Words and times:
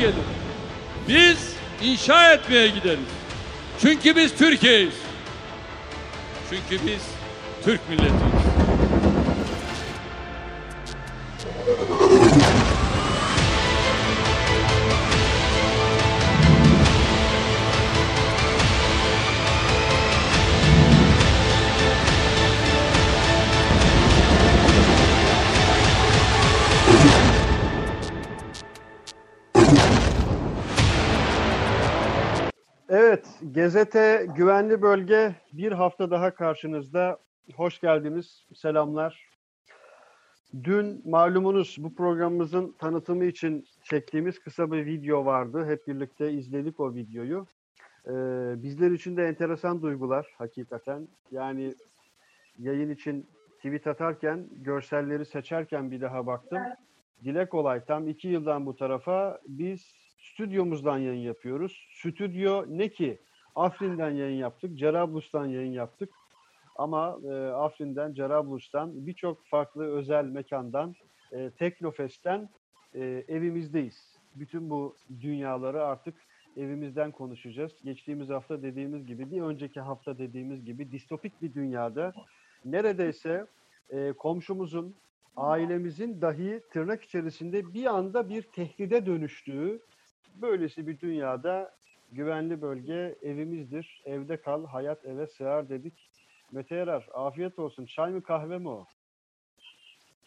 gelir. 0.00 0.14
Biz 1.08 1.52
inşa 1.82 2.32
etmeye 2.32 2.68
gideriz. 2.68 2.98
Çünkü 3.80 4.16
biz 4.16 4.34
Türkiye'yiz. 4.34 4.94
Çünkü 6.50 6.86
biz 6.86 7.02
Türk 7.64 7.88
milletiyiz. 7.88 8.29
Evet, 33.70 33.92
Gezete 33.92 34.26
Güvenli 34.36 34.82
Bölge 34.82 35.34
bir 35.52 35.72
hafta 35.72 36.10
daha 36.10 36.34
karşınızda. 36.34 37.18
Hoş 37.54 37.80
geldiniz, 37.80 38.46
selamlar. 38.54 39.28
Dün 40.64 41.10
malumunuz 41.10 41.76
bu 41.78 41.94
programımızın 41.94 42.72
tanıtımı 42.78 43.24
için 43.24 43.66
çektiğimiz 43.84 44.38
kısa 44.38 44.72
bir 44.72 44.86
video 44.86 45.24
vardı. 45.24 45.66
Hep 45.66 45.86
birlikte 45.88 46.32
izledik 46.32 46.80
o 46.80 46.94
videoyu. 46.94 47.46
Ee, 48.06 48.12
bizler 48.62 48.90
için 48.90 49.16
de 49.16 49.24
enteresan 49.24 49.82
duygular 49.82 50.26
hakikaten. 50.38 51.08
Yani 51.30 51.74
yayın 52.58 52.90
için 52.90 53.26
tweet 53.56 53.86
atarken, 53.86 54.48
görselleri 54.52 55.24
seçerken 55.24 55.90
bir 55.90 56.00
daha 56.00 56.26
baktım. 56.26 56.62
Dile 57.24 57.48
kolay, 57.48 57.84
tam 57.84 58.08
iki 58.08 58.28
yıldan 58.28 58.66
bu 58.66 58.76
tarafa 58.76 59.40
biz 59.48 59.92
stüdyomuzdan 60.18 60.98
yayın 60.98 61.22
yapıyoruz. 61.22 61.86
Stüdyo 61.90 62.64
ne 62.68 62.88
ki? 62.88 63.18
Afrin'den 63.56 64.10
yayın 64.10 64.38
yaptık, 64.38 64.78
Cerablus'tan 64.78 65.46
yayın 65.46 65.72
yaptık. 65.72 66.10
Ama 66.76 67.18
e, 67.24 67.32
Afrin'den, 67.48 68.14
Cerablus'tan 68.14 69.06
birçok 69.06 69.46
farklı 69.46 69.84
özel 69.84 70.24
mekandan, 70.24 70.94
e, 71.32 71.50
Teknofest'ten 71.50 72.48
e, 72.94 73.24
evimizdeyiz. 73.28 74.16
Bütün 74.34 74.70
bu 74.70 74.96
dünyaları 75.20 75.84
artık 75.84 76.14
evimizden 76.56 77.10
konuşacağız. 77.10 77.72
Geçtiğimiz 77.84 78.28
hafta 78.28 78.62
dediğimiz 78.62 79.06
gibi, 79.06 79.30
bir 79.30 79.42
önceki 79.42 79.80
hafta 79.80 80.18
dediğimiz 80.18 80.64
gibi 80.64 80.92
distopik 80.92 81.42
bir 81.42 81.54
dünyada 81.54 82.12
neredeyse 82.64 83.46
e, 83.90 84.12
komşumuzun, 84.12 84.94
ailemizin 85.36 86.20
dahi 86.20 86.60
tırnak 86.72 87.02
içerisinde 87.02 87.74
bir 87.74 87.86
anda 87.86 88.28
bir 88.28 88.42
tehdide 88.42 89.06
dönüştüğü 89.06 89.80
böylesi 90.34 90.86
bir 90.86 91.00
dünyada 91.00 91.74
güvenli 92.12 92.62
bölge 92.62 93.18
evimizdir. 93.22 94.02
Evde 94.04 94.40
kal, 94.40 94.66
hayat 94.66 95.04
eve 95.04 95.26
sığar 95.26 95.68
dedik. 95.68 96.10
Mete 96.52 96.74
Yarar, 96.74 97.08
afiyet 97.14 97.58
olsun. 97.58 97.86
Çay 97.86 98.10
mı 98.10 98.22
kahve 98.22 98.58
mi 98.58 98.68
o? 98.68 98.86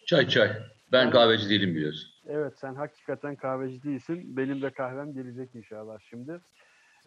Çay 0.06 0.28
çay. 0.28 0.52
Ben 0.92 1.12
kahveci 1.12 1.50
değilim 1.50 1.76
biliyorsun. 1.76 2.10
Evet, 2.28 2.54
sen 2.60 2.76
hakikaten 2.76 3.36
kahveci 3.36 3.84
değilsin. 3.84 4.38
Benim 4.38 4.62
de 4.62 4.70
kahvem 4.70 5.14
gelecek 5.14 5.56
inşallah 5.56 6.00
şimdi. 6.00 6.40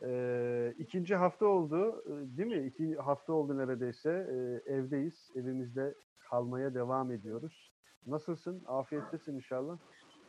Ee, 0.03 0.75
ikinci 0.79 1.15
hafta 1.15 1.47
oldu, 1.47 2.03
e, 2.07 2.37
değil 2.39 2.49
mi? 2.49 2.67
İki 2.67 2.97
hafta 2.97 3.33
oldu 3.33 3.59
neredeyse. 3.59 4.11
Ee, 4.11 4.73
evdeyiz, 4.73 5.31
evimizde 5.37 5.95
kalmaya 6.19 6.75
devam 6.75 7.13
ediyoruz. 7.13 7.73
Nasılsın? 8.07 8.63
Afiyettesin 8.67 9.35
inşallah. 9.35 9.79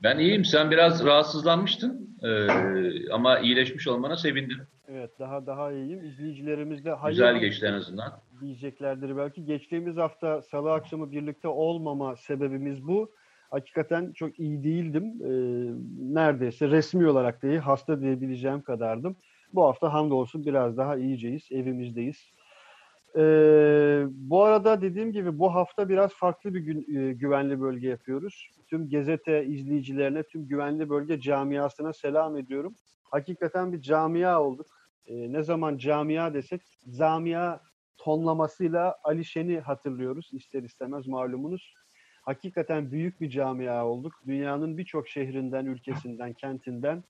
Ben 0.03 0.18
iyiyim. 0.19 0.46
Sen 0.46 0.72
biraz 0.72 1.06
rahatsızlanmıştın. 1.06 2.18
Ee, 2.24 2.47
ama 3.12 3.40
iyileşmiş 3.40 3.88
olmana 3.88 4.18
sevindim. 4.18 4.58
Evet, 4.88 5.12
daha 5.19 5.46
daha 5.46 5.72
iyiyim. 5.72 6.06
İzleyicilerimiz 6.06 6.85
de 6.85 6.91
hayır 6.91 7.13
Güzel 7.13 7.38
geçti 7.38 7.66
en 7.66 7.74
azından. 7.74 8.12
diyeceklerdir 8.41 9.18
belki. 9.18 9.46
Geçtiğimiz 9.46 9.97
hafta 9.97 10.41
salı 10.41 10.74
akşamı 10.74 11.12
birlikte 11.12 11.47
olmama 11.47 12.16
sebebimiz 12.16 12.88
bu. 12.88 13.12
Hakikaten 13.50 14.12
çok 14.12 14.40
iyi 14.40 14.63
değildim. 14.63 15.03
Ee, 15.22 15.30
neredeyse 16.16 16.68
resmi 16.69 17.07
olarak 17.07 17.44
değil, 17.44 17.57
hasta 17.59 18.02
diyebileceğim 18.02 18.62
kadardım. 18.62 19.16
Bu 19.53 19.63
hafta 19.63 19.94
hamdolsun 19.94 20.46
biraz 20.46 20.78
daha 20.78 20.97
iyiceyiz, 20.97 21.47
evimizdeyiz. 21.52 22.31
Ee, 23.16 24.06
bu 24.09 24.44
arada 24.44 24.81
dediğim 24.81 25.12
gibi 25.12 25.40
bu 25.40 25.56
hafta 25.56 25.90
biraz 25.90 26.13
farklı 26.13 26.53
bir 26.53 26.59
gün, 26.59 26.81
e, 26.97 27.13
güvenli 27.13 27.62
bölge 27.62 27.88
yapıyoruz. 27.88 28.50
Tüm 28.69 28.90
Gezete 28.90 29.45
izleyicilerine, 29.45 30.23
tüm 30.23 30.47
güvenli 30.47 30.90
bölge 30.90 31.19
camiasına 31.19 31.94
selam 31.94 32.38
ediyorum. 32.38 32.75
Hakikaten 33.03 33.73
bir 33.73 33.81
camia 33.81 34.44
olduk. 34.44 34.68
Ee, 35.06 35.31
ne 35.34 35.44
zaman 35.44 35.78
camia 35.78 36.34
desek, 36.34 36.62
camia 36.97 37.59
tonlamasıyla 37.97 38.95
Ali 39.03 39.25
Şen'i 39.25 39.59
hatırlıyoruz 39.59 40.29
ister 40.34 40.63
istemez 40.63 41.07
malumunuz. 41.07 41.74
Hakikaten 42.22 42.91
büyük 42.91 43.22
bir 43.22 43.29
camia 43.29 43.88
olduk. 43.88 44.13
Dünyanın 44.28 44.78
birçok 44.78 45.07
şehrinden, 45.07 45.66
ülkesinden, 45.66 46.34
kentinden 46.34 47.03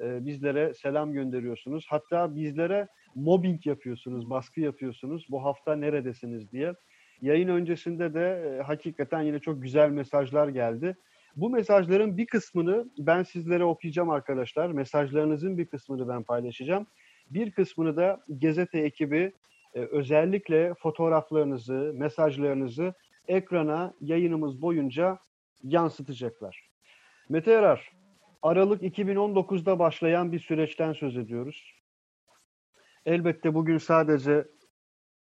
e, 0.00 0.26
bizlere 0.26 0.74
selam 0.74 1.12
gönderiyorsunuz. 1.12 1.86
Hatta 1.88 2.36
bizlere 2.36 2.88
mobbing 3.14 3.66
yapıyorsunuz, 3.66 4.30
baskı 4.30 4.60
yapıyorsunuz. 4.60 5.26
Bu 5.30 5.44
hafta 5.44 5.76
neredesiniz 5.76 6.52
diye. 6.52 6.74
Yayın 7.22 7.48
öncesinde 7.48 8.14
de 8.14 8.56
e, 8.58 8.62
hakikaten 8.62 9.22
yine 9.22 9.38
çok 9.38 9.62
güzel 9.62 9.90
mesajlar 9.90 10.48
geldi. 10.48 10.96
Bu 11.36 11.50
mesajların 11.50 12.16
bir 12.16 12.26
kısmını 12.26 12.90
ben 12.98 13.22
sizlere 13.22 13.64
okuyacağım 13.64 14.10
arkadaşlar. 14.10 14.68
Mesajlarınızın 14.68 15.58
bir 15.58 15.66
kısmını 15.66 16.08
ben 16.08 16.22
paylaşacağım. 16.22 16.86
Bir 17.30 17.50
kısmını 17.50 17.96
da 17.96 18.24
Gezete 18.38 18.78
ekibi 18.78 19.32
e, 19.74 19.80
özellikle 19.80 20.74
fotoğraflarınızı, 20.74 21.92
mesajlarınızı 21.94 22.94
ekrana 23.28 23.94
yayınımız 24.00 24.62
boyunca 24.62 25.18
yansıtacaklar. 25.62 26.68
Mete 27.28 27.50
Yarar, 27.50 27.92
Aralık 28.46 28.82
2019'da 28.82 29.78
başlayan 29.78 30.32
bir 30.32 30.40
süreçten 30.40 30.92
söz 30.92 31.16
ediyoruz. 31.16 31.74
Elbette 33.06 33.54
bugün 33.54 33.78
sadece 33.78 34.48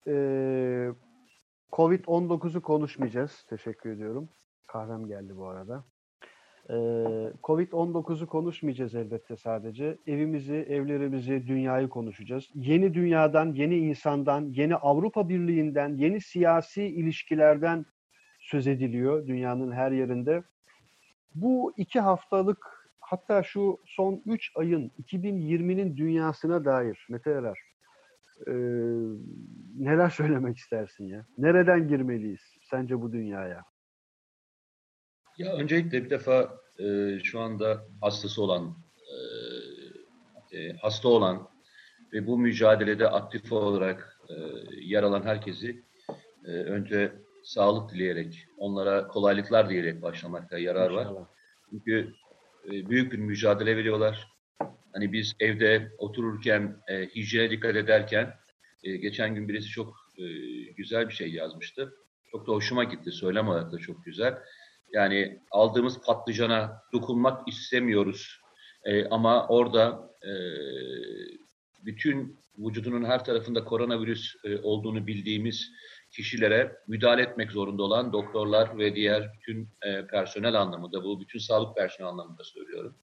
e, 0.06 0.15
Covid-19'u 1.72 2.62
konuşmayacağız. 2.62 3.44
Teşekkür 3.49 3.91
ediyorum. 3.91 4.28
Kahvem 4.66 5.06
geldi 5.06 5.37
bu 5.37 5.47
arada. 5.47 5.84
E, 6.69 6.75
Covid-19'u 7.43 8.27
konuşmayacağız 8.27 8.94
elbette 8.94 9.37
sadece. 9.37 9.98
Evimizi, 10.06 10.54
evlerimizi, 10.54 11.47
dünyayı 11.47 11.88
konuşacağız. 11.88 12.50
Yeni 12.54 12.94
dünyadan, 12.94 13.53
yeni 13.53 13.78
insandan, 13.78 14.44
yeni 14.44 14.77
Avrupa 14.77 15.28
Birliği'nden, 15.28 15.97
yeni 15.97 16.21
siyasi 16.21 16.83
ilişkilerden 16.83 17.87
söz 18.41 18.66
ediliyor 18.66 19.27
dünyanın 19.27 19.72
her 19.72 19.93
yerinde. 19.93 20.43
Bu 21.34 21.72
iki 21.77 22.00
haftalık 22.00 22.76
hatta 23.06 23.43
şu 23.43 23.81
son 23.87 24.22
3 24.27 24.53
ayın 24.56 24.93
2020'nin 25.03 25.97
dünyasına 25.97 26.65
dair 26.65 27.06
Mete 27.11 27.31
Erer 27.31 27.59
e, 28.47 28.53
neler 29.78 30.11
söylemek 30.11 30.56
istersin 30.56 31.05
ya? 31.05 31.27
Nereden 31.39 31.89
girmeliyiz 31.89 32.41
sence 32.71 33.00
bu 33.00 33.12
dünyaya? 33.12 33.65
Ya 35.39 35.53
öncelikle 35.53 36.05
bir 36.05 36.11
defa 36.11 36.59
e, 36.78 37.19
şu 37.22 37.41
anda 37.41 37.87
hastası 38.00 38.43
olan, 38.43 38.77
e, 40.53 40.59
e, 40.59 40.72
hasta 40.72 41.09
olan 41.09 41.49
ve 42.12 42.27
bu 42.27 42.39
mücadelede 42.39 43.09
aktif 43.09 43.53
olarak 43.53 44.21
e, 44.28 44.34
yer 44.81 45.03
alan 45.03 45.22
herkesi 45.22 45.83
e, 46.45 46.51
önce 46.51 47.13
sağlık 47.45 47.92
dileyerek, 47.92 48.48
onlara 48.59 49.09
kolaylıklar 49.09 49.69
dileyerek 49.69 50.03
başlamakta 50.03 50.59
yarar 50.59 50.91
var. 50.91 51.03
İnşallah. 51.03 51.27
Çünkü 51.71 52.13
büyük 52.71 53.13
bir 53.13 53.18
mücadele 53.18 53.77
veriyorlar. 53.77 54.28
Hani 54.92 55.13
biz 55.13 55.36
evde 55.41 55.92
otururken, 55.98 56.83
e, 56.89 57.07
hijyene 57.07 57.51
dikkat 57.51 57.77
ederken, 57.77 58.34
e, 58.83 58.97
geçen 58.97 59.34
gün 59.34 59.48
birisi 59.48 59.68
çok 59.68 59.97
e, 60.18 60.24
güzel 60.77 61.09
bir 61.09 61.15
şey 61.15 61.33
yazmıştı. 61.33 61.95
Çok 62.30 62.47
da 62.47 62.53
hoşuma 62.53 62.84
gitti, 62.84 63.13
söylem 63.13 63.48
olarak 63.48 63.72
da 63.72 63.78
çok 63.78 64.04
güzel. 64.04 64.39
Yani 64.92 65.41
aldığımız 65.51 66.01
patlıcana 66.01 66.83
dokunmak 66.92 67.48
istemiyoruz. 67.48 68.41
E, 68.84 69.04
ama 69.04 69.47
orada 69.48 70.10
e, 70.22 70.33
bütün 71.84 72.41
vücudunun 72.59 73.04
her 73.04 73.24
tarafında 73.24 73.65
koronavirüs 73.65 74.34
e, 74.45 74.59
olduğunu 74.59 75.07
bildiğimiz 75.07 75.72
kişilere 76.16 76.77
müdahale 76.86 77.22
etmek 77.22 77.53
zorunda 77.53 77.83
olan 77.83 78.13
doktorlar 78.13 78.78
ve 78.78 78.95
diğer 78.95 79.33
bütün 79.34 79.68
e, 79.83 80.07
personel 80.07 80.54
anlamında, 80.54 81.04
bu 81.04 81.21
bütün 81.21 81.39
sağlık 81.39 81.77
personeli 81.77 82.10
anlamında 82.10 82.45
söylüyorum. 82.45 82.95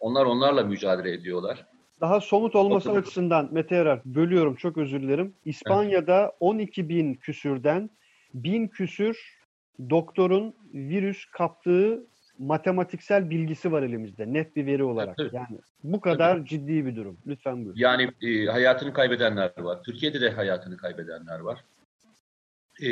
Onlar 0.00 0.24
onlarla 0.24 0.62
mücadele 0.62 1.12
ediyorlar. 1.12 1.66
Daha 2.00 2.20
somut 2.20 2.54
olması 2.54 2.90
Otur. 2.90 3.00
açısından 3.00 3.48
Mete 3.52 3.74
Erer, 3.74 4.00
bölüyorum 4.04 4.54
çok 4.54 4.78
özür 4.78 5.02
dilerim. 5.02 5.34
İspanya'da 5.44 6.32
12 6.40 6.88
bin 6.88 7.14
küsürden 7.14 7.90
bin 8.34 8.68
küsür 8.68 9.38
doktorun 9.90 10.54
virüs 10.74 11.24
kaptığı 11.24 12.06
matematiksel 12.38 13.30
bilgisi 13.30 13.72
var 13.72 13.82
elimizde. 13.82 14.32
Net 14.32 14.56
bir 14.56 14.66
veri 14.66 14.84
olarak. 14.84 15.16
Tabii. 15.16 15.36
Yani 15.36 15.58
bu 15.84 16.00
kadar 16.00 16.44
ciddi 16.44 16.86
bir 16.86 16.96
durum. 16.96 17.18
Lütfen 17.26 17.56
buyurun. 17.56 17.78
Yani 17.78 18.10
e, 18.22 18.46
hayatını 18.46 18.92
kaybedenler 18.92 19.52
var. 19.58 19.82
Türkiye'de 19.82 20.20
de 20.20 20.30
hayatını 20.30 20.76
kaybedenler 20.76 21.40
var. 21.40 21.64
E, 22.82 22.88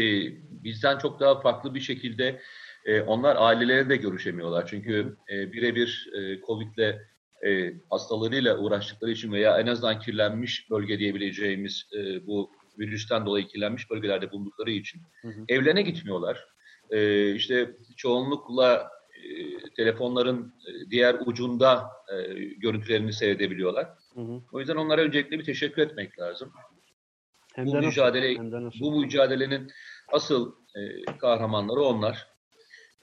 bizden 0.65 0.99
çok 0.99 1.21
daha 1.21 1.41
farklı 1.41 1.75
bir 1.75 1.81
şekilde 1.81 2.41
e, 2.85 3.01
onlar 3.01 3.37
aileleri 3.39 3.89
de 3.89 3.97
görüşemiyorlar. 3.97 4.67
Çünkü 4.67 5.17
e, 5.31 5.53
birebir 5.53 6.11
e, 6.13 6.41
Covid'le 6.41 7.01
e, 7.47 7.73
hastalarıyla 7.91 8.59
uğraştıkları 8.59 9.11
için 9.11 9.33
veya 9.33 9.59
en 9.59 9.67
azından 9.67 10.01
kirlenmiş 10.01 10.71
bölge 10.71 10.99
diyebileceğimiz 10.99 11.87
e, 11.99 12.27
bu 12.27 12.51
virüsten 12.79 13.27
dolayı 13.27 13.47
kirlenmiş 13.47 13.91
bölgelerde 13.91 14.31
bulundukları 14.31 14.71
için 14.71 15.01
Hı 15.23 15.29
hı. 15.29 15.45
evlerine 15.49 15.83
gitmiyorlar. 15.83 16.45
E, 16.91 17.31
işte 17.35 17.77
çoğunlukla 17.97 18.91
e, 19.25 19.59
telefonların 19.77 20.55
e, 20.69 20.91
diğer 20.91 21.17
ucunda 21.27 21.91
e, 22.13 22.35
görüntülerini 22.35 23.13
seyredebiliyorlar. 23.13 23.89
Hı 24.15 24.21
hı. 24.21 24.43
O 24.53 24.61
yüzden 24.61 24.77
onlara 24.77 25.01
öncelikle 25.01 25.39
bir 25.39 25.45
teşekkür 25.45 25.83
etmek 25.83 26.19
lazım. 26.19 26.53
Hem 27.57 27.67
Bu 27.67 27.73
de 27.73 27.77
nasıl? 27.77 27.89
mücadele- 27.89 28.39
Hem 28.39 28.53
de 28.53 28.63
nasıl? 28.63 28.81
Bu 28.81 29.01
mücadelenin 29.01 29.71
asıl 30.09 30.53
e, 30.75 31.05
kahramanları 31.19 31.81
onlar. 31.81 32.29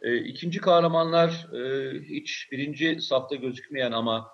E, 0.02 0.18
ikinci 0.18 0.60
kahramanlar 0.62 1.48
e, 1.54 1.92
hiç 2.02 2.48
birinci 2.52 3.02
safta 3.02 3.36
gözükmeyen 3.36 3.92
ama 3.92 4.30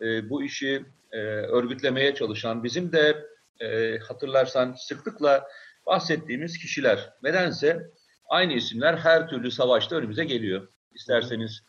e, 0.00 0.30
bu 0.30 0.42
işi 0.42 0.84
e, 1.12 1.18
örgütlemeye 1.26 2.14
çalışan, 2.14 2.64
bizim 2.64 2.92
de 2.92 3.26
e, 3.60 3.98
hatırlarsan 3.98 4.74
sıklıkla 4.78 5.46
bahsettiğimiz 5.86 6.58
kişiler. 6.58 7.10
Nedense 7.22 7.90
aynı 8.28 8.52
isimler 8.52 8.94
her 8.96 9.28
türlü 9.28 9.50
savaşta 9.50 9.96
önümüze 9.96 10.24
geliyor. 10.24 10.68
İsterseniz 10.94 11.62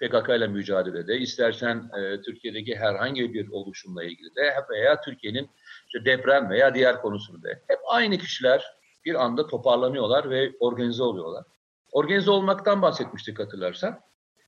PKK 0.00 0.28
ile 0.36 0.46
mücadelede, 0.46 1.18
istersen 1.18 1.90
e, 1.98 2.20
Türkiye'deki 2.22 2.76
herhangi 2.76 3.34
bir 3.34 3.48
oluşumla 3.48 4.04
ilgili 4.04 4.34
de 4.36 4.54
veya 4.70 5.00
Türkiye'nin 5.00 5.50
işte 5.94 6.04
deprem 6.04 6.50
veya 6.50 6.74
diğer 6.74 7.02
konusunda 7.02 7.48
hep 7.48 7.78
aynı 7.88 8.18
kişiler 8.18 8.64
bir 9.04 9.24
anda 9.24 9.46
toparlanıyorlar 9.46 10.30
ve 10.30 10.52
organize 10.60 11.02
oluyorlar. 11.02 11.44
Organize 11.92 12.30
olmaktan 12.30 12.82
bahsetmiştik 12.82 13.38
hatırlarsan. 13.38 14.00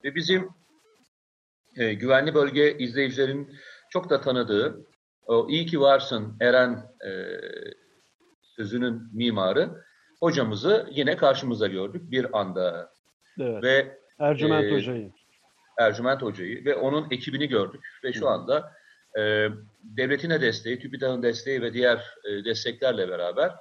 Ve 0.04 0.14
bizim 0.14 0.48
e, 1.76 1.94
güvenli 1.94 2.34
bölge 2.34 2.78
izleyicilerin 2.78 3.56
çok 3.90 4.10
da 4.10 4.20
tanıdığı 4.20 4.86
o 5.26 5.48
iyi 5.48 5.66
ki 5.66 5.80
varsın 5.80 6.36
Eren 6.40 6.72
e, 7.06 7.10
sözünün 8.42 9.02
mimarı 9.12 9.84
hocamızı 10.20 10.88
yine 10.90 11.16
karşımıza 11.16 11.66
gördük 11.66 12.10
bir 12.10 12.38
anda 12.40 12.92
Evet. 13.40 13.62
ve 13.62 13.98
Ercüment 14.18 14.64
e, 14.64 14.74
Hoca'yı. 14.74 15.12
Ercüment 15.78 16.22
Hoca'yı 16.22 16.64
ve 16.64 16.74
onun 16.74 17.10
ekibini 17.10 17.48
gördük 17.48 17.84
ve 18.04 18.12
şu 18.12 18.28
anda 18.28 18.72
e, 19.16 19.48
devletine 19.82 20.40
desteği, 20.40 20.78
TÜBİTAK'ın 20.78 21.22
desteği 21.22 21.62
ve 21.62 21.72
diğer 21.72 22.14
e, 22.24 22.44
desteklerle 22.44 23.08
beraber 23.08 23.52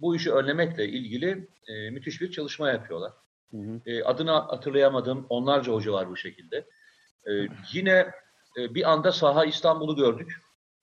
bu 0.00 0.16
işi 0.16 0.32
önlemekle 0.32 0.88
ilgili 0.88 1.48
e, 1.66 1.90
müthiş 1.90 2.20
bir 2.20 2.30
çalışma 2.30 2.70
yapıyorlar. 2.70 3.12
Hı 3.50 3.56
hı. 3.56 3.80
E, 3.86 4.02
adını 4.04 4.30
hatırlayamadım, 4.30 5.26
onlarca 5.28 5.72
hoca 5.72 5.92
var 5.92 6.10
bu 6.10 6.16
şekilde. 6.16 6.66
E, 7.26 7.32
yine 7.72 8.10
e, 8.58 8.74
bir 8.74 8.90
anda 8.92 9.12
Saha 9.12 9.44
İstanbul'u 9.44 9.96
gördük. 9.96 10.32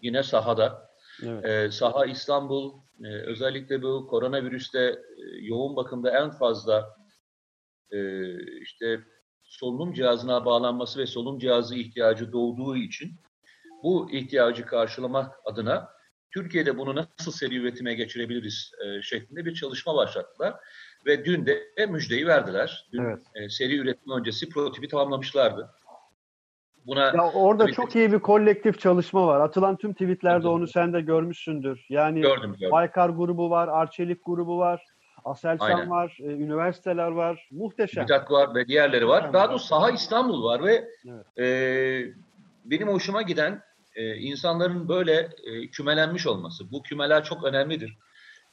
Yine 0.02 0.24
sahada. 0.24 0.90
Evet. 1.24 1.46
E, 1.46 1.72
Saha 1.72 2.06
İstanbul 2.06 2.74
e, 3.04 3.08
özellikle 3.08 3.82
bu 3.82 4.08
koronavirüste 4.08 4.80
e, 4.80 4.96
yoğun 5.42 5.76
bakımda 5.76 6.12
en 6.12 6.32
fazla 6.32 6.98
e, 7.92 8.00
işte 8.62 9.00
solunum 9.44 9.94
cihazına 9.94 10.46
bağlanması 10.46 11.00
ve 11.00 11.06
solunum 11.06 11.40
cihazı 11.40 11.76
ihtiyacı 11.76 12.32
doğduğu 12.32 12.78
için 12.78 13.12
bu 13.88 14.12
ihtiyacı 14.12 14.66
karşılamak 14.66 15.36
adına 15.46 15.90
Türkiye'de 16.34 16.78
bunu 16.78 16.96
nasıl 16.96 17.32
seri 17.32 17.56
üretime 17.56 17.94
geçirebiliriz 17.94 18.72
e, 18.86 19.02
şeklinde 19.02 19.46
bir 19.46 19.54
çalışma 19.54 19.96
başlattılar. 19.96 20.56
Ve 21.06 21.26
dün 21.26 21.46
de 21.46 21.86
müjdeyi 21.90 22.28
verdiler. 22.28 22.88
Dün 22.94 23.04
Evet. 23.04 23.20
e, 23.36 23.50
seri 23.50 23.78
üretim 23.78 24.12
öncesi 24.12 24.50
prototipi 24.50 24.88
tamamlamışlardı. 24.88 25.70
Buna 26.86 27.06
Ya 27.06 27.32
orada 27.34 27.72
çok 27.72 27.96
iyi 27.96 28.12
bir 28.12 28.20
kolektif 28.20 28.80
çalışma 28.80 29.28
var. 29.28 29.40
Atılan 29.40 29.78
tüm 29.78 29.94
tweetlerde 29.94 30.42
Tabii. 30.42 30.48
onu 30.48 30.68
sen 30.68 30.94
de 30.94 31.02
görmüşsündür. 31.02 31.86
Yani 31.90 32.22
gördüm 32.22 32.52
gördüm. 32.60 32.72
Baykar 32.72 33.10
grubu 33.10 33.50
var, 33.50 33.68
Arçelik 33.68 34.26
grubu 34.26 34.58
var, 34.58 34.86
Aselsan 35.26 35.66
Aynen. 35.66 35.90
var, 35.90 36.18
e, 36.20 36.24
üniversiteler 36.24 37.08
var. 37.08 37.48
Muhteşem. 37.52 38.04
Mithat 38.04 38.32
var 38.32 38.56
ve 38.56 38.68
diğerleri 38.68 39.08
var. 39.08 39.20
Tamam. 39.20 39.34
Daha 39.34 39.50
doğrusu 39.50 39.68
Saha 39.68 39.92
İstanbul 39.92 40.44
var 40.44 40.64
ve 40.64 40.88
Evet. 41.08 41.40
e, 41.40 41.48
benim 42.66 42.88
hoşuma 42.88 43.22
giden 43.22 43.67
e, 43.98 44.16
insanların 44.16 44.90
böyle 44.90 45.30
e, 45.44 45.68
kümelenmiş 45.68 46.28
olması. 46.28 46.72
Bu 46.72 46.84
kümeler 46.84 47.24
çok 47.24 47.44
önemlidir. 47.44 47.98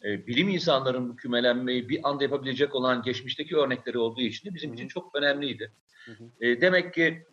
E, 0.05 0.27
bilim 0.27 0.49
insanların 0.49 1.09
bu 1.09 1.17
kümelenmeyi 1.17 1.89
bir 1.89 2.01
anda 2.09 2.25
yapabilecek 2.25 2.75
olan 2.75 3.03
geçmişteki 3.03 3.57
örnekleri 3.57 3.99
olduğu 3.99 4.21
için 4.21 4.51
de 4.51 4.55
bizim 4.55 4.75
için 4.75 4.89
çok 4.89 5.15
önemliydi. 5.15 5.73
E, 6.41 6.61
demek 6.61 6.95
ki 6.95 7.27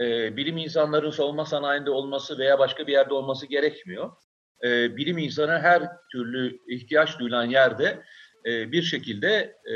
e, 0.00 0.36
bilim 0.36 0.56
insanların 0.56 1.10
savunma 1.10 1.44
sanayinde 1.44 1.90
olması 1.90 2.38
veya 2.38 2.58
başka 2.58 2.86
bir 2.86 2.92
yerde 2.92 3.14
olması 3.14 3.46
gerekmiyor. 3.46 4.10
E, 4.64 4.96
bilim 4.96 5.18
insanı 5.18 5.58
her 5.58 5.82
türlü 6.12 6.58
ihtiyaç 6.68 7.18
duyulan 7.18 7.44
yerde 7.44 8.02
e, 8.46 8.72
bir 8.72 8.82
şekilde 8.82 9.56
e, 9.64 9.74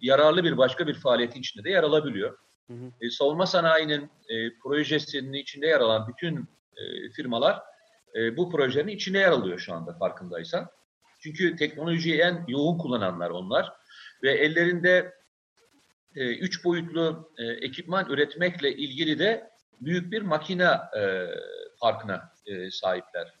yararlı 0.00 0.44
bir 0.44 0.58
başka 0.58 0.86
bir 0.86 0.94
faaliyetin 0.94 1.40
içinde 1.40 1.64
de 1.64 1.70
yer 1.70 1.82
alabiliyor. 1.82 2.38
Hı 2.66 2.72
hı. 2.72 2.92
E, 3.00 3.10
savunma 3.10 3.46
sanayinin 3.46 4.10
e, 4.28 4.58
projesinin 4.62 5.32
içinde 5.32 5.66
yer 5.66 5.80
alan 5.80 6.08
bütün 6.08 6.48
e, 6.80 7.10
firmalar 7.10 7.62
e, 8.14 8.36
bu 8.36 8.50
projenin 8.50 8.92
içinde 8.92 9.18
yer 9.18 9.30
alıyor 9.30 9.58
şu 9.58 9.74
anda 9.74 9.92
farkındaysan. 9.92 10.68
Çünkü 11.22 11.56
teknolojiyi 11.56 12.20
en 12.20 12.44
yoğun 12.48 12.78
kullananlar 12.78 13.30
onlar 13.30 13.72
ve 14.22 14.32
ellerinde 14.32 15.14
e, 16.16 16.36
üç 16.36 16.64
boyutlu 16.64 17.32
ekipman 17.38 18.10
üretmekle 18.10 18.72
ilgili 18.72 19.18
de 19.18 19.50
büyük 19.80 20.12
bir 20.12 20.22
makine 20.22 20.68
parkına 21.80 22.32
e, 22.46 22.70
sahipler. 22.70 23.34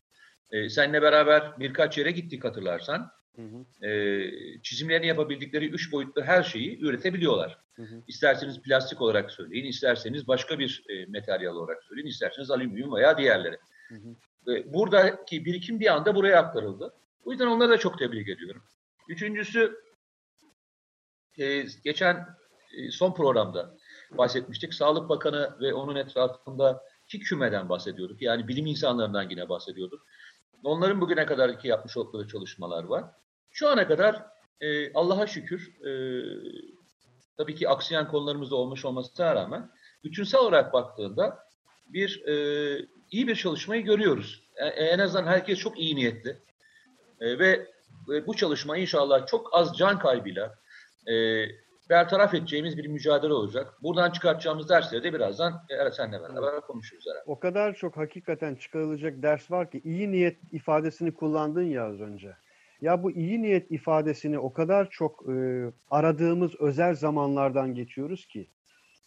E, 0.50 0.68
seninle 0.68 1.02
beraber 1.02 1.58
birkaç 1.58 1.98
yere 1.98 2.10
gittik 2.10 2.44
hatırlarsan. 2.44 3.12
Hı 3.36 3.42
hı. 3.42 3.86
E, 3.86 4.30
çizimlerini 4.62 5.06
yapabildikleri 5.06 5.68
üç 5.68 5.92
boyutlu 5.92 6.22
her 6.22 6.42
şeyi 6.42 6.80
üretebiliyorlar. 6.80 7.58
Hı 7.74 7.82
hı. 7.82 8.02
İsterseniz 8.08 8.62
plastik 8.62 9.00
olarak 9.00 9.30
söyleyin, 9.30 9.64
isterseniz 9.64 10.28
başka 10.28 10.58
bir 10.58 10.84
e, 10.88 11.06
materyal 11.06 11.54
olarak 11.54 11.84
söyleyin, 11.84 12.06
isterseniz 12.06 12.50
alüminyum 12.50 12.94
veya 12.94 13.18
diğerleri. 13.18 13.58
Hı 13.88 13.94
hı. 13.94 14.16
Buradaki 14.66 15.44
birikim 15.44 15.80
bir 15.80 15.94
anda 15.94 16.14
buraya 16.14 16.38
aktarıldı. 16.38 16.94
O 17.24 17.30
yüzden 17.30 17.46
onları 17.46 17.70
da 17.70 17.78
çok 17.78 17.98
tebrik 17.98 18.28
ediyorum. 18.28 18.62
Üçüncüsü, 19.08 19.76
e, 21.38 21.64
geçen 21.84 22.26
e, 22.76 22.90
son 22.90 23.14
programda 23.14 23.76
bahsetmiştik. 24.10 24.74
Sağlık 24.74 25.08
Bakanı 25.08 25.56
ve 25.60 25.74
onun 25.74 25.96
etrafındaki 25.96 27.20
kümeden 27.20 27.68
bahsediyorduk. 27.68 28.22
Yani 28.22 28.48
bilim 28.48 28.66
insanlarından 28.66 29.30
yine 29.30 29.48
bahsediyorduk. 29.48 30.06
Onların 30.64 31.00
bugüne 31.00 31.26
kadarki 31.26 31.68
yapmış 31.68 31.96
oldukları 31.96 32.28
çalışmalar 32.28 32.84
var. 32.84 33.04
Şu 33.50 33.68
ana 33.68 33.88
kadar 33.88 34.22
e, 34.60 34.92
Allah'a 34.92 35.26
şükür 35.26 35.84
e, 35.86 35.92
tabii 37.36 37.54
ki 37.54 37.68
aksayan 37.68 38.08
konularımız 38.08 38.50
da 38.50 38.56
olmuş 38.56 38.84
olmasına 38.84 39.34
rağmen 39.34 39.70
bütünsel 40.04 40.40
olarak 40.40 40.72
baktığında 40.72 41.38
bir 41.86 42.26
e, 42.26 42.34
iyi 43.10 43.28
bir 43.28 43.34
çalışmayı 43.36 43.84
görüyoruz. 43.84 44.42
E, 44.56 44.64
en 44.64 44.98
azından 44.98 45.26
herkes 45.26 45.58
çok 45.58 45.78
iyi 45.78 45.96
niyetli. 45.96 46.36
E, 47.20 47.38
ve 47.38 47.66
e, 48.14 48.26
bu 48.26 48.36
çalışma 48.36 48.76
inşallah 48.76 49.26
çok 49.26 49.48
az 49.52 49.76
can 49.76 49.98
kaybıyla 49.98 50.54
e, 51.08 51.44
bertaraf 51.90 52.34
edeceğimiz 52.34 52.76
bir 52.76 52.86
mücadele 52.86 53.32
olacak. 53.32 53.82
Buradan 53.82 54.10
çıkartacağımız 54.10 54.68
dersleri 54.68 55.04
de 55.04 55.12
birazdan 55.12 55.62
e, 55.68 55.90
senle 55.90 56.22
beraber 56.22 56.60
konuşuruz 56.60 57.04
herhalde. 57.06 57.24
O 57.26 57.38
kadar 57.38 57.74
çok 57.74 57.96
hakikaten 57.96 58.54
çıkarılacak 58.54 59.22
ders 59.22 59.50
var 59.50 59.70
ki 59.70 59.80
iyi 59.84 60.12
niyet 60.12 60.38
ifadesini 60.52 61.14
kullandın 61.14 61.62
ya 61.62 61.84
az 61.84 62.00
önce. 62.00 62.36
Ya 62.82 63.02
bu 63.02 63.10
iyi 63.10 63.42
niyet 63.42 63.70
ifadesini 63.70 64.38
o 64.38 64.52
kadar 64.52 64.90
çok 64.90 65.24
e, 65.28 65.64
aradığımız 65.90 66.54
özel 66.60 66.94
zamanlardan 66.94 67.74
geçiyoruz 67.74 68.26
ki. 68.26 68.46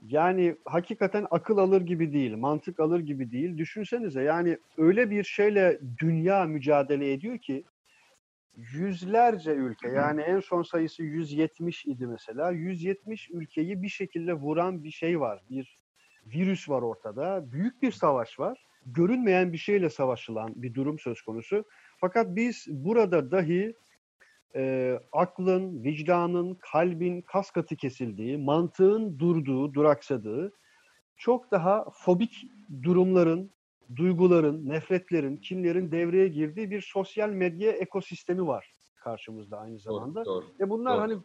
Yani 0.02 0.56
hakikaten 0.66 1.28
akıl 1.32 1.58
alır 1.58 1.82
gibi 1.82 2.14
değil, 2.14 2.38
mantık 2.38 2.80
alır 2.80 3.00
gibi 3.00 3.32
değil. 3.32 3.58
Düşünsenize 3.58 4.24
yani 4.24 4.58
öyle 4.78 5.10
bir 5.10 5.24
şeyle 5.24 5.80
dünya 6.00 6.46
mücadele 6.46 7.14
ediyor 7.14 7.38
ki 7.38 7.64
yüzlerce 8.56 9.52
ülke 9.52 9.88
yani 9.90 10.22
en 10.22 10.40
son 10.40 10.64
sayısı 10.64 11.04
170 11.04 11.86
idi 11.86 12.08
mesela. 12.08 12.52
170 12.52 13.30
ülkeyi 13.32 13.84
bir 13.84 13.90
şekilde 13.90 14.34
vuran 14.34 14.84
bir 14.84 14.92
şey 14.92 15.20
var. 15.20 15.42
Bir 15.50 15.78
virüs 16.26 16.70
var 16.70 16.82
ortada. 16.82 17.52
Büyük 17.52 17.82
bir 17.82 17.92
savaş 17.92 18.40
var. 18.40 18.66
Görünmeyen 18.86 19.54
bir 19.54 19.58
şeyle 19.58 19.90
savaşılan 19.90 20.54
bir 20.56 20.74
durum 20.74 21.00
söz 21.00 21.22
konusu. 21.22 21.66
Fakat 22.04 22.36
biz 22.36 22.66
burada 22.70 23.32
dahi 23.32 23.74
e, 24.56 24.94
aklın, 25.12 25.84
vicdanın, 25.84 26.58
kalbin 26.72 27.22
kas 27.22 27.52
katı 27.52 27.76
kesildiği, 27.76 28.38
mantığın 28.38 29.20
durduğu, 29.20 29.74
duraksadığı, 29.74 30.54
çok 31.18 31.52
daha 31.52 31.86
fobik 31.94 32.48
durumların, 32.84 33.52
duyguların, 33.96 34.70
nefretlerin, 34.70 35.38
kinlerin 35.38 35.92
devreye 35.92 36.28
girdiği 36.28 36.72
bir 36.72 36.82
sosyal 36.82 37.30
medya 37.30 37.72
ekosistemi 37.72 38.48
var 38.48 38.72
karşımızda 39.04 39.60
aynı 39.60 39.80
zamanda. 39.80 40.26
Doğru, 40.26 40.44
doğru. 40.44 40.66
E 40.66 40.70
bunlar 40.70 40.94
Doğru. 40.94 41.02
hani 41.02 41.18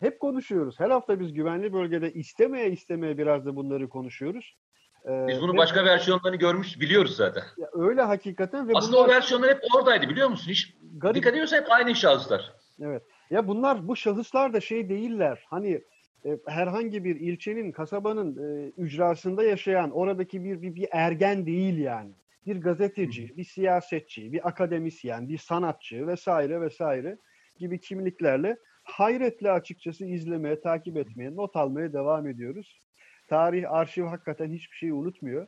hep 0.00 0.20
konuşuyoruz. 0.20 0.80
Her 0.80 0.90
hafta 0.90 1.20
biz 1.20 1.32
güvenli 1.32 1.72
bölgede 1.72 2.12
istemeye 2.12 2.70
istemeye 2.70 3.18
biraz 3.18 3.46
da 3.46 3.56
bunları 3.56 3.88
konuşuyoruz. 3.88 4.56
Ee, 5.06 5.26
Biz 5.28 5.40
bunun 5.42 5.56
başka 5.56 5.84
versiyonlarını 5.84 6.36
görmüş, 6.36 6.80
biliyoruz 6.80 7.16
zaten. 7.16 7.42
ya 7.58 7.68
öyle 7.72 8.02
hakikaten 8.02 8.68
ve 8.68 8.72
Aslında 8.74 8.96
bunlar 8.96 9.08
o 9.08 9.10
versiyonlar 9.10 9.50
hep 9.50 9.60
oradaydı 9.76 10.08
biliyor 10.08 10.28
musun? 10.28 10.50
Hiç 10.50 10.76
garip. 10.96 11.16
dikkat 11.16 11.32
ediyorsan 11.32 11.56
hep 11.56 11.72
aynı 11.72 11.94
şahıslar. 11.94 12.52
Evet. 12.80 13.02
Ya 13.30 13.48
bunlar 13.48 13.88
bu 13.88 13.96
şahıslar 13.96 14.52
da 14.52 14.60
şey 14.60 14.88
değiller. 14.88 15.44
Hani 15.50 15.82
e, 16.24 16.38
herhangi 16.46 17.04
bir 17.04 17.16
ilçenin, 17.20 17.72
kasabanın 17.72 18.36
e, 18.36 18.72
ücrasında 18.76 19.44
yaşayan 19.44 19.90
oradaki 19.90 20.44
bir, 20.44 20.62
bir 20.62 20.74
bir 20.74 20.88
ergen 20.92 21.46
değil 21.46 21.78
yani. 21.78 22.12
Bir 22.46 22.60
gazeteci, 22.60 23.36
bir 23.36 23.44
siyasetçi, 23.44 24.32
bir 24.32 24.48
akademisyen, 24.48 25.28
bir 25.28 25.38
sanatçı 25.38 26.06
vesaire 26.06 26.60
vesaire 26.60 27.18
gibi 27.58 27.80
kimliklerle 27.80 28.56
hayretle 28.84 29.50
açıkçası 29.50 30.04
izlemeye, 30.04 30.60
takip 30.60 30.96
etmeye, 30.96 31.36
not 31.36 31.56
almaya 31.56 31.92
devam 31.92 32.26
ediyoruz. 32.26 32.80
Tarih, 33.26 33.72
arşiv 33.72 34.04
hakikaten 34.04 34.52
hiçbir 34.52 34.76
şeyi 34.76 34.92
unutmuyor. 34.92 35.46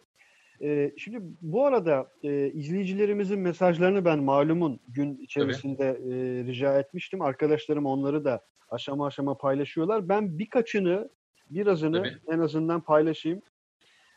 Ee, 0.63 0.93
şimdi 0.99 1.19
bu 1.41 1.67
arada 1.67 2.11
e, 2.23 2.51
izleyicilerimizin 2.51 3.39
mesajlarını 3.39 4.05
ben 4.05 4.19
malumun 4.19 4.81
gün 4.89 5.19
içerisinde 5.19 5.85
e, 5.85 6.45
rica 6.45 6.79
etmiştim. 6.79 7.23
Arkadaşlarım 7.23 7.87
onları 7.87 8.25
da 8.25 8.45
aşama 8.71 9.07
aşama 9.07 9.37
paylaşıyorlar. 9.37 10.09
Ben 10.09 10.39
birkaçını, 10.39 11.11
birazını 11.51 12.03
Tabii. 12.03 12.35
en 12.35 12.39
azından 12.39 12.81
paylaşayım. 12.81 13.43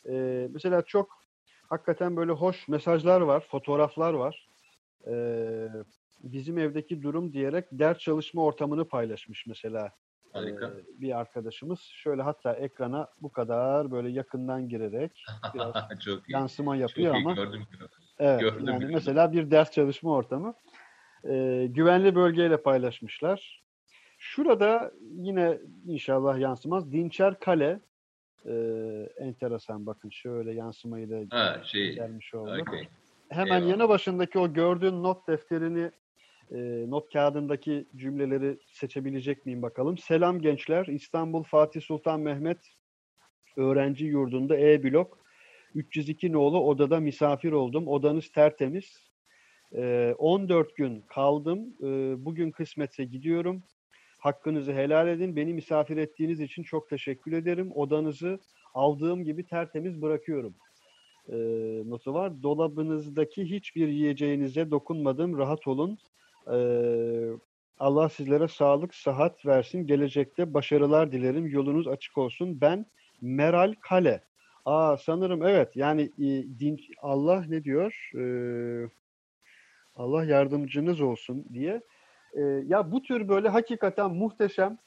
Ee, 0.10 0.48
mesela 0.53 0.82
çok 0.82 1.22
hakikaten 1.70 2.15
böyle 2.15 2.32
hoş 2.32 2.68
mesajlar 2.68 3.22
var, 3.22 3.48
fotoğraflar 3.51 4.13
var. 4.13 4.48
Ee, 5.08 5.68
bizim 6.24 6.58
evdeki 6.58 7.01
durum 7.01 7.34
diyerek 7.34 7.65
ders 7.72 7.98
çalışma 7.98 8.44
ortamını 8.44 8.88
paylaşmış 8.88 9.48
mesela 9.48 9.91
Harika. 10.34 10.66
ee, 10.66 11.02
bir 11.02 11.20
arkadaşımız. 11.20 11.80
Şöyle 11.80 12.22
hatta 12.22 12.54
ekrana 12.54 13.08
bu 13.22 13.32
kadar 13.32 13.92
böyle 13.92 14.10
yakından 14.10 14.70
girerek 14.70 15.24
biraz 15.54 15.74
Çok 16.06 16.30
iyi. 16.30 16.34
yansıma 16.34 16.74
Çok 16.74 16.82
yapıyor 16.82 17.14
iyi 17.16 17.18
ama 17.18 17.34
gördüm. 17.34 17.64
evet 18.20 18.42
gördüm, 18.42 18.68
yani 18.68 18.80
gördüm. 18.80 18.94
mesela 18.94 19.34
bir 19.34 19.52
ders 19.52 19.72
çalışma 19.72 20.12
ortamı 20.12 20.54
Ee, 21.30 21.68
güvenli 21.70 22.16
bölgeyle 22.16 22.62
paylaşmışlar. 22.62 23.64
Şurada 24.18 24.92
yine 25.02 25.58
inşallah 25.86 26.40
yansımaz. 26.40 26.92
Dinçer 26.92 27.40
Kale 27.40 27.80
Ee, 28.46 29.10
enteresan 29.18 29.86
bakın 29.86 30.10
şöyle 30.10 30.54
yansımayı 30.54 31.10
da 31.10 31.38
Ha 31.38 31.62
şey. 31.64 31.96
gelmiş 31.96 32.34
oldu. 32.34 32.62
okey. 32.62 32.88
Hemen 33.30 33.56
Eyvallah. 33.56 33.70
yanı 33.72 33.90
başındaki 33.90 34.40
o 34.40 34.54
gördüğün 34.54 35.04
not 35.04 35.28
defterini 35.28 35.92
e, 36.51 36.86
not 36.89 37.13
kağıdındaki 37.13 37.86
cümleleri 37.96 38.58
seçebilecek 38.67 39.46
miyim 39.46 39.62
bakalım. 39.62 39.98
Selam 39.98 40.41
gençler. 40.41 40.86
İstanbul 40.86 41.43
Fatih 41.43 41.81
Sultan 41.81 42.20
Mehmet 42.20 42.58
öğrenci 43.58 44.05
yurdunda 44.05 44.58
E 44.58 44.84
blok 44.84 45.20
302 45.75 46.31
nolu 46.31 46.60
odada 46.60 47.00
misafir 47.00 47.51
oldum. 47.51 47.88
Odanız 47.88 48.29
tertemiz. 48.31 49.12
E, 49.75 50.15
14 50.17 50.75
gün 50.75 51.01
kaldım. 51.01 51.75
E, 51.84 51.86
bugün 52.25 52.51
kısmetse 52.51 53.05
gidiyorum. 53.05 53.63
Hakkınızı 54.17 54.74
helal 54.74 55.08
edin. 55.08 55.36
Beni 55.36 55.53
misafir 55.53 55.98
ettiğiniz 55.98 56.39
için 56.39 56.63
çok 56.63 56.89
teşekkür 56.89 57.31
ederim. 57.31 57.72
Odanızı 57.75 58.39
aldığım 58.74 59.24
gibi 59.24 59.46
tertemiz 59.46 60.01
bırakıyorum 60.01 60.55
e, 61.29 61.36
notu 61.86 62.13
var. 62.13 62.43
Dolabınızdaki 62.43 63.50
hiçbir 63.50 63.88
yiyeceğinize 63.88 64.72
dokunmadım. 64.72 65.38
Rahat 65.38 65.67
olun. 65.67 65.98
Allah 67.79 68.10
sizlere 68.10 68.48
sağlık, 68.48 68.95
sıhhat 68.95 69.45
versin. 69.45 69.88
Gelecekte 69.88 70.53
başarılar 70.53 71.12
dilerim. 71.12 71.48
Yolunuz 71.48 71.88
açık 71.88 72.17
olsun. 72.17 72.62
Ben 72.62 72.86
Meral 73.21 73.74
Kale. 73.81 74.24
Aa 74.65 74.98
sanırım 74.98 75.43
evet. 75.48 75.75
Yani 75.75 76.12
din 76.60 76.79
Allah 77.01 77.45
ne 77.48 77.63
diyor? 77.63 78.12
Allah 79.95 80.25
yardımcınız 80.25 81.01
olsun 81.01 81.45
diye. 81.53 81.81
Ya 82.63 82.91
bu 82.91 83.01
tür 83.01 83.27
böyle 83.27 83.50
hakikaten 83.50 84.12
muhteşem 84.12 84.77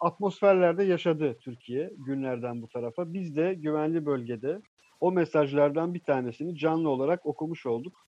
atmosferlerde 0.00 0.84
yaşadı 0.84 1.38
Türkiye 1.40 1.90
günlerden 2.06 2.62
bu 2.62 2.68
tarafa. 2.68 3.12
Biz 3.12 3.36
de 3.36 3.54
güvenli 3.54 4.06
bölgede 4.06 4.60
o 5.00 5.12
mesajlardan 5.12 5.94
bir 5.94 6.00
tanesini 6.00 6.56
canlı 6.58 6.88
olarak 6.88 7.26
okumuş 7.26 7.66
olduk. 7.66 8.06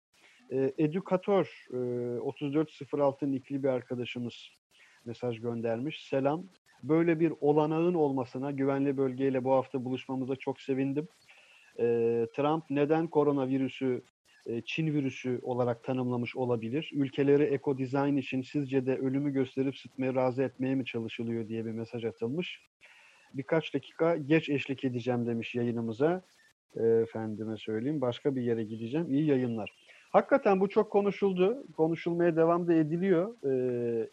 E, 0.52 0.74
Edukator 0.78 1.66
e, 1.74 1.78
3406 2.30 3.32
nikli 3.32 3.64
bir 3.64 3.68
arkadaşımız 3.68 4.50
mesaj 5.06 5.40
göndermiş. 5.40 6.08
Selam. 6.10 6.46
Böyle 6.84 7.20
bir 7.20 7.34
olanağın 7.42 7.94
olmasına 7.94 8.52
güvenli 8.52 8.98
bölgeyle 8.98 9.44
bu 9.44 9.52
hafta 9.52 9.86
buluşmamıza 9.86 10.36
çok 10.36 10.62
sevindim. 10.62 11.08
E, 11.80 11.84
Trump 12.36 12.64
neden 12.70 13.08
koronavirüsü 13.08 14.02
e, 14.46 14.62
Çin 14.62 14.94
virüsü 14.94 15.40
olarak 15.44 15.84
tanımlamış 15.84 16.36
olabilir? 16.36 16.92
Ülkeleri 16.94 17.44
eko 17.44 17.78
dizayn 17.78 18.18
için 18.18 18.42
sizce 18.42 18.86
de 18.86 18.96
ölümü 18.96 19.34
gösterip 19.34 19.78
sıtmaya 19.78 20.16
razı 20.16 20.44
etmeye 20.44 20.76
mi 20.76 20.86
çalışılıyor 20.86 21.48
diye 21.48 21.66
bir 21.66 21.72
mesaj 21.72 22.06
atılmış. 22.06 22.62
Birkaç 23.34 23.74
dakika 23.74 24.18
geç 24.18 24.50
eşlik 24.50 24.84
edeceğim 24.84 25.28
demiş 25.28 25.56
yayınımıza. 25.56 26.26
E, 26.76 26.84
efendime 26.84 27.58
söyleyeyim. 27.58 28.02
Başka 28.02 28.36
bir 28.36 28.42
yere 28.42 28.64
gideceğim. 28.64 29.14
İyi 29.14 29.26
yayınlar. 29.26 29.87
Hakikaten 30.12 30.60
bu 30.60 30.70
çok 30.70 30.92
konuşuldu. 30.92 31.64
Konuşulmaya 31.78 32.36
devam 32.36 32.68
da 32.68 32.74
ediliyor. 32.74 33.36
E, 33.52 34.10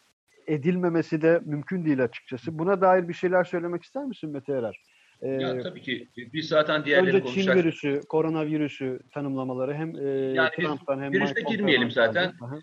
edilmemesi 0.47 1.23
de 1.23 1.41
mümkün 1.45 1.85
değil 1.85 2.05
açıkçası. 2.05 2.59
Buna 2.59 2.81
dair 2.81 3.09
bir 3.09 3.15
şeyler 3.15 3.45
söylemek 3.45 3.83
ister 3.83 4.05
misin 4.05 4.31
Mete 4.31 4.53
Erer? 4.53 4.83
E, 5.23 5.29
Ya 5.29 5.61
tabii 5.63 5.81
ki 5.83 6.09
biz 6.17 6.49
zaten 6.49 6.85
diğerleri 6.85 7.07
önce 7.17 7.19
Çin 7.19 7.25
konuşacak. 7.25 7.57
virüsü, 7.57 8.01
koronavirüsü 8.09 9.01
tanımlamaları 9.13 9.75
hem 9.75 9.97
e, 9.97 10.11
Yani 10.11 10.51
Trump'tan 10.57 11.03
hem 11.03 11.13
virüste 11.13 11.41
Mike 11.41 11.57
girmeyelim 11.57 11.91
zaten. 11.91 12.25
geldi. 12.25 12.37
Aha. 12.41 12.59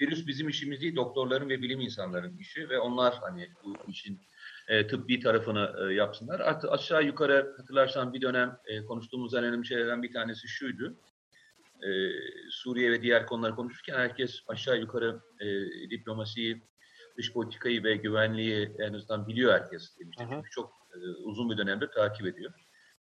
Virüs 0.00 0.26
bizim 0.26 0.48
işimiz 0.48 0.80
değil, 0.80 0.96
doktorların 0.96 1.48
ve 1.48 1.62
bilim 1.62 1.80
insanların 1.80 2.38
işi 2.38 2.68
ve 2.68 2.78
onlar 2.78 3.14
hani 3.20 3.48
bu 3.64 3.76
işin 3.90 4.20
e, 4.68 4.86
tıbbi 4.86 5.20
tarafını 5.20 5.72
e, 5.90 5.94
yapsınlar. 5.94 6.40
Artık 6.40 6.72
aşağı 6.72 7.04
yukarı 7.04 7.54
hatırlarsan 7.56 8.12
bir 8.12 8.20
dönem 8.22 8.56
e, 8.66 8.84
konuştuğumuz 8.84 9.34
en 9.34 9.44
önemli 9.44 9.66
şeylerden 9.66 10.02
bir 10.02 10.12
tanesi 10.12 10.48
şuydu. 10.48 10.96
E, 11.82 11.88
Suriye 12.50 12.90
ve 12.90 13.02
diğer 13.02 13.26
konuları 13.26 13.54
konuşurken 13.54 13.94
herkes 13.94 14.40
aşağı 14.48 14.78
yukarı 14.78 15.20
e, 15.40 15.46
diplomasiyi, 15.90 16.62
dış 17.16 17.32
politikayı 17.32 17.84
ve 17.84 17.96
güvenliği 17.96 18.72
en 18.78 18.92
azından 18.92 19.26
biliyor 19.26 19.52
herkes 19.52 19.98
demişti. 19.98 20.24
Aha. 20.24 20.34
Çünkü 20.34 20.50
çok 20.50 20.72
e, 20.94 20.98
uzun 21.22 21.50
bir 21.50 21.58
dönemdir 21.58 21.88
takip 21.88 22.26
ediyor. 22.26 22.52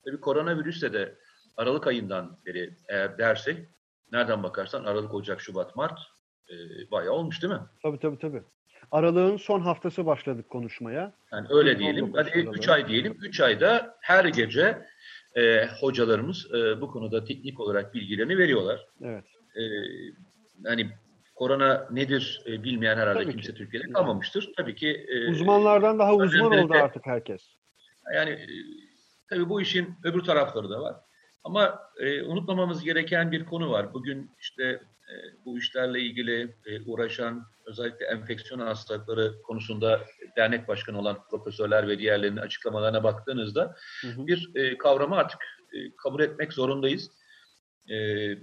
Tabii 0.04 0.20
koronavirüsle 0.20 0.92
de 0.92 1.18
Aralık 1.56 1.86
ayından 1.86 2.38
beri 2.46 2.76
eğer 2.88 3.18
dersek 3.18 3.68
nereden 4.12 4.42
bakarsan 4.42 4.84
Aralık, 4.84 5.14
Ocak, 5.14 5.40
Şubat, 5.40 5.76
Mart 5.76 5.98
e, 6.50 6.54
bayağı 6.90 7.12
olmuş 7.14 7.42
değil 7.42 7.52
mi? 7.52 7.60
Tabii 7.82 7.98
tabii 7.98 8.18
tabii. 8.18 8.42
Aralığın 8.90 9.36
son 9.36 9.60
haftası 9.60 10.06
başladık 10.06 10.48
konuşmaya. 10.50 11.12
Yani 11.32 11.46
öyle 11.50 11.78
diyelim. 11.78 12.04
19 12.04 12.20
Hadi 12.20 12.30
Aralık. 12.30 12.58
3 12.58 12.68
ay 12.68 12.88
diyelim. 12.88 13.18
3 13.22 13.40
ayda 13.40 13.96
her 14.00 14.24
gece 14.24 14.86
e, 15.34 15.66
hocalarımız 15.80 16.54
e, 16.54 16.80
bu 16.80 16.90
konuda 16.90 17.24
teknik 17.24 17.60
olarak 17.60 17.94
bilgilerini 17.94 18.38
veriyorlar. 18.38 18.86
Evet. 19.02 19.24
E, 19.56 19.62
hani 20.64 20.90
korona 21.34 21.88
nedir 21.90 22.42
e, 22.46 22.62
bilmeyen 22.62 22.96
herhalde 22.96 23.22
Tabii 23.22 23.32
kimse 23.32 23.52
ki. 23.52 23.58
Türkiye'de 23.58 23.92
kalmamıştır. 23.92 24.52
Tabii 24.56 24.74
ki 24.74 25.06
e, 25.08 25.30
Uzmanlardan 25.30 25.98
daha 25.98 26.14
uzman 26.14 26.58
oldu 26.58 26.72
artık 26.72 27.06
herkes. 27.06 27.42
Yani 28.14 28.30
e, 28.30 28.46
tabii 29.30 29.48
bu 29.48 29.60
işin 29.60 29.94
öbür 30.04 30.20
tarafları 30.20 30.70
da 30.70 30.80
var. 30.80 30.96
Ama 31.44 31.80
e, 31.98 32.22
unutmamamız 32.22 32.84
gereken 32.84 33.32
bir 33.32 33.44
konu 33.44 33.70
var. 33.70 33.94
Bugün 33.94 34.30
işte 34.40 34.64
e, 34.64 35.14
bu 35.44 35.58
işlerle 35.58 36.00
ilgili 36.00 36.56
e, 36.66 36.80
uğraşan 36.80 37.46
özellikle 37.64 38.06
enfeksiyon 38.06 38.60
hastalıkları 38.60 39.42
konusunda 39.42 40.00
dernek 40.36 40.68
başkanı 40.68 40.98
olan 40.98 41.18
profesörler 41.30 41.88
ve 41.88 41.98
diğerlerinin 41.98 42.40
açıklamalarına 42.40 43.04
baktığınızda 43.04 43.76
Hı 44.00 44.08
hı. 44.08 44.26
bir 44.26 44.50
e, 44.54 44.78
kavramı 44.78 45.16
artık 45.16 45.40
e, 45.72 45.96
kabul 45.96 46.20
etmek 46.20 46.52
zorundayız. 46.52 47.10
E, 47.90 47.94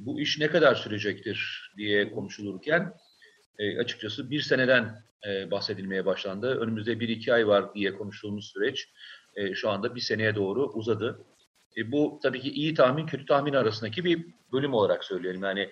bu 0.05 0.19
iş 0.19 0.39
ne 0.39 0.47
kadar 0.47 0.75
sürecektir 0.75 1.71
diye 1.77 2.11
konuşulurken 2.11 2.93
e, 3.57 3.79
açıkçası 3.79 4.31
bir 4.31 4.41
seneden 4.41 5.03
e, 5.27 5.51
bahsedilmeye 5.51 6.05
başlandı. 6.05 6.59
Önümüzde 6.59 6.99
bir 6.99 7.09
iki 7.09 7.33
ay 7.33 7.47
var 7.47 7.73
diye 7.73 7.93
konuştuğumuz 7.93 8.45
süreç 8.45 8.89
e, 9.35 9.55
şu 9.55 9.69
anda 9.69 9.95
bir 9.95 10.01
seneye 10.01 10.35
doğru 10.35 10.65
uzadı. 10.65 11.25
E, 11.77 11.91
bu 11.91 12.19
tabii 12.23 12.41
ki 12.41 12.51
iyi 12.51 12.73
tahmin 12.73 13.05
kötü 13.05 13.25
tahmin 13.25 13.53
arasındaki 13.53 14.05
bir 14.05 14.25
bölüm 14.53 14.73
olarak 14.73 15.03
söyleyelim. 15.03 15.43
Yani 15.43 15.69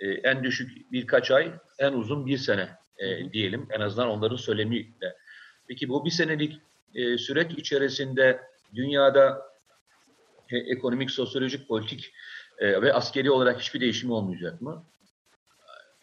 e, 0.00 0.08
en 0.08 0.44
düşük 0.44 0.92
birkaç 0.92 1.30
ay, 1.30 1.52
en 1.78 1.92
uzun 1.92 2.26
bir 2.26 2.38
sene 2.38 2.68
e, 2.98 3.32
diyelim. 3.32 3.68
En 3.70 3.80
azından 3.80 4.08
onların 4.08 4.36
söylemiyle. 4.36 5.16
Peki 5.68 5.88
bu 5.88 6.04
bir 6.04 6.10
senelik 6.10 6.60
e, 6.94 7.18
süreç 7.18 7.52
içerisinde 7.52 8.40
dünyada 8.74 9.50
e, 10.50 10.58
ekonomik, 10.58 11.10
sosyolojik, 11.10 11.68
politik 11.68 12.12
e, 12.58 12.82
ve 12.82 12.92
askeri 12.92 13.30
olarak 13.30 13.60
hiçbir 13.60 13.80
değişim 13.80 14.10
olmayacak 14.10 14.60
mı? 14.60 14.84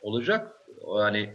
Olacak. 0.02 0.56
Yani 1.00 1.34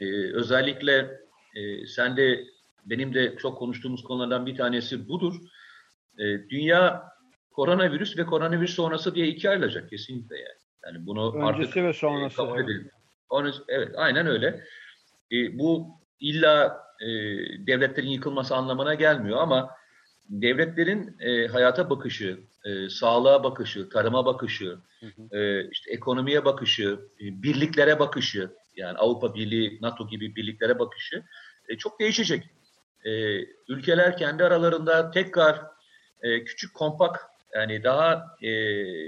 e, 0.00 0.32
özellikle 0.32 1.20
e, 1.54 1.86
sen 1.86 2.16
de 2.16 2.44
benim 2.84 3.14
de 3.14 3.36
çok 3.36 3.58
konuştuğumuz 3.58 4.04
konulardan 4.04 4.46
bir 4.46 4.56
tanesi 4.56 5.08
budur. 5.08 5.34
E, 6.18 6.24
dünya 6.24 7.15
koronavirüs 7.56 8.18
ve 8.18 8.26
koronavirüs 8.26 8.74
sonrası 8.74 9.14
diye 9.14 9.26
ikiye 9.26 9.50
ayrılacak 9.50 9.90
kesinlikle 9.90 10.36
yani. 10.36 10.58
Yani 10.84 11.06
bunu 11.06 11.34
Öncesi 11.34 11.46
artık 11.46 11.76
ve 11.76 11.88
e, 11.88 11.92
sonrası. 11.92 12.36
kabul 12.36 12.56
evet. 12.58 12.64
edelim. 12.64 12.90
Onu, 13.30 13.52
evet, 13.68 13.88
aynen 13.96 14.26
öyle. 14.26 14.64
E, 15.32 15.58
bu 15.58 16.00
illa 16.20 16.82
e, 17.00 17.06
devletlerin 17.66 18.08
yıkılması 18.08 18.56
anlamına 18.56 18.94
gelmiyor 18.94 19.38
ama 19.38 19.70
devletlerin 20.28 21.16
e, 21.20 21.46
hayata 21.46 21.90
bakışı, 21.90 22.40
e, 22.64 22.88
sağlığa 22.88 23.44
bakışı, 23.44 23.88
tarıma 23.88 24.26
bakışı, 24.26 24.78
e, 25.30 25.68
işte 25.70 25.92
ekonomiye 25.92 26.44
bakışı, 26.44 27.00
e, 27.20 27.42
birliklere 27.42 27.98
bakışı, 27.98 28.50
yani 28.76 28.98
Avrupa 28.98 29.34
Birliği, 29.34 29.78
NATO 29.82 30.08
gibi 30.08 30.36
birliklere 30.36 30.78
bakışı 30.78 31.22
e, 31.68 31.76
çok 31.76 32.00
değişecek. 32.00 32.44
E, 33.04 33.40
ülkeler 33.68 34.16
kendi 34.16 34.44
aralarında 34.44 35.10
tekrar 35.10 35.62
e, 36.22 36.44
küçük 36.44 36.74
kompak, 36.74 37.35
yani 37.56 37.84
daha 37.84 38.36
e, 38.42 38.50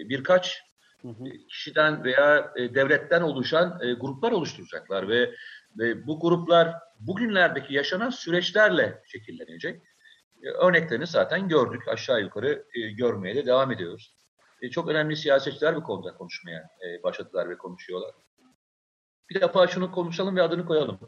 birkaç 0.08 0.62
Hı 1.02 1.08
hı. 1.08 1.24
kişiden 1.48 2.04
veya 2.04 2.52
e, 2.56 2.74
devletten 2.74 3.22
oluşan 3.22 3.80
e, 3.82 3.92
gruplar 3.92 4.32
oluşturacaklar 4.32 5.08
ve, 5.08 5.34
ve 5.78 6.06
bu 6.06 6.20
gruplar 6.20 6.74
bugünlerdeki 7.00 7.74
yaşanan 7.74 8.10
süreçlerle 8.10 9.02
şekillenecek. 9.06 9.82
E, 10.42 10.48
örneklerini 10.48 11.06
zaten 11.06 11.48
gördük. 11.48 11.88
Aşağı 11.88 12.20
yukarı 12.20 12.64
e, 12.74 12.90
görmeye 12.90 13.36
de 13.36 13.46
devam 13.46 13.72
ediyoruz. 13.72 14.14
E, 14.62 14.70
çok 14.70 14.88
önemli 14.88 15.16
siyasetçiler 15.16 15.76
bu 15.76 15.82
konuda 15.82 16.14
konuşmaya 16.14 16.68
e, 16.86 17.02
başladılar 17.02 17.50
ve 17.50 17.58
konuşuyorlar. 17.58 18.14
Bir 19.30 19.40
defa 19.40 19.66
şunu 19.66 19.92
konuşalım 19.92 20.36
ve 20.36 20.42
adını 20.42 20.66
koyalım. 20.66 21.00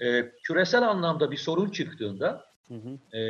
E, 0.00 0.32
küresel 0.42 0.82
anlamda 0.88 1.30
bir 1.30 1.36
sorun 1.36 1.70
çıktığında 1.70 2.44
E, 3.14 3.20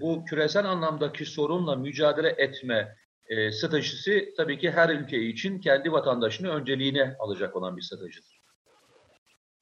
bu 0.00 0.24
küresel 0.24 0.64
anlamdaki 0.64 1.26
sorunla 1.26 1.76
mücadele 1.76 2.28
etme 2.28 2.96
e, 3.28 3.52
stratejisi 3.52 4.34
tabii 4.36 4.58
ki 4.58 4.70
her 4.70 4.88
ülke 4.88 5.22
için 5.22 5.60
kendi 5.60 5.92
vatandaşını 5.92 6.50
önceliğine 6.50 7.16
alacak 7.18 7.56
olan 7.56 7.76
bir 7.76 7.82
stratejidir. 7.82 8.40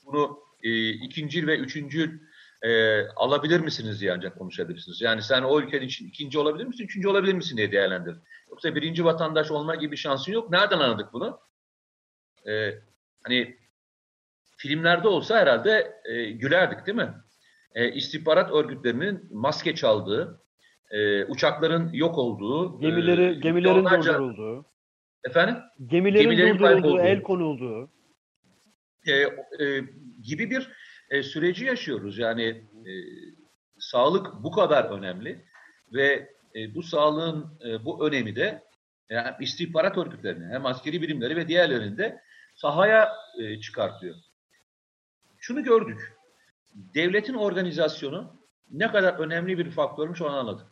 Bunu 0.06 0.38
e, 0.62 0.90
ikincil 0.90 1.46
ve 1.46 1.58
üçüncül 1.58 2.20
e, 2.62 3.02
alabilir 3.08 3.60
misiniz 3.60 4.00
diye 4.00 4.12
ancak 4.12 4.38
konuşabilirsiniz. 4.38 5.00
Yani 5.00 5.22
sen 5.22 5.42
o 5.42 5.60
ülkenin 5.60 5.86
için 5.86 6.08
ikinci 6.08 6.38
olabilir 6.38 6.64
misin, 6.64 6.84
üçüncü 6.84 7.08
olabilir 7.08 7.34
misin 7.34 7.56
diye 7.56 7.72
değerlendir. 7.72 8.16
Yoksa 8.50 8.74
birinci 8.74 9.04
vatandaş 9.04 9.50
olma 9.50 9.74
gibi 9.74 9.96
şansın 9.96 10.32
yok. 10.32 10.50
Nereden 10.50 10.78
anladık 10.78 11.12
bunu? 11.12 11.40
E, 12.48 12.74
hani 13.22 13.58
filmlerde 14.56 15.08
olsa 15.08 15.38
herhalde 15.38 16.00
e, 16.04 16.30
gülerdik 16.30 16.86
değil 16.86 16.96
mi? 16.96 17.14
E, 17.78 17.92
istihbarat 17.92 18.50
örgütlerinin 18.52 19.28
maske 19.30 19.74
çaldığı, 19.74 20.42
e, 20.90 21.24
uçakların 21.24 21.92
yok 21.92 22.18
olduğu, 22.18 22.80
Gemileri, 22.80 23.22
e, 23.22 23.34
gemilerin 23.34 23.76
milyonlarca- 23.76 24.14
durdurulduğu, 24.14 24.64
efendim 25.24 25.56
gemilerin, 25.86 26.22
Gemilerin 26.22 26.58
durdurulduğu, 26.58 27.00
el 27.00 27.22
konulduğu. 27.22 27.90
e, 29.06 29.12
e, 29.12 29.84
gibi 30.22 30.50
bir 30.50 30.72
e, 31.10 31.22
süreci 31.22 31.64
yaşıyoruz. 31.64 32.18
Yani 32.18 32.42
e, 32.86 32.92
sağlık 33.78 34.34
bu 34.42 34.50
kadar 34.50 34.84
önemli 34.84 35.44
ve 35.92 36.28
e, 36.54 36.74
bu 36.74 36.82
sağlığın 36.82 37.58
e, 37.68 37.84
bu 37.84 38.06
önemi 38.08 38.36
de 38.36 38.62
yani 39.10 39.34
istihbarat 39.40 39.98
örgütlerini 39.98 40.52
hem 40.54 40.66
askeri 40.66 41.02
birimleri 41.02 41.36
ve 41.36 41.48
diğerlerini 41.48 41.98
de 41.98 42.20
sahaya 42.54 43.12
e, 43.40 43.60
çıkartıyor. 43.60 44.14
Şunu 45.38 45.62
gördük. 45.62 46.17
Devletin 46.74 47.34
organizasyonu 47.34 48.38
ne 48.70 48.90
kadar 48.90 49.14
önemli 49.14 49.58
bir 49.58 49.70
faktörmüş 49.70 50.22
onu 50.22 50.36
anladık. 50.36 50.66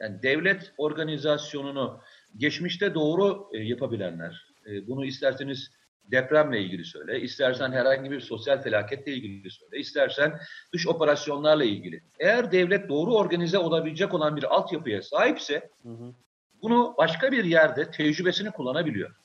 Yani 0.00 0.22
devlet 0.22 0.72
organizasyonunu 0.78 2.00
geçmişte 2.36 2.94
doğru 2.94 3.48
e, 3.52 3.58
yapabilenler, 3.58 4.46
e, 4.66 4.86
bunu 4.86 5.04
isterseniz 5.04 5.70
depremle 6.04 6.60
ilgili 6.60 6.84
söyle, 6.84 7.20
istersen 7.20 7.72
herhangi 7.72 8.10
bir 8.10 8.20
sosyal 8.20 8.62
felaketle 8.62 9.12
ilgili 9.12 9.50
söyle, 9.50 9.78
istersen 9.78 10.38
dış 10.72 10.88
operasyonlarla 10.88 11.64
ilgili. 11.64 12.02
Eğer 12.18 12.52
devlet 12.52 12.88
doğru 12.88 13.14
organize 13.14 13.58
olabilecek 13.58 14.14
olan 14.14 14.36
bir 14.36 14.54
altyapıya 14.54 15.02
sahipse 15.02 15.70
Hı 15.82 15.88
hı. 15.88 16.14
bunu 16.62 16.94
başka 16.98 17.32
bir 17.32 17.44
yerde 17.44 17.90
tecrübesini 17.90 18.50
kullanabiliyor. 18.50 19.16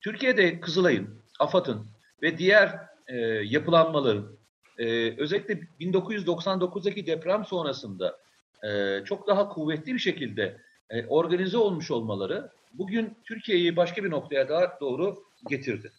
Türkiye'de 0.00 0.60
Kızılay'ın, 0.60 1.22
AFAD'ın 1.40 1.86
ve 2.22 2.38
diğer 2.38 2.80
e, 3.06 3.16
yapılanmaların 3.44 4.35
e, 4.78 5.16
özellikle 5.20 5.54
1999'daki 5.80 7.06
deprem 7.06 7.44
sonrasında 7.44 8.18
e, 8.64 9.00
çok 9.04 9.26
daha 9.26 9.48
kuvvetli 9.48 9.94
bir 9.94 9.98
şekilde 9.98 10.60
e, 10.90 11.06
organize 11.06 11.58
olmuş 11.58 11.90
olmaları 11.90 12.50
bugün 12.72 13.18
Türkiye'yi 13.24 13.76
başka 13.76 14.04
bir 14.04 14.10
noktaya 14.10 14.48
daha 14.48 14.80
doğru 14.80 15.22
getirdi. 15.48 15.92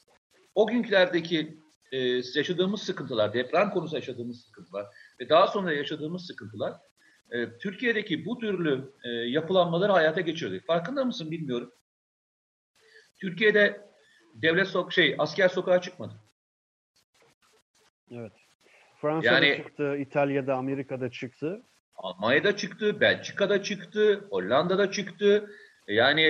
O 0.56 0.68
günlerdeki 0.68 1.58
e, 1.92 1.98
yaşadığımız 2.36 2.82
sıkıntılar, 2.82 3.34
deprem 3.34 3.70
konusu 3.70 3.96
yaşadığımız 3.96 4.42
sıkıntılar 4.42 4.86
ve 5.20 5.30
daha 5.30 5.48
sonra 5.48 5.74
yaşadığımız 5.74 6.26
sıkıntılar 6.26 6.74
e, 7.32 7.58
Türkiye'deki 7.58 8.26
bu 8.26 8.38
türlü 8.38 8.94
e, 9.04 9.10
yapılanmaları 9.10 9.92
hayata 9.92 10.22
geçirdi. 10.22 10.64
Farkında 10.68 11.06
mısın 11.06 11.32
bilmiyorum. 11.32 11.74
Türkiye'de 13.22 13.92
devlet 14.34 14.68
sok 14.68 14.94
şey 14.94 15.16
asker 15.18 15.50
sokağa 15.50 15.82
çıkmadı. 15.82 16.14
Evet. 18.12 18.34
Fransa'da 19.02 19.34
Yani- 19.34 19.58
çıktı, 19.58 19.98
İtalya'da, 19.98 20.56
Amerika'da 20.56 21.10
çıktı. 21.12 21.62
Almanya'da 21.96 22.56
çıktı, 22.56 23.02
Belçika'da 23.02 23.64
çıktı, 23.64 24.28
Hollanda'da 24.30 24.92
çıktı, 24.92 25.52
yani 25.88 26.22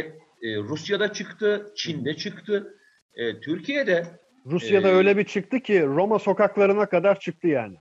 e, 0.41 0.57
Rusya'da 0.57 1.13
çıktı, 1.13 1.71
Çin'de 1.75 2.15
çıktı. 2.15 2.77
E, 3.13 3.39
Türkiye'de 3.39 4.05
Rusya'da 4.45 4.87
Ee, 4.89 4.91
öyle 4.91 5.17
bir 5.17 5.23
çıktı 5.23 5.59
ki 5.59 5.85
Roma 5.85 6.19
sokaklarına 6.19 6.85
kadar 6.89 7.19
çıktı 7.19 7.47
yani. 7.47 7.77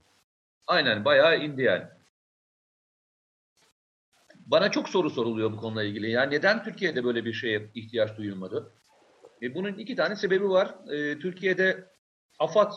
aynen 0.67 1.05
bayağı 1.05 1.39
indi 1.39 1.61
yani. 1.61 1.83
Bana 4.35 4.71
çok 4.71 4.89
soru 4.89 5.09
soruluyor 5.09 5.51
bu 5.51 5.57
konuyla 5.57 5.83
ilgili. 5.83 6.11
Yani 6.11 6.35
neden 6.35 6.63
Türkiye'de 6.63 7.03
böyle 7.03 7.25
bir 7.25 7.33
şeye 7.33 7.69
ihtiyaç 7.75 8.17
duyulmadı? 8.17 8.73
E, 9.41 9.55
bunun 9.55 9.73
iki 9.73 9.95
tane 9.95 10.15
sebebi 10.15 10.49
var. 10.49 10.75
E, 10.91 11.19
Türkiye'de 11.19 11.85
AFAD 12.39 12.71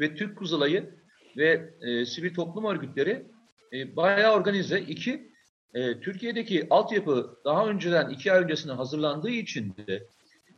ve 0.00 0.14
Türk 0.14 0.38
Kızılayı 0.38 0.94
ve 1.36 1.74
e, 1.80 2.06
sivil 2.06 2.34
toplum 2.34 2.64
örgütleri 2.64 3.26
e, 3.72 3.96
bayağı 3.96 4.34
organize. 4.34 4.80
İki, 4.80 5.32
e, 5.74 6.00
Türkiye'deki 6.00 6.66
altyapı 6.70 7.38
daha 7.44 7.66
önceden 7.66 8.08
iki 8.08 8.32
ay 8.32 8.42
öncesinde 8.42 8.72
hazırlandığı 8.72 9.30
için 9.30 9.76
de 9.76 10.06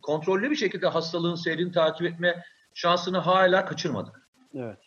kontrollü 0.01 0.51
bir 0.51 0.55
şekilde 0.55 0.87
hastalığın 0.87 1.35
seyrini 1.35 1.71
takip 1.71 2.07
etme 2.07 2.43
şansını 2.73 3.17
hala 3.17 3.65
kaçırmadık. 3.65 4.29
Evet. 4.55 4.77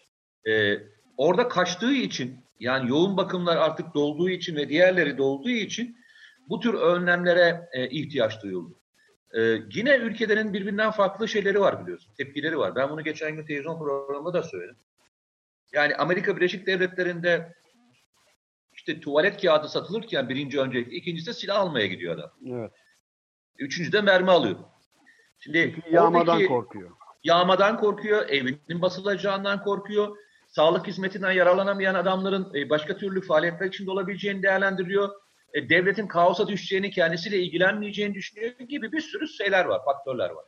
Ee, 0.49 0.83
orada 1.17 1.49
kaçtığı 1.49 1.93
için 1.93 2.45
yani 2.61 2.91
yoğun 2.91 3.17
bakımlar 3.17 3.57
artık 3.57 3.95
dolduğu 3.95 4.31
için 4.31 4.57
ve 4.57 4.69
diğerleri 4.69 5.19
dolduğu 5.19 5.51
için 5.51 5.97
bu 6.49 6.61
tür 6.61 6.75
önlemlere 6.75 7.69
e, 7.73 7.89
ihtiyaç 7.89 8.43
duyuldu. 8.43 8.80
Ee, 9.35 9.41
yine 9.75 9.97
ülkelerin 9.97 10.53
birbirinden 10.53 10.91
farklı 10.91 11.29
şeyleri 11.29 11.61
var 11.61 11.83
biliyorsun, 11.83 12.15
tepkileri 12.15 12.59
var. 12.59 12.75
Ben 12.75 12.91
bunu 12.91 13.05
geçen 13.05 13.37
gün 13.37 13.47
televizyon 13.47 13.79
programında 13.79 14.33
da 14.33 14.43
söyledim. 14.43 14.77
Yani 15.73 15.97
Amerika 15.97 16.37
Birleşik 16.37 16.67
Devletleri'nde 16.67 17.55
işte 18.73 19.01
tuvalet 19.01 19.43
kağıdı 19.43 19.69
satılırken 19.69 20.29
birinci 20.29 20.61
öncelikle, 20.61 20.97
ikincisi 20.97 21.27
de 21.27 21.33
silah 21.33 21.61
almaya 21.61 21.87
gidiyor 21.87 22.15
adam. 22.15 22.31
Evet. 22.47 22.73
Üçüncü 23.59 23.93
de 23.93 24.01
mermi 24.01 24.31
alıyor. 24.31 24.57
Şimdi 25.39 25.73
Çünkü 25.75 25.95
yağmadan 25.95 26.47
korkuyor. 26.47 26.91
yağmadan 27.25 27.81
korkuyor, 27.81 28.29
evinin 28.29 28.83
basılacağından 28.83 29.63
korkuyor. 29.65 30.17
Sağlık 30.49 30.87
hizmetinden 30.87 31.33
yararlanamayan 31.33 31.95
adamların 31.95 32.55
e, 32.55 32.71
başka 32.71 32.97
türlü 32.97 33.21
faaliyetler 33.21 33.67
içinde 33.67 33.91
olabileceğini 33.91 34.43
değerlendiriyor. 34.43 35.11
E, 35.55 35.69
Devletin 35.69 36.07
kaosa 36.07 36.49
düşeceğini, 36.49 36.91
kendisiyle 36.91 37.39
ilgilenmeyeceğini 37.39 38.15
düşünüyor 38.15 38.59
gibi 38.59 38.93
bir 38.93 39.01
sürü 39.01 39.29
şeyler 39.29 39.65
var, 39.65 39.85
faktörler 39.85 40.31
var. 40.31 40.45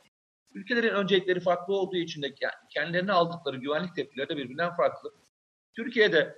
Ülkelerin 0.53 0.93
öncelikleri 0.93 1.39
farklı 1.39 1.73
olduğu 1.73 1.97
için 1.97 2.21
de 2.21 2.27
ke- 2.27 2.67
kendilerine 2.73 3.11
aldıkları 3.11 3.57
güvenlik 3.57 3.95
tepkileri 3.95 4.29
de 4.29 4.37
birbirinden 4.37 4.75
farklı. 4.75 5.13
Türkiye'de 5.75 6.35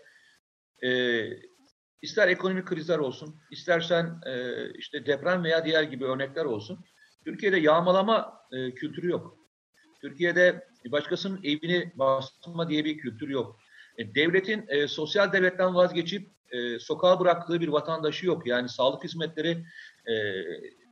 e, 0.84 0.90
ister 2.02 2.28
ekonomik 2.28 2.66
krizler 2.68 3.00
olsun, 3.00 3.42
istersen 3.52 4.22
e, 4.26 4.54
işte 4.74 5.06
deprem 5.06 5.44
veya 5.44 5.66
diğer 5.66 5.84
gibi 5.84 6.06
örnekler 6.06 6.46
olsun. 6.46 6.86
Türkiye'de 7.26 7.58
yağmalama 7.58 8.42
e, 8.52 8.72
kültürü 8.72 9.10
yok. 9.10 9.38
Türkiye'de 10.02 10.68
başkasının 10.92 11.40
evini 11.44 11.92
basma 11.96 12.70
diye 12.70 12.86
bir 12.86 12.98
kültür 12.98 13.30
yok. 13.30 13.60
E, 13.98 14.16
devletin 14.16 14.66
e, 14.68 14.88
sosyal 14.88 15.34
devletten 15.34 15.76
vazgeçip 15.76 16.35
e, 16.56 16.80
sokağa 16.80 17.20
bıraktığı 17.20 17.62
bir 17.62 17.68
vatandaşı 17.68 18.26
yok. 18.26 18.48
Yani 18.48 18.70
sağlık 18.70 19.04
hizmetleri 19.04 19.50
e, 20.06 20.14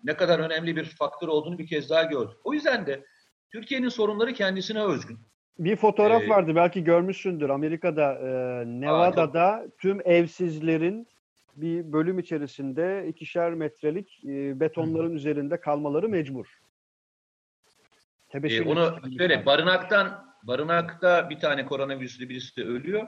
ne 0.04 0.18
kadar 0.18 0.40
önemli 0.40 0.76
bir 0.76 0.86
faktör 0.86 1.28
olduğunu 1.28 1.58
bir 1.58 1.68
kez 1.68 1.90
daha 1.90 2.04
gördük. 2.04 2.38
O 2.44 2.54
yüzden 2.54 2.88
de 2.88 3.06
Türkiye'nin 3.52 3.90
sorunları 3.90 4.34
kendisine 4.34 4.84
özgün. 4.84 5.20
Bir 5.60 5.76
fotoğraf 5.76 6.24
Ee, 6.24 6.30
vardı 6.30 6.56
belki 6.56 6.84
görmüşsündür. 6.84 7.50
Amerika'da 7.50 8.14
e, 8.14 8.64
Nevada'da 8.66 9.66
tüm 9.80 10.02
evsizlerin 10.08 11.08
bir 11.56 11.94
bölüm 11.94 12.20
içerisinde 12.20 13.06
ikişer 13.08 13.54
metrelik 13.54 14.22
e, 14.26 14.60
betonların 14.60 15.14
üzerinde 15.16 15.60
kalmaları 15.60 16.10
mecbur. 16.10 16.46
E, 16.46 18.32
Tebeşir 18.32 18.66
onu 18.66 18.80
yetiştiricilik 18.80 19.20
şöyle 19.20 19.46
barınaktan 19.46 20.34
barınakta 20.44 21.30
bir 21.30 21.40
tane 21.40 21.66
koronavirüslü 21.66 22.30
birisi 22.30 22.58
de 22.58 22.64
ölüyor. 22.64 23.08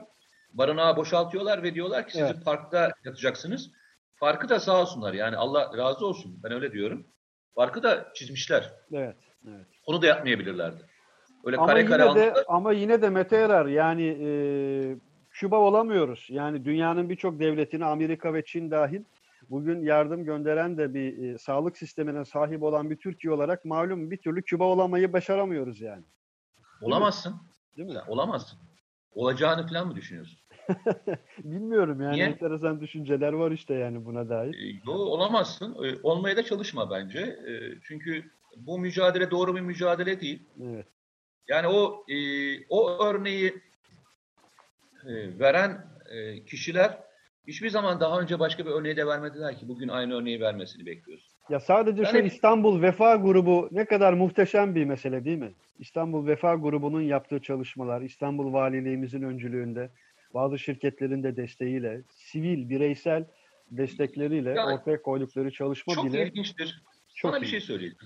Barınağı 0.58 0.96
boşaltıyorlar 0.96 1.62
ve 1.62 1.74
diyorlar 1.74 2.08
ki 2.08 2.18
Evet. 2.20 2.44
parkta 2.44 2.92
yatacaksınız. 3.04 3.70
Farkı 4.14 4.48
da 4.48 4.60
sağ 4.60 4.80
olsunlar. 4.80 5.14
Yani 5.14 5.36
Allah 5.36 5.78
razı 5.78 6.06
olsun. 6.06 6.40
Ben 6.42 6.52
öyle 6.52 6.72
diyorum. 6.72 7.06
Farkı 7.54 7.82
da 7.82 8.12
çizmişler. 8.14 8.72
Evet, 8.92 9.16
evet. 9.48 9.66
Onu 9.86 10.02
da 10.02 10.06
yapmayabilirlerdi. 10.06 10.82
Öyle 11.44 11.56
Ama 11.56 11.66
kare 11.66 11.80
yine 11.80 11.90
kare 11.90 12.14
de 12.14 12.34
ama 12.48 12.72
yine 12.72 13.02
de 13.02 13.10
Mete 13.10 13.36
Erer 13.36 13.66
yani 13.66 14.18
e, 14.22 14.28
Küba 15.30 15.56
olamıyoruz. 15.56 16.26
Yani 16.30 16.64
dünyanın 16.64 17.08
birçok 17.08 17.40
devletine 17.40 17.84
Amerika 17.84 18.34
ve 18.34 18.44
Çin 18.44 18.70
dahil 18.70 19.04
bugün 19.50 19.82
yardım 19.82 20.24
gönderen 20.24 20.78
de 20.78 20.94
bir 20.94 21.34
e, 21.34 21.38
sağlık 21.38 21.78
sistemine 21.78 22.24
sahip 22.24 22.62
olan 22.62 22.90
bir 22.90 22.96
Türkiye 22.96 23.32
olarak 23.32 23.64
malum 23.64 24.10
bir 24.10 24.16
türlü 24.16 24.42
Küba 24.42 24.64
olamayı 24.64 25.12
başaramıyoruz 25.12 25.80
yani. 25.80 26.04
Olamazsın. 26.82 27.40
Değil 27.76 27.88
mi? 27.88 27.94
Sen 27.94 28.12
olamazsın. 28.12 28.58
Olacağını 29.14 29.66
falan 29.66 29.86
mı 29.86 29.94
düşünüyorsun? 29.94 30.38
Bilmiyorum 31.44 32.00
yani 32.02 32.14
Niye? 32.16 32.26
enteresan 32.26 32.80
düşünceler 32.80 33.32
var 33.32 33.50
işte 33.50 33.74
yani 33.74 34.04
buna 34.04 34.28
dair. 34.28 34.54
E, 34.54 34.80
Yo, 34.86 34.92
olamazsın. 34.92 35.76
E, 35.84 35.96
Olmaya 36.02 36.36
da 36.36 36.42
çalışma 36.44 36.90
bence. 36.90 37.18
E, 37.20 37.52
Çünkü 37.82 38.24
bu 38.56 38.78
mücadele 38.78 39.30
doğru 39.30 39.56
bir 39.56 39.60
mücadele 39.60 40.20
değil. 40.20 40.42
Evet. 40.62 40.86
Yani 41.48 41.66
o 41.68 42.04
o 42.68 43.04
örneği 43.04 43.54
veren 45.40 45.86
kişiler 46.46 46.98
hiçbir 47.46 47.70
zaman 47.70 48.00
daha 48.00 48.20
önce 48.20 48.38
başka 48.38 48.66
bir 48.66 48.70
örneği 48.70 48.96
de 48.96 49.06
vermediler 49.06 49.58
ki 49.58 49.68
bugün 49.68 49.88
aynı 49.88 50.14
örneği 50.14 50.40
vermesini 50.40 50.86
bekliyoruz. 50.86 51.36
Ya 51.50 51.60
sadece 51.60 52.04
şu 52.04 52.16
Yani- 52.16 52.26
İstanbul 52.26 52.82
Vefa 52.82 53.16
Grubu 53.16 53.68
ne 53.72 53.84
kadar 53.84 54.12
muhteşem 54.12 54.74
bir 54.74 54.84
mesele 54.84 55.24
değil 55.24 55.38
mi? 55.38 55.52
İstanbul 55.78 56.26
Vefa 56.26 56.54
Grubu'nun 56.54 57.00
yaptığı 57.00 57.40
çalışmalar, 57.42 58.02
İstanbul 58.02 58.52
Valiliğimizin 58.52 59.22
öncülüğünde, 59.22 59.90
bazı 60.36 60.58
şirketlerin 60.58 61.22
de 61.22 61.36
desteğiyle, 61.36 62.02
sivil, 62.10 62.68
bireysel 62.68 63.24
destekleriyle 63.70 64.50
Yani- 64.50 64.74
ortaya 64.74 65.02
koydukları 65.02 65.50
çalışma 65.50 65.94
Çok 65.94 66.04
bile 66.04 66.26
ilginçtir. 66.26 66.82
çok 67.14 67.30
Sana 67.30 67.42
bir 67.42 67.46
iyi. 67.46 67.50
şey 67.50 67.60
söyleyeyim. 67.60 67.96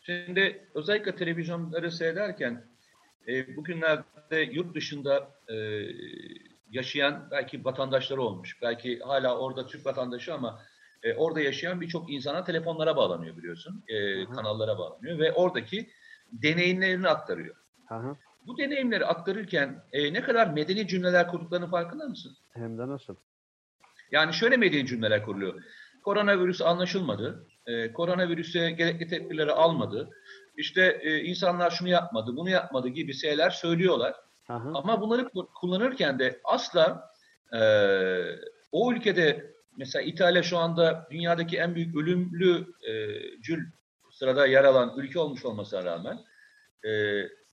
Şimdi 0.00 0.68
özellikle 0.74 1.14
televizyonları 1.16 1.90
seyrederken 1.92 2.64
e, 3.28 3.56
bugünlerde 3.56 4.38
yurt 4.52 4.74
dışında 4.74 5.30
e, 5.48 5.54
yaşayan 6.70 7.28
belki 7.30 7.64
vatandaşları 7.64 8.22
olmuş. 8.22 8.62
Belki 8.62 8.98
hala 8.98 9.38
orada 9.38 9.66
Türk 9.66 9.86
vatandaşı 9.86 10.34
ama 10.34 10.62
e, 11.02 11.14
orada 11.14 11.40
yaşayan 11.40 11.80
birçok 11.80 12.10
insana 12.12 12.44
telefonlara 12.44 12.96
bağlanıyor 12.96 13.36
biliyorsun. 13.36 13.84
E, 13.88 14.24
kanallara 14.24 14.78
bağlanıyor 14.78 15.18
ve 15.18 15.32
oradaki 15.32 15.90
deneyimlerini 16.32 17.08
aktarıyor. 17.08 17.56
Aha, 17.90 18.16
Bu 18.46 18.58
deneyimleri 18.58 19.06
aktarırken 19.06 19.82
e, 19.92 20.12
ne 20.12 20.22
kadar 20.22 20.46
medeni 20.46 20.88
cümleler 20.88 21.28
kurduklarının 21.28 21.70
farkında 21.70 22.08
mısın? 22.08 22.36
hem 22.54 22.78
de 22.78 22.88
nasıl? 22.88 23.16
Yani 24.10 24.32
şöyle 24.34 24.56
medeni 24.56 24.86
cümleler 24.86 25.22
kuruluyor. 25.24 25.62
Koronavirüs 26.04 26.62
anlaşılmadı. 26.62 27.46
E, 27.66 27.92
koronavirüse 27.92 28.70
gerekli 28.70 29.08
tedbirleri 29.08 29.52
almadı. 29.52 30.10
İşte 30.56 30.98
e, 31.02 31.18
insanlar 31.20 31.70
şunu 31.70 31.88
yapmadı, 31.88 32.36
bunu 32.36 32.50
yapmadı 32.50 32.88
gibi 32.88 33.14
şeyler 33.14 33.50
söylüyorlar. 33.50 34.14
Aha, 34.48 34.70
Ama 34.74 35.00
bunları 35.00 35.22
ku- 35.22 35.48
kullanırken 35.60 36.18
de 36.18 36.40
asla 36.44 37.10
e, 37.52 37.60
o 38.72 38.92
ülkede 38.92 39.52
mesela 39.76 40.02
İtalya 40.02 40.42
şu 40.42 40.58
anda 40.58 41.08
dünyadaki 41.10 41.56
en 41.58 41.74
büyük 41.74 41.96
ölümlü 41.96 42.66
e, 42.88 42.92
cül 43.42 43.66
sırada 44.12 44.46
yer 44.46 44.64
alan 44.64 44.94
ülke 44.98 45.18
olmuş 45.18 45.44
olmasına 45.44 45.84
rağmen 45.84 46.18
e, 46.84 46.90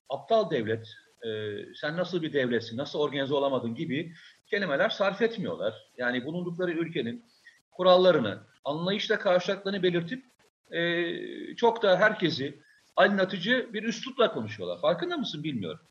aptal 0.08 0.50
devlet, 0.50 0.88
e, 1.26 1.58
sen 1.74 1.96
nasıl 1.96 2.22
bir 2.22 2.32
devletsin, 2.32 2.76
nasıl 2.76 2.98
organize 2.98 3.34
olamadın 3.34 3.74
gibi 3.74 4.14
kelimeler 4.46 4.88
sarf 4.88 5.22
etmiyorlar. 5.22 5.74
Yani 5.96 6.24
bulundukları 6.24 6.72
ülkenin 6.72 7.24
kurallarını, 7.70 8.46
anlayışla 8.64 9.18
karşılıklarını 9.18 9.82
belirtip 9.82 10.24
e, 10.70 11.56
çok 11.56 11.82
da 11.82 11.98
herkesi 11.98 12.62
aydınlatıcı 12.96 13.70
bir 13.72 13.82
üslupla 13.82 14.32
konuşuyorlar. 14.32 14.80
Farkında 14.80 15.16
mısın 15.16 15.44
bilmiyorum. 15.44 15.86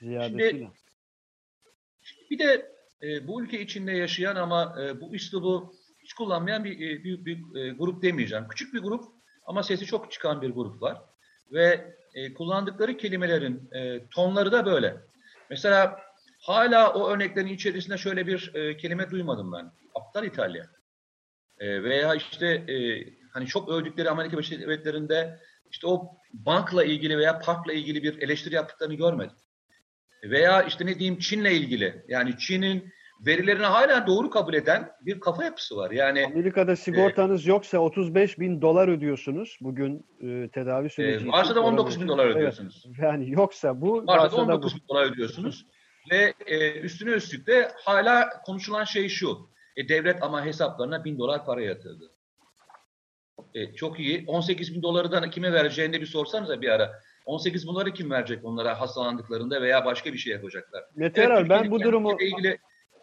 ziyadesiyle. 0.00 0.70
Bir 2.30 2.38
de 2.38 2.72
e, 3.02 3.28
bu 3.28 3.42
ülke 3.42 3.60
içinde 3.60 3.92
yaşayan 3.92 4.36
ama 4.36 4.76
e, 4.82 5.00
bu 5.00 5.14
üslubu 5.14 5.74
hiç 6.02 6.12
kullanmayan 6.12 6.64
bir 6.64 6.72
e, 6.72 7.04
büyük 7.04 7.26
bir 7.26 7.60
e, 7.60 7.70
grup 7.70 8.02
demeyeceğim. 8.02 8.48
Küçük 8.48 8.74
bir 8.74 8.80
grup 8.80 9.04
ama 9.44 9.62
sesi 9.62 9.86
çok 9.86 10.12
çıkan 10.12 10.42
bir 10.42 10.50
grup 10.50 10.82
var. 10.82 11.02
Ve 11.52 11.96
e, 12.16 12.34
kullandıkları 12.34 12.96
kelimelerin 12.96 13.68
e, 13.72 14.08
tonları 14.08 14.52
da 14.52 14.66
böyle. 14.66 14.96
Mesela 15.50 16.00
hala 16.40 16.92
o 16.92 17.10
örneklerin 17.10 17.46
içerisinde 17.46 17.98
şöyle 17.98 18.26
bir 18.26 18.54
e, 18.54 18.76
kelime 18.76 19.10
duymadım 19.10 19.52
ben. 19.52 19.72
Aptal 19.94 20.24
İtalya. 20.24 20.66
E, 21.58 21.82
veya 21.82 22.14
işte 22.14 22.46
e, 22.46 23.04
hani 23.32 23.46
çok 23.46 23.68
övdükleri 23.68 24.10
Amerika 24.10 24.38
Birleşik 24.38 24.60
Devletleri'nde 24.60 25.38
işte 25.70 25.86
o 25.86 26.18
bankla 26.32 26.84
ilgili 26.84 27.18
veya 27.18 27.38
parkla 27.38 27.72
ilgili 27.72 28.02
bir 28.02 28.22
eleştiri 28.22 28.54
yaptıklarını 28.54 28.94
görmedim. 28.94 29.36
Veya 30.22 30.62
işte 30.62 30.86
ne 30.86 30.98
diyeyim 30.98 31.18
Çin'le 31.18 31.50
ilgili. 31.50 32.04
Yani 32.08 32.38
Çin'in 32.38 32.92
verilerini 33.20 33.66
hala 33.66 34.06
doğru 34.06 34.30
kabul 34.30 34.54
eden 34.54 34.92
bir 35.00 35.20
kafa 35.20 35.44
yapısı 35.44 35.76
var. 35.76 35.90
Yani 35.90 36.26
Amerika'da 36.26 36.76
sigortanız 36.76 37.46
yoksa 37.46 37.78
35 37.78 38.38
bin 38.38 38.62
dolar 38.62 38.88
ödüyorsunuz 38.88 39.58
bugün 39.60 40.06
e, 40.20 40.48
tedavi 40.48 40.90
süreci 40.90 41.26
e, 41.26 41.28
varsa 41.28 41.54
da 41.54 41.60
19 41.60 42.00
bin 42.00 42.08
dolar 42.08 42.26
Evet, 42.26 42.36
ödüyorsunuz. 42.36 42.84
yani 43.02 43.30
yoksa 43.30 43.80
bu 43.80 44.06
Varsa 44.06 44.22
varsa 44.22 44.36
da 44.36 44.40
bu. 44.48 44.52
19 44.52 44.74
bin 44.74 44.88
dolar 44.88 45.04
ödüyorsunuz. 45.04 45.66
Ve 46.10 46.34
e, 46.46 46.80
üstüne 46.80 47.10
üstlük 47.10 47.46
de 47.46 47.70
hala 47.84 48.28
konuşulan 48.46 48.84
şey 48.84 49.08
şu. 49.08 49.38
E, 49.76 49.88
devlet 49.88 50.22
ama 50.22 50.44
hesaplarına 50.44 51.04
bin 51.04 51.18
dolar 51.18 51.44
para 51.44 51.62
yatırdı. 51.62 52.12
E, 53.54 53.74
çok 53.74 54.00
iyi. 54.00 54.24
18 54.26 54.74
bin 54.74 54.82
doları 54.82 55.12
da 55.12 55.30
kime 55.30 55.52
vereceğini 55.52 55.92
de 55.92 56.00
bir 56.00 56.06
sorsanıza 56.06 56.60
bir 56.60 56.68
ara. 56.68 56.92
18 57.26 57.62
bin 57.62 57.68
doları 57.68 57.92
kim 57.92 58.10
verecek 58.10 58.44
onlara 58.44 58.80
hastalandıklarında 58.80 59.62
veya 59.62 59.84
başka 59.84 60.12
bir 60.12 60.18
şey 60.18 60.32
yapacaklar. 60.32 60.84
Mete 60.94 61.22
Evet, 61.22 61.46
ben 61.48 61.70
bu 61.70 61.80
durumu 61.80 62.16
ilgili 62.20 62.58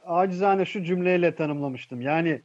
acizane 0.05 0.65
şu 0.65 0.83
cümleyle 0.83 1.35
tanımlamıştım. 1.35 2.01
Yani 2.01 2.41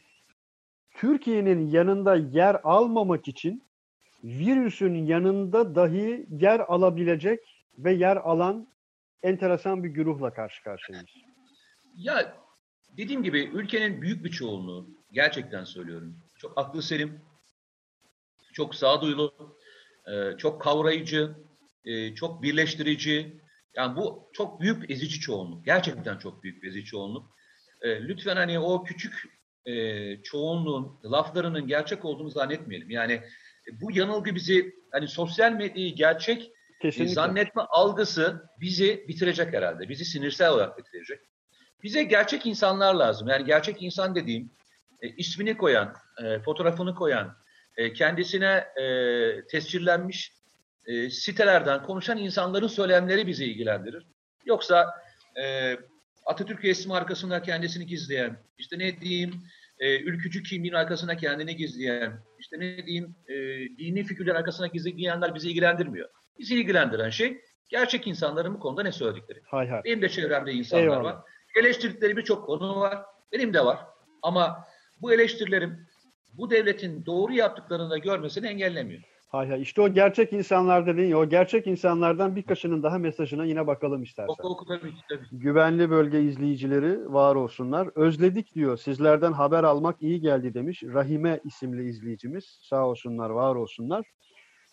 Türkiye'nin 0.90 1.70
yanında 1.70 2.16
yer 2.16 2.60
almamak 2.64 3.28
için 3.28 3.64
virüsün 4.24 4.94
yanında 4.94 5.74
dahi 5.74 6.26
yer 6.30 6.60
alabilecek 6.60 7.40
ve 7.78 7.92
yer 7.92 8.16
alan 8.16 8.68
enteresan 9.22 9.84
bir 9.84 9.88
güruhla 9.88 10.34
karşı 10.34 10.62
karşıyayız. 10.62 11.10
Ya 11.94 12.36
dediğim 12.96 13.22
gibi 13.22 13.40
ülkenin 13.40 14.02
büyük 14.02 14.24
bir 14.24 14.30
çoğunluğu 14.30 14.90
gerçekten 15.12 15.64
söylüyorum. 15.64 16.18
Çok 16.38 16.58
aklı 16.58 16.82
selim, 16.82 17.20
çok 18.52 18.74
sağduyulu, 18.74 19.56
e, 20.06 20.36
çok 20.36 20.62
kavrayıcı, 20.62 21.36
e, 21.84 22.14
çok 22.14 22.42
birleştirici. 22.42 23.40
Yani 23.74 23.96
bu 23.96 24.30
çok 24.32 24.60
büyük 24.60 24.90
ezici 24.90 25.20
çoğunluk. 25.20 25.64
Gerçekten 25.64 26.18
çok 26.18 26.42
büyük 26.42 26.62
bir 26.62 26.68
ezici 26.68 26.84
çoğunluk. 26.84 27.37
E, 27.82 28.02
Lütfen 28.08 28.36
hani 28.36 28.58
o 28.58 28.84
küçük 28.84 29.14
e, 29.66 30.22
çoğunluğun 30.22 31.00
laflarının 31.04 31.66
gerçek 31.66 32.04
olduğunu 32.04 32.30
zannetmeyelim. 32.30 32.90
Yani 32.90 33.12
e, 33.12 33.80
bu 33.80 33.92
yanılgı 33.92 34.34
bizi 34.34 34.74
hani 34.90 35.08
sosyal 35.08 35.52
medyayı 35.52 35.94
gerçek 35.94 36.42
e, 36.44 36.52
Kesinlikle. 36.82 37.14
zannetme 37.14 37.62
algısı 37.62 38.48
bizi 38.60 39.04
bitirecek 39.08 39.54
herhalde. 39.54 39.88
Bizi 39.88 40.04
sinirsel 40.04 40.50
olarak 40.50 40.78
bitirecek. 40.78 41.20
Bize 41.82 42.02
gerçek 42.02 42.46
insanlar 42.46 42.94
lazım. 42.94 43.28
Yani 43.28 43.44
gerçek 43.44 43.82
insan 43.82 44.14
dediğim 44.14 44.50
e, 45.02 45.08
ismini 45.08 45.56
koyan, 45.56 45.94
e, 46.24 46.38
fotoğrafını 46.38 46.94
koyan, 46.94 47.36
e, 47.76 47.92
kendisine 47.92 48.66
e, 48.76 48.84
tescillenmiş 49.46 50.32
e, 50.86 51.10
sitelerden 51.10 51.82
konuşan 51.82 52.18
insanların 52.18 52.66
söylemleri 52.66 53.26
bizi 53.26 53.44
ilgilendirir. 53.44 54.06
Yoksa 54.44 54.86
e, 55.42 55.76
Atatürk 56.28 56.64
resmi 56.64 56.94
arkasında 56.94 57.42
kendisini 57.42 57.86
gizleyen, 57.86 58.36
işte 58.58 58.78
ne 58.78 59.00
diyeyim 59.00 59.42
e, 59.78 60.00
ülkücü 60.00 60.42
kimliğin 60.42 60.74
arkasına 60.74 61.16
kendini 61.16 61.56
gizleyen, 61.56 62.20
işte 62.38 62.60
ne 62.60 62.86
diyeyim 62.86 63.14
e, 63.28 63.34
dini 63.78 64.04
figürler 64.04 64.34
arkasına 64.34 64.66
gizleyenler 64.66 65.34
bizi 65.34 65.50
ilgilendirmiyor. 65.50 66.08
Bizi 66.38 66.54
ilgilendiren 66.54 67.10
şey 67.10 67.40
gerçek 67.68 68.06
insanların 68.06 68.54
bu 68.54 68.60
konuda 68.60 68.82
ne 68.82 68.92
söyledikleri. 68.92 69.40
Hay 69.44 69.68
hay. 69.68 69.84
Benim 69.84 70.02
de 70.02 70.08
çevremde 70.08 70.52
insanlar 70.52 70.82
Eyvallah. 70.82 71.04
var. 71.04 71.16
Eleştirdikleri 71.56 72.16
birçok 72.16 72.46
konu 72.46 72.80
var. 72.80 73.04
Benim 73.32 73.54
de 73.54 73.64
var. 73.64 73.78
Ama 74.22 74.64
bu 75.00 75.12
eleştirilerim 75.12 75.86
bu 76.32 76.50
devletin 76.50 77.06
doğru 77.06 77.32
yaptıklarını 77.32 77.90
da 77.90 77.98
görmesini 77.98 78.46
engellemiyor. 78.46 79.02
Hay 79.28 79.48
hay 79.48 79.62
işte 79.62 79.82
o 79.82 79.88
gerçek 79.88 80.32
insanlar 80.32 80.86
dediğin 80.86 81.08
ya, 81.08 81.18
o 81.18 81.28
gerçek 81.28 81.66
insanlardan 81.66 82.36
birkaçının 82.36 82.82
daha 82.82 82.98
mesajına 82.98 83.44
yine 83.44 83.66
bakalım 83.66 84.02
istersen. 84.02 84.32
Oku 84.32 84.48
oku 84.48 84.64
tabii 84.66 84.90
ki 84.90 85.00
tabii. 85.08 85.24
Güvenli 85.32 85.90
bölge 85.90 86.20
izleyicileri 86.20 87.12
var 87.12 87.34
olsunlar. 87.34 87.88
Özledik 87.94 88.54
diyor. 88.54 88.76
Sizlerden 88.76 89.32
haber 89.32 89.64
almak 89.64 90.02
iyi 90.02 90.20
geldi 90.20 90.54
demiş. 90.54 90.82
Rahime 90.82 91.40
isimli 91.44 91.88
izleyicimiz. 91.88 92.58
Sağ 92.62 92.86
olsunlar, 92.88 93.30
var 93.30 93.54
olsunlar. 93.54 94.06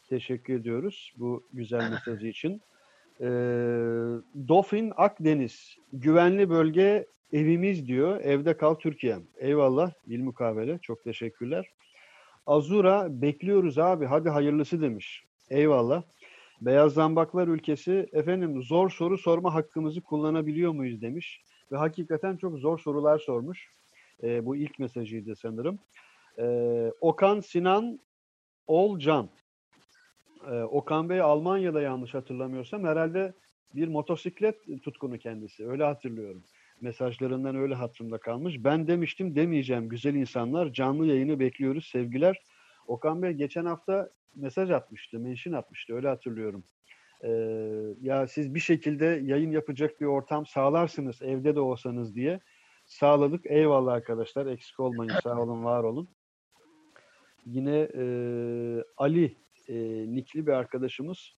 Teşekkür 0.10 0.54
ediyoruz 0.54 1.14
bu 1.18 1.44
güzel 1.54 1.92
mesajı 1.92 2.28
için. 2.28 2.62
Ee, 3.22 3.26
Dofin 4.48 4.94
Akdeniz. 4.98 5.76
Güvenli 5.94 6.50
bölge 6.50 7.06
evimiz 7.34 7.88
diyor. 7.88 8.22
Evde 8.22 8.58
kal 8.58 8.76
Türkiye'm. 8.76 9.24
Eyvallah. 9.38 9.92
Bilmukabele. 10.08 10.80
Çok 10.82 11.04
teşekkürler. 11.04 11.66
Azura 12.48 13.22
bekliyoruz 13.22 13.78
abi. 13.78 14.06
Hadi 14.06 14.30
hayırlısı 14.30 14.82
demiş. 14.82 15.24
Eyvallah. 15.50 16.04
Beyaz 16.62 16.94
Zambaklar 16.94 17.48
ülkesi 17.48 18.10
efendim 18.14 18.64
zor 18.64 18.90
soru 18.90 19.18
sorma 19.18 19.54
hakkımızı 19.54 20.02
kullanabiliyor 20.02 20.72
muyuz 20.72 21.02
demiş. 21.02 21.42
Ve 21.72 21.78
hakikaten 21.78 22.38
çok 22.38 22.58
zor 22.58 22.80
sorular 22.80 23.20
sormuş. 23.20 23.70
Ee, 24.24 24.46
bu 24.46 24.56
ilk 24.56 24.80
mesajıydı 24.80 25.36
sanırım. 25.36 25.80
Ee, 26.40 26.92
Okan 27.02 27.40
Sinan 27.40 28.00
Olcan. 28.68 29.30
Ee, 30.52 30.64
Okan 30.64 31.10
Bey 31.10 31.22
Almanya'da 31.22 31.82
yanlış 31.82 32.14
hatırlamıyorsam 32.14 32.84
herhalde 32.84 33.34
bir 33.76 33.88
motosiklet 33.88 34.84
tutkunu 34.84 35.18
kendisi. 35.18 35.68
Öyle 35.68 35.84
hatırlıyorum. 35.84 36.44
Mesajlarından 36.82 37.56
öyle 37.56 37.76
hatırımda 37.76 38.18
kalmış. 38.18 38.56
Ben 38.64 38.88
demiştim 38.88 39.36
demeyeceğim 39.36 39.90
güzel 39.90 40.16
insanlar. 40.16 40.74
Canlı 40.74 41.08
yayını 41.08 41.40
bekliyoruz. 41.40 41.86
Sevgiler. 41.86 42.42
Okan 42.88 43.22
Bey 43.22 43.32
geçen 43.32 43.66
hafta 43.66 44.10
mesaj 44.36 44.72
atmıştı, 44.72 45.20
mention 45.20 45.54
atmıştı. 45.54 45.96
Öyle 45.96 46.08
hatırlıyorum. 46.08 46.64
Ee, 47.24 47.30
ya 48.02 48.28
siz 48.28 48.56
bir 48.56 48.60
şekilde 48.60 49.06
yayın 49.06 49.52
yapacak 49.52 50.02
bir 50.02 50.06
ortam 50.06 50.46
sağlarsınız 50.46 51.22
evde 51.22 51.56
de 51.56 51.60
olsanız 51.60 52.16
diye. 52.16 52.40
Sağladık. 52.86 53.46
Eyvallah 53.46 53.94
arkadaşlar. 53.94 54.46
Eksik 54.46 54.80
olmayın. 54.80 55.14
Sağ 55.24 55.42
olun, 55.42 55.64
var 55.64 55.84
olun. 55.84 56.10
Yine 57.46 57.90
e, 57.96 58.06
Ali 58.98 59.38
e, 59.68 59.76
nikli 60.16 60.48
bir 60.48 60.52
arkadaşımız 60.52 61.38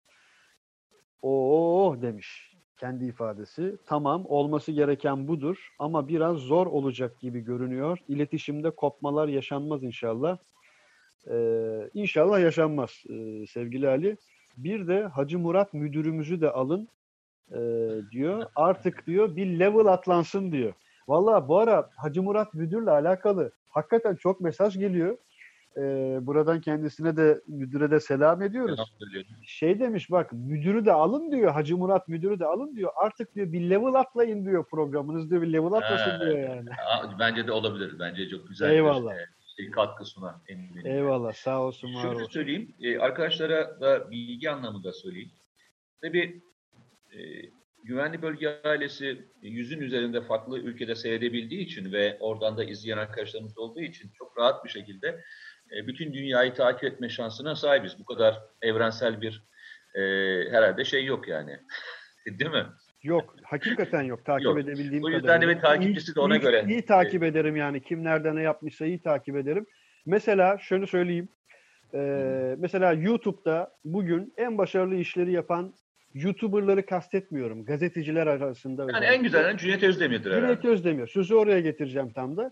o 1.23 1.97
demiş 2.03 2.56
kendi 2.77 3.05
ifadesi. 3.05 3.77
Tamam 3.87 4.25
olması 4.29 4.73
gereken 4.73 5.29
budur 5.29 5.69
ama 5.79 6.09
biraz 6.09 6.37
zor 6.37 6.67
olacak 6.67 7.21
gibi 7.21 7.41
görünüyor. 7.41 7.99
İletişimde 8.09 8.71
kopmalar 8.71 9.29
yaşanmaz 9.29 9.83
inşallah. 9.83 10.39
Ee, 11.31 11.91
inşallah 11.95 12.41
yaşanmaz 12.41 12.91
e, 13.09 13.47
sevgili 13.47 13.89
Ali. 13.89 14.17
Bir 14.57 14.89
de 14.89 15.03
Hacı 15.05 15.39
Murat 15.39 15.75
müdürümüzü 15.75 16.41
de 16.41 16.51
alın 16.51 16.89
e, 17.51 17.61
diyor. 18.11 18.47
Artık 18.57 19.07
diyor 19.07 19.37
bir 19.37 19.47
level 19.59 19.87
atlansın 19.87 20.53
diyor. 20.53 20.73
Valla 21.09 21.49
bu 21.49 21.59
ara 21.59 21.91
Hacı 21.97 22.23
Murat 22.23 22.55
müdürle 22.55 22.91
alakalı 22.91 23.51
hakikaten 23.71 24.15
çok 24.15 24.41
mesaj 24.41 24.79
geliyor. 24.79 25.17
Ee, 25.79 26.19
buradan 26.21 26.61
kendisine 26.61 27.17
de 27.17 27.41
müdüre 27.47 27.91
de 27.91 28.01
selam 28.01 28.43
ediyoruz. 28.43 28.81
Selam. 28.99 29.25
Şey 29.43 29.81
demiş 29.81 30.11
bak 30.11 30.33
müdürü 30.33 30.85
de 30.85 30.93
alın 30.93 31.33
diyor. 31.33 31.53
Hacı 31.53 31.77
Murat 31.77 32.09
müdürü 32.09 32.39
de 32.39 32.45
alın 32.45 32.77
diyor. 32.77 32.93
Artık 32.97 33.35
diyor 33.35 33.53
bir 33.53 33.61
level 33.71 33.95
atlayın 33.95 34.45
diyor 34.47 34.65
programınız 34.65 35.31
diyor. 35.31 35.43
Bir 35.43 35.53
level 35.53 35.73
atlasın 35.73 36.11
Ha, 36.11 36.21
diyor 36.21 36.39
yani. 36.39 36.69
Bence 37.19 37.47
de 37.47 37.53
olabilir. 37.53 37.99
Bence 37.99 38.29
çok 38.29 38.49
güzel 38.49 38.71
Eyvallah. 38.71 39.15
bir 39.15 39.19
e, 39.19 39.27
şey, 39.57 39.71
katkı 39.71 40.05
sunar 40.05 40.35
eminim. 40.49 40.87
Eyvallah 40.87 41.33
sağ 41.33 41.63
olsun 41.63 41.95
var 41.95 42.03
Şöyle 42.03 42.15
olsun. 42.17 42.31
söyleyeyim, 42.33 42.75
e, 42.81 42.99
arkadaşlara 42.99 43.81
da 43.81 44.11
bilgi 44.11 44.51
anlamında 44.51 44.93
söyleyeyim. 44.93 45.31
Tabii 46.03 46.43
e, 47.13 47.19
güvenli 47.85 48.23
bölge 48.23 48.61
ailesi 48.65 49.07
e, 49.43 49.49
yüzün 49.49 49.81
üzerinde 49.81 50.21
farklı 50.23 50.59
ülkede 50.59 50.95
seyredebildiği 50.95 51.61
için 51.61 51.93
ve 51.93 52.17
oradan 52.21 52.57
da 52.57 52.65
izleyen 52.65 52.99
arkadaşlarımız 52.99 53.59
olduğu 53.59 53.81
için 53.81 54.11
çok 54.19 54.39
rahat 54.39 54.65
bir 54.65 54.71
şekilde 54.71 55.23
e, 55.73 55.87
bütün 55.87 56.13
dünyayı 56.15 56.55
takip 56.55 56.85
etme 56.85 57.09
şansına 57.09 57.57
sahibiz. 57.57 57.99
Bu 57.99 58.05
kadar 58.05 58.41
evrensel 58.63 59.21
bir 59.21 59.45
e, 59.95 60.01
herhalde 60.51 60.85
şey 60.85 61.05
yok 61.05 61.29
yani. 61.29 61.57
Değil 62.39 62.51
mi? 62.51 62.67
Yok 63.03 63.35
hakikaten 63.45 64.03
yok 64.03 64.25
takip 64.25 64.45
Yok. 64.45 64.59
edebildiğim 64.59 65.05
O 65.05 65.09
yüzden 65.09 65.23
kadarıyla. 65.23 65.49
de 65.53 65.57
bir 65.57 65.63
takipçisi 65.63 66.15
de 66.15 66.21
ona 66.21 66.37
İyi- 66.37 66.41
göre. 66.41 66.65
İyi 66.69 66.87
takip 66.87 67.23
ederim 67.23 67.57
yani 67.57 67.83
kim 67.83 68.05
nerede 68.05 68.35
ne 68.35 68.43
yapmışsa 68.43 68.87
iyi 68.87 69.03
takip 69.03 69.37
ederim. 69.37 69.67
Mesela 70.07 70.59
şunu 70.61 70.87
söyleyeyim. 70.87 71.29
Ee, 71.95 72.55
mesela 72.59 72.93
YouTube'da 72.93 73.73
bugün 73.85 74.35
en 74.37 74.59
başarılı 74.59 74.95
işleri 74.95 75.33
yapan 75.33 75.75
YouTuber'ları 76.15 76.87
kastetmiyorum. 76.87 77.65
Gazeteciler 77.65 78.27
arasında. 78.27 78.83
Yani 78.83 78.91
özellikle. 78.91 79.15
en 79.17 79.23
güzel 79.23 79.57
Cüneyt 79.57 79.83
Özdemir'dir 79.83 80.31
herhalde. 80.31 80.47
Cüneyt 80.47 80.65
Özdemir. 80.65 81.07
Sözü 81.07 81.35
oraya 81.35 81.61
getireceğim 81.61 82.13
tam 82.13 82.37
da. 82.37 82.51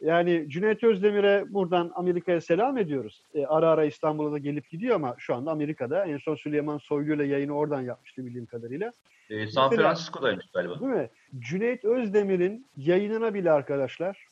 Yani 0.00 0.44
Cüneyt 0.48 0.84
Özdemir'e 0.84 1.44
buradan 1.48 1.92
Amerika'ya 1.94 2.40
selam 2.40 2.78
ediyoruz. 2.78 3.22
E, 3.34 3.46
ara 3.46 3.70
ara 3.70 3.84
İstanbul'a 3.84 4.32
da 4.32 4.38
gelip 4.38 4.70
gidiyor 4.70 4.94
ama 4.94 5.14
şu 5.18 5.34
anda 5.34 5.50
Amerika'da. 5.50 6.06
En 6.06 6.18
son 6.18 6.34
Süleyman 6.34 6.78
Soylu 6.78 7.14
ile 7.14 7.24
yayını 7.26 7.52
oradan 7.52 7.82
yapmıştı 7.82 8.26
bildiğim 8.26 8.46
kadarıyla. 8.46 8.92
E, 9.30 9.46
San 9.46 9.70
Francisco'daymış 9.70 10.46
galiba. 10.54 10.80
Değil 10.80 10.92
mi? 10.92 11.10
Cüneyt 11.38 11.84
Özdemir'in 11.84 12.66
yayınına 12.76 13.34
bile 13.34 13.50
arkadaşlar 13.50 14.26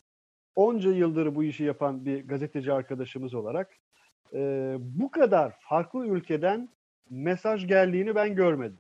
onca 0.57 0.91
yıldır 0.91 1.35
bu 1.35 1.45
işi 1.45 1.65
yapan 1.65 2.05
bir 2.05 2.29
gazeteci 2.29 2.73
arkadaşımız 2.73 3.35
olarak 3.35 3.71
e, 4.35 4.75
bu 4.81 5.11
kadar 5.11 5.53
farklı 5.61 6.07
ülkeden 6.07 6.69
mesaj 7.11 7.67
geldiğini 7.67 8.15
ben 8.15 8.35
görmedim. 8.35 8.79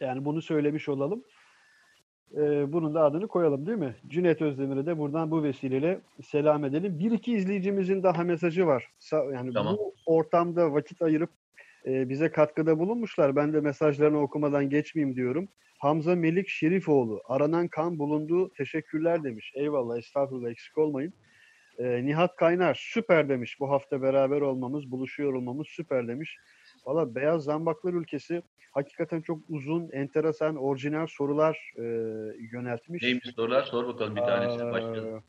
Yani 0.00 0.24
bunu 0.24 0.42
söylemiş 0.42 0.88
olalım. 0.88 1.24
E, 2.36 2.72
bunun 2.72 2.94
da 2.94 3.04
adını 3.04 3.28
koyalım 3.28 3.66
değil 3.66 3.78
mi? 3.78 3.94
Cüneyt 4.08 4.42
Özdemir'e 4.42 4.86
de 4.86 4.98
buradan 4.98 5.30
bu 5.30 5.42
vesileyle 5.42 6.00
selam 6.24 6.64
edelim. 6.64 6.98
Bir 6.98 7.10
iki 7.10 7.32
izleyicimizin 7.32 8.02
daha 8.02 8.24
mesajı 8.24 8.66
var. 8.66 8.88
Yani 9.12 9.52
Tamam. 9.52 9.76
bu 9.76 9.94
ortamda 10.06 10.72
vakit 10.72 11.02
ayırıp 11.02 11.30
e, 11.86 12.08
bize 12.08 12.30
katkıda 12.30 12.78
bulunmuşlar. 12.78 13.36
Ben 13.36 13.52
de 13.52 13.60
mesajlarını 13.60 14.20
okumadan 14.20 14.70
geçmeyeyim 14.70 15.16
diyorum. 15.16 15.48
Hamza 15.78 16.14
Melik 16.14 16.48
Şerifoğlu. 16.48 17.22
Aranan 17.24 17.68
kan 17.68 17.98
bulundu. 17.98 18.50
Teşekkürler 18.52 19.24
demiş. 19.24 19.52
Eyvallah 19.54 19.98
estağfurullah 19.98 20.50
eksik 20.50 20.78
olmayın. 20.78 21.12
Ee, 21.78 22.04
Nihat 22.04 22.36
Kaynar 22.36 22.78
süper 22.80 23.28
demiş. 23.28 23.60
Bu 23.60 23.70
hafta 23.70 24.02
beraber 24.02 24.40
olmamız, 24.40 24.90
buluşuyor 24.90 25.32
olmamız 25.32 25.66
süper 25.68 26.08
demiş. 26.08 26.36
Valla 26.84 27.14
Beyaz 27.14 27.44
Zambaklar 27.44 27.92
ülkesi 27.94 28.42
hakikaten 28.70 29.20
çok 29.20 29.40
uzun, 29.48 29.88
enteresan, 29.92 30.56
orijinal 30.56 31.06
sorular 31.06 31.72
e, 31.76 31.82
yöneltmiş. 32.52 33.02
Neymiş 33.02 33.30
sorular? 33.36 33.62
Sor 33.62 33.86
bakalım 33.86 34.16
bir 34.16 34.20
tanesi. 34.20 34.64
Aa, 34.64 34.72
Başlayalım. 34.72 35.24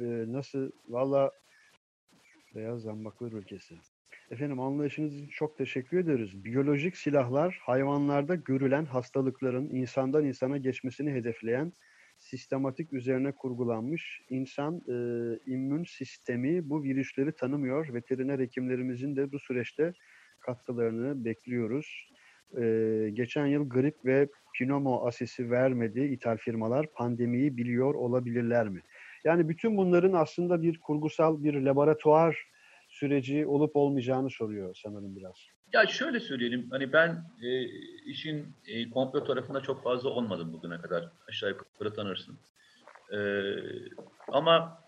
e, 0.00 0.32
nasıl? 0.32 0.70
Valla 0.88 1.30
Beyaz 2.54 2.82
Zambaklar 2.82 3.32
ülkesi. 3.32 3.74
Efendim 4.30 4.60
anlayışınız 4.60 5.14
için 5.14 5.28
çok 5.28 5.58
teşekkür 5.58 5.98
ederiz. 5.98 6.44
Biyolojik 6.44 6.96
silahlar 6.96 7.58
hayvanlarda 7.62 8.34
görülen 8.34 8.84
hastalıkların 8.84 9.70
insandan 9.70 10.24
insana 10.24 10.56
geçmesini 10.56 11.12
hedefleyen 11.12 11.72
sistematik 12.18 12.92
üzerine 12.92 13.32
kurgulanmış 13.32 14.20
insan 14.30 14.76
e, 14.76 14.94
immün 15.46 15.84
sistemi 15.84 16.70
bu 16.70 16.82
virüsleri 16.82 17.32
tanımıyor. 17.32 17.94
Veteriner 17.94 18.38
hekimlerimizin 18.38 19.16
de 19.16 19.32
bu 19.32 19.38
süreçte 19.38 19.92
katkılarını 20.46 21.24
bekliyoruz. 21.24 22.08
E, 22.56 22.62
geçen 23.12 23.46
yıl 23.46 23.68
grip 23.68 24.04
ve 24.04 24.28
pneumo 24.58 25.06
asisi 25.06 25.50
vermedi 25.50 26.00
ithal 26.00 26.36
firmalar 26.36 26.86
pandemiyi 26.92 27.56
biliyor 27.56 27.94
olabilirler 27.94 28.68
mi? 28.68 28.82
Yani 29.24 29.48
bütün 29.48 29.76
bunların 29.76 30.12
aslında 30.12 30.62
bir 30.62 30.80
kurgusal 30.80 31.44
bir 31.44 31.54
laboratuvar 31.54 32.46
süreci 32.88 33.46
olup 33.46 33.76
olmayacağını 33.76 34.30
soruyor 34.30 34.78
sanırım 34.82 35.16
biraz. 35.16 35.36
Ya 35.72 35.86
şöyle 35.86 36.20
söyleyelim, 36.20 36.70
hani 36.70 36.92
ben 36.92 37.24
e, 37.42 37.64
işin 38.10 38.46
e, 38.66 38.90
komplo 38.90 39.24
tarafında 39.24 39.60
çok 39.60 39.82
fazla 39.82 40.08
olmadım 40.08 40.52
bugüne 40.52 40.80
kadar. 40.80 41.08
Aşağı 41.28 41.50
yukarı 41.50 41.94
tanırsın. 41.94 42.38
E, 43.12 43.18
ama 44.28 44.78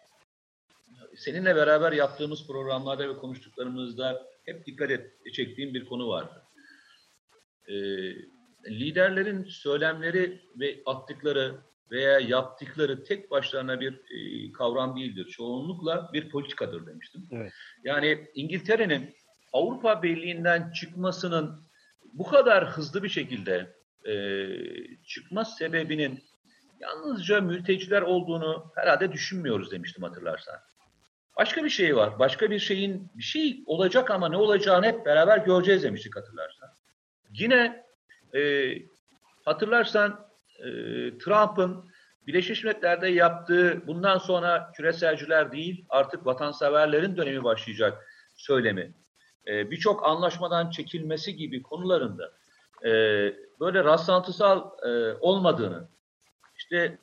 seninle 1.16 1.56
beraber 1.56 1.92
yaptığımız 1.92 2.46
programlarda 2.46 3.08
ve 3.08 3.16
konuştuklarımızda 3.16 4.26
hep 4.48 4.66
dikkat 4.66 4.90
et, 4.90 5.10
çektiğim 5.32 5.74
bir 5.74 5.84
konu 5.86 6.08
var. 6.08 6.28
E, 7.68 7.74
liderlerin 8.70 9.44
söylemleri 9.44 10.40
ve 10.56 10.80
attıkları 10.86 11.54
veya 11.90 12.18
yaptıkları 12.18 13.04
tek 13.04 13.30
başlarına 13.30 13.80
bir 13.80 13.92
e, 13.92 14.52
kavram 14.52 14.96
değildir. 14.96 15.24
Çoğunlukla 15.24 16.10
bir 16.12 16.30
politikadır 16.30 16.86
demiştim. 16.86 17.28
Evet. 17.32 17.52
Yani 17.84 18.28
İngiltere'nin 18.34 19.14
Avrupa 19.52 20.02
Birliği'nden 20.02 20.72
çıkmasının 20.72 21.60
bu 22.12 22.24
kadar 22.24 22.70
hızlı 22.70 23.02
bir 23.02 23.08
şekilde 23.08 23.76
e, 24.04 24.14
çıkma 25.04 25.44
sebebinin 25.44 26.24
yalnızca 26.80 27.40
mülteciler 27.40 28.02
olduğunu 28.02 28.72
herhalde 28.76 29.12
düşünmüyoruz 29.12 29.70
demiştim 29.70 30.02
hatırlarsan. 30.02 30.54
Başka 31.38 31.64
bir 31.64 31.70
şey 31.70 31.96
var. 31.96 32.18
Başka 32.18 32.50
bir 32.50 32.58
şeyin 32.58 33.10
bir 33.14 33.22
şey 33.22 33.62
olacak 33.66 34.10
ama 34.10 34.28
ne 34.28 34.36
olacağını 34.36 34.86
hep 34.86 35.06
beraber 35.06 35.38
göreceğiz 35.38 35.82
demiştik 35.82 36.16
hatırlarsan. 36.16 36.68
Yine 37.32 37.84
e, 38.34 38.72
hatırlarsan 39.44 40.28
e, 40.58 40.64
Trump'ın 41.18 41.88
Birleşmiş 42.26 42.64
Milletler'de 42.64 43.08
yaptığı 43.08 43.86
bundan 43.86 44.18
sonra 44.18 44.72
küreselciler 44.76 45.52
değil 45.52 45.84
artık 45.88 46.26
vatanseverlerin 46.26 47.16
dönemi 47.16 47.44
başlayacak 47.44 48.12
söylemi. 48.36 48.94
E, 49.46 49.70
Birçok 49.70 50.06
anlaşmadan 50.06 50.70
çekilmesi 50.70 51.36
gibi 51.36 51.62
konularında 51.62 52.32
e, 52.84 52.90
böyle 53.60 53.84
rastlantısal 53.84 54.70
e, 54.86 55.12
olmadığını, 55.20 55.88
işte 56.56 56.98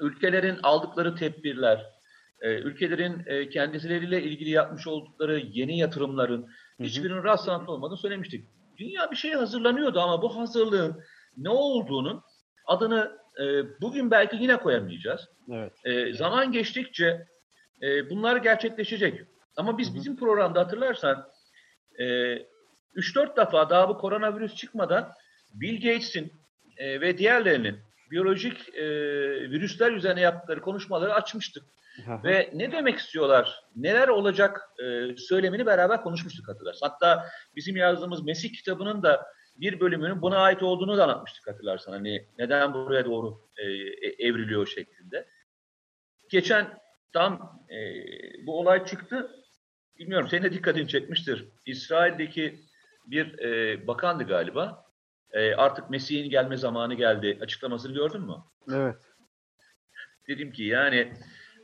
ülkelerin 0.00 0.58
aldıkları 0.62 1.14
tedbirler, 1.14 1.95
e, 2.40 2.54
ülkelerin 2.54 3.22
e, 3.26 3.48
kendileriyle 3.48 4.22
ilgili 4.22 4.50
yapmış 4.50 4.86
oldukları 4.86 5.38
yeni 5.38 5.78
yatırımların 5.78 6.46
hiçbirinin 6.80 7.24
rastlantı 7.24 7.72
olmadığını 7.72 7.98
söylemiştik. 7.98 8.48
Dünya 8.78 9.10
bir 9.10 9.16
şeye 9.16 9.36
hazırlanıyordu 9.36 10.00
ama 10.00 10.22
bu 10.22 10.36
hazırlığın 10.36 11.02
ne 11.36 11.50
olduğunun 11.50 12.22
adını 12.66 13.18
e, 13.40 13.44
bugün 13.80 14.10
belki 14.10 14.36
yine 14.36 14.56
koyamayacağız. 14.56 15.28
Evet. 15.52 15.72
E, 15.84 16.12
zaman 16.12 16.52
geçtikçe 16.52 17.26
e, 17.82 18.10
bunlar 18.10 18.36
gerçekleşecek. 18.36 19.20
Ama 19.56 19.78
biz 19.78 19.94
bizim 19.94 20.16
programda 20.16 20.60
hatırlarsan 20.60 21.28
e, 21.98 22.04
3-4 22.04 23.36
defa 23.36 23.70
daha 23.70 23.88
bu 23.88 23.98
koronavirüs 23.98 24.54
çıkmadan 24.54 25.12
Bill 25.54 25.74
Gates'in 25.74 26.32
e, 26.76 27.00
ve 27.00 27.18
diğerlerinin 27.18 27.78
biyolojik 28.10 28.74
e, 28.74 28.84
virüsler 29.50 29.92
üzerine 29.92 30.20
yaptıkları 30.20 30.60
konuşmaları 30.60 31.14
açmıştık. 31.14 31.64
Ve 32.24 32.50
ne 32.54 32.72
demek 32.72 32.98
istiyorlar, 32.98 33.64
neler 33.76 34.08
olacak 34.08 34.60
e, 34.78 35.16
söylemini 35.16 35.66
beraber 35.66 36.02
konuşmuştuk 36.02 36.48
hatırlarsın. 36.48 36.86
Hatta 36.86 37.26
bizim 37.56 37.76
yazdığımız 37.76 38.24
Mesih 38.24 38.52
kitabının 38.52 39.02
da 39.02 39.26
bir 39.56 39.80
bölümünün 39.80 40.22
buna 40.22 40.38
ait 40.38 40.62
olduğunu 40.62 40.98
da 40.98 41.04
anlatmıştık 41.04 41.46
hatırlarsan. 41.46 41.92
Hani 41.92 42.26
neden 42.38 42.74
buraya 42.74 43.04
doğru 43.04 43.40
e, 43.56 43.62
e, 43.62 44.28
evriliyor 44.28 44.66
şeklinde. 44.66 45.28
Geçen 46.30 46.78
tam 47.12 47.62
e, 47.70 47.76
bu 48.46 48.60
olay 48.60 48.84
çıktı. 48.84 49.30
Bilmiyorum 49.98 50.28
senin 50.30 50.42
de 50.42 50.52
dikkatini 50.52 50.88
çekmiştir. 50.88 51.48
İsrail'deki 51.66 52.60
bir 53.06 53.38
e, 53.38 53.86
bakandı 53.86 54.24
galiba. 54.24 54.84
E, 55.30 55.54
artık 55.54 55.90
Mesih'in 55.90 56.30
gelme 56.30 56.56
zamanı 56.56 56.94
geldi. 56.94 57.38
Açıklamasını 57.40 57.94
gördün 57.94 58.22
mü? 58.22 58.36
Evet. 58.72 58.96
Dedim 60.28 60.52
ki 60.52 60.64
yani 60.64 61.12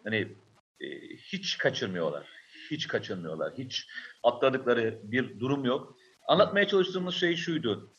hani 0.04 0.36
e, 0.80 0.86
hiç 1.16 1.58
kaçırmıyorlar. 1.58 2.26
Hiç 2.70 2.88
kaçırmıyorlar. 2.88 3.52
Hiç 3.58 3.88
atladıkları 4.22 5.00
bir 5.02 5.40
durum 5.40 5.64
yok. 5.64 5.96
Anlatmaya 6.28 6.68
çalıştığımız 6.68 7.14
şey 7.14 7.36
şuydu. 7.36 7.94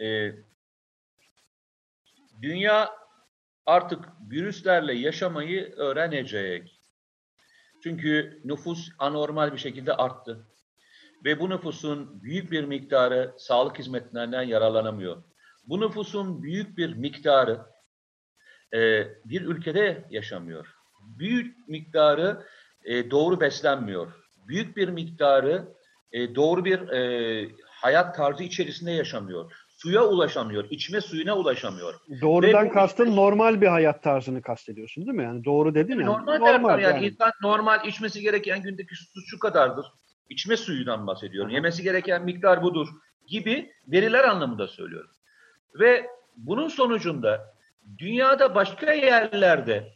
E, 0.00 0.32
dünya 2.42 2.90
artık 3.66 4.04
virüslerle 4.30 4.94
yaşamayı 4.94 5.72
öğrenecek. 5.76 6.80
Çünkü 7.82 8.40
nüfus 8.44 8.88
anormal 8.98 9.52
bir 9.52 9.58
şekilde 9.58 9.92
arttı. 9.92 10.46
Ve 11.24 11.40
bu 11.40 11.50
nüfusun 11.50 12.22
büyük 12.22 12.50
bir 12.50 12.64
miktarı 12.64 13.34
sağlık 13.38 13.78
hizmetlerinden 13.78 14.42
yararlanamıyor. 14.42 15.22
Bu 15.64 15.80
nüfusun 15.80 16.42
büyük 16.42 16.78
bir 16.78 16.94
miktarı 16.94 17.66
e, 18.74 19.08
bir 19.24 19.42
ülkede 19.42 20.04
yaşamıyor. 20.10 20.75
Büyük 21.18 21.68
miktarı 21.68 22.42
e, 22.84 23.10
doğru 23.10 23.40
beslenmiyor. 23.40 24.12
Büyük 24.48 24.76
bir 24.76 24.88
miktarı 24.88 25.68
e, 26.12 26.34
doğru 26.34 26.64
bir 26.64 26.88
e, 26.88 27.48
hayat 27.66 28.16
tarzı 28.16 28.42
içerisinde 28.42 28.90
yaşamıyor. 28.90 29.52
Suya 29.68 30.04
ulaşamıyor, 30.04 30.64
içme 30.70 31.00
suyuna 31.00 31.36
ulaşamıyor. 31.36 31.94
Doğrudan 32.20 32.66
Ve 32.66 32.70
kastın 32.70 33.16
normal 33.16 33.60
bir 33.60 33.66
hayat 33.66 34.02
tarzını 34.02 34.42
kastediyorsun 34.42 35.06
değil 35.06 35.16
mi? 35.16 35.24
Yani 35.24 35.44
doğru 35.44 35.74
dedin 35.74 36.00
ya. 36.00 36.06
normal, 36.06 36.38
normal 36.38 36.80
yani, 36.80 37.06
insan 37.06 37.32
normal 37.42 37.86
içmesi 37.86 38.20
gereken 38.20 38.62
gündeki 38.62 38.94
su 38.94 39.20
şu 39.26 39.38
kadardır. 39.38 39.86
İçme 40.30 40.56
suyundan 40.56 41.06
bahsediyorum. 41.06 41.50
Yemesi 41.50 41.82
gereken 41.82 42.24
miktar 42.24 42.62
budur 42.62 42.88
gibi 43.26 43.72
veriler 43.88 44.24
anlamında 44.24 44.68
söylüyorum. 44.68 45.10
Ve 45.80 46.06
bunun 46.36 46.68
sonucunda 46.68 47.54
dünyada 47.98 48.54
başka 48.54 48.92
yerlerde 48.92 49.95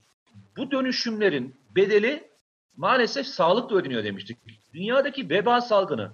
bu 0.57 0.71
dönüşümlerin 0.71 1.61
bedeli 1.77 2.31
maalesef 2.77 3.27
sağlıkla 3.27 3.77
ödeniyor 3.77 4.05
demiştik. 4.05 4.39
Dünyadaki 4.75 5.31
veba 5.31 5.61
salgını 5.61 6.13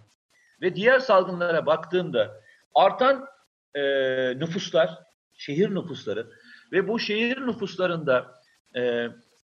ve 0.60 0.74
diğer 0.74 0.98
salgınlara 0.98 1.66
baktığında 1.66 2.40
artan 2.74 3.26
e, 3.74 3.82
nüfuslar, 4.38 4.98
şehir 5.32 5.74
nüfusları 5.74 6.30
ve 6.72 6.88
bu 6.88 6.98
şehir 6.98 7.46
nüfuslarında 7.46 8.34
e, 8.76 9.08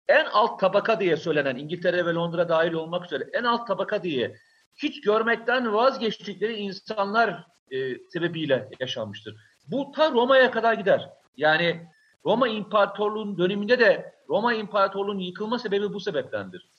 en 0.08 0.26
alt 0.26 0.60
tabaka 0.60 1.00
diye 1.00 1.17
söylenen 1.17 1.56
İngiltere 1.56 2.06
ve 2.06 2.13
Londra 2.13 2.50
dahil 2.50 2.74
olmak 2.74 3.06
üzere 3.06 3.30
en 3.34 3.43
alt 3.43 3.67
tabaka 3.67 4.04
diye 4.04 4.36
hiç 4.78 5.02
görmekten 5.02 5.74
vazgeçtikleri 5.74 6.54
insanlar 6.54 7.45
e, 7.71 7.98
sebebiyle 8.10 8.69
yaşanmıştır. 8.80 9.36
Bu 9.67 9.91
ta 9.91 10.12
Roma'ya 10.12 10.52
kadar 10.52 10.74
gider. 10.74 11.10
Yani 11.38 11.88
Roma 12.26 12.48
İmparatorluğu'nun 12.48 13.38
döneminde 13.38 13.80
de 13.80 14.16
Roma 14.30 14.54
İmparatorluğu'nun 14.54 15.20
yıkılma 15.20 15.60
sebebi 15.60 15.94
bu 15.94 16.00
sebeptendir. 16.00 16.70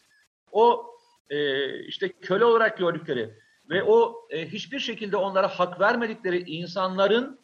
O 0.53 0.87
e, 1.31 1.69
işte 1.85 2.13
köle 2.13 2.45
olarak 2.45 2.79
gördükleri 2.79 3.39
ve 3.71 3.83
o 3.83 4.27
e, 4.31 4.49
hiçbir 4.49 4.79
şekilde 4.79 5.17
onlara 5.17 5.49
hak 5.49 5.81
vermedikleri 5.81 6.51
insanların 6.51 7.41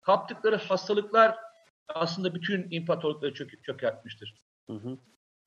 kaptıkları 0.00 0.56
hastalıklar 0.56 1.36
aslında 1.88 2.34
bütün 2.34 2.66
imparatorlukları 2.70 3.34
çök 3.34 3.64
çökertmiştir. 3.64 4.34
Hı 4.66 4.72
hı. 4.72 4.98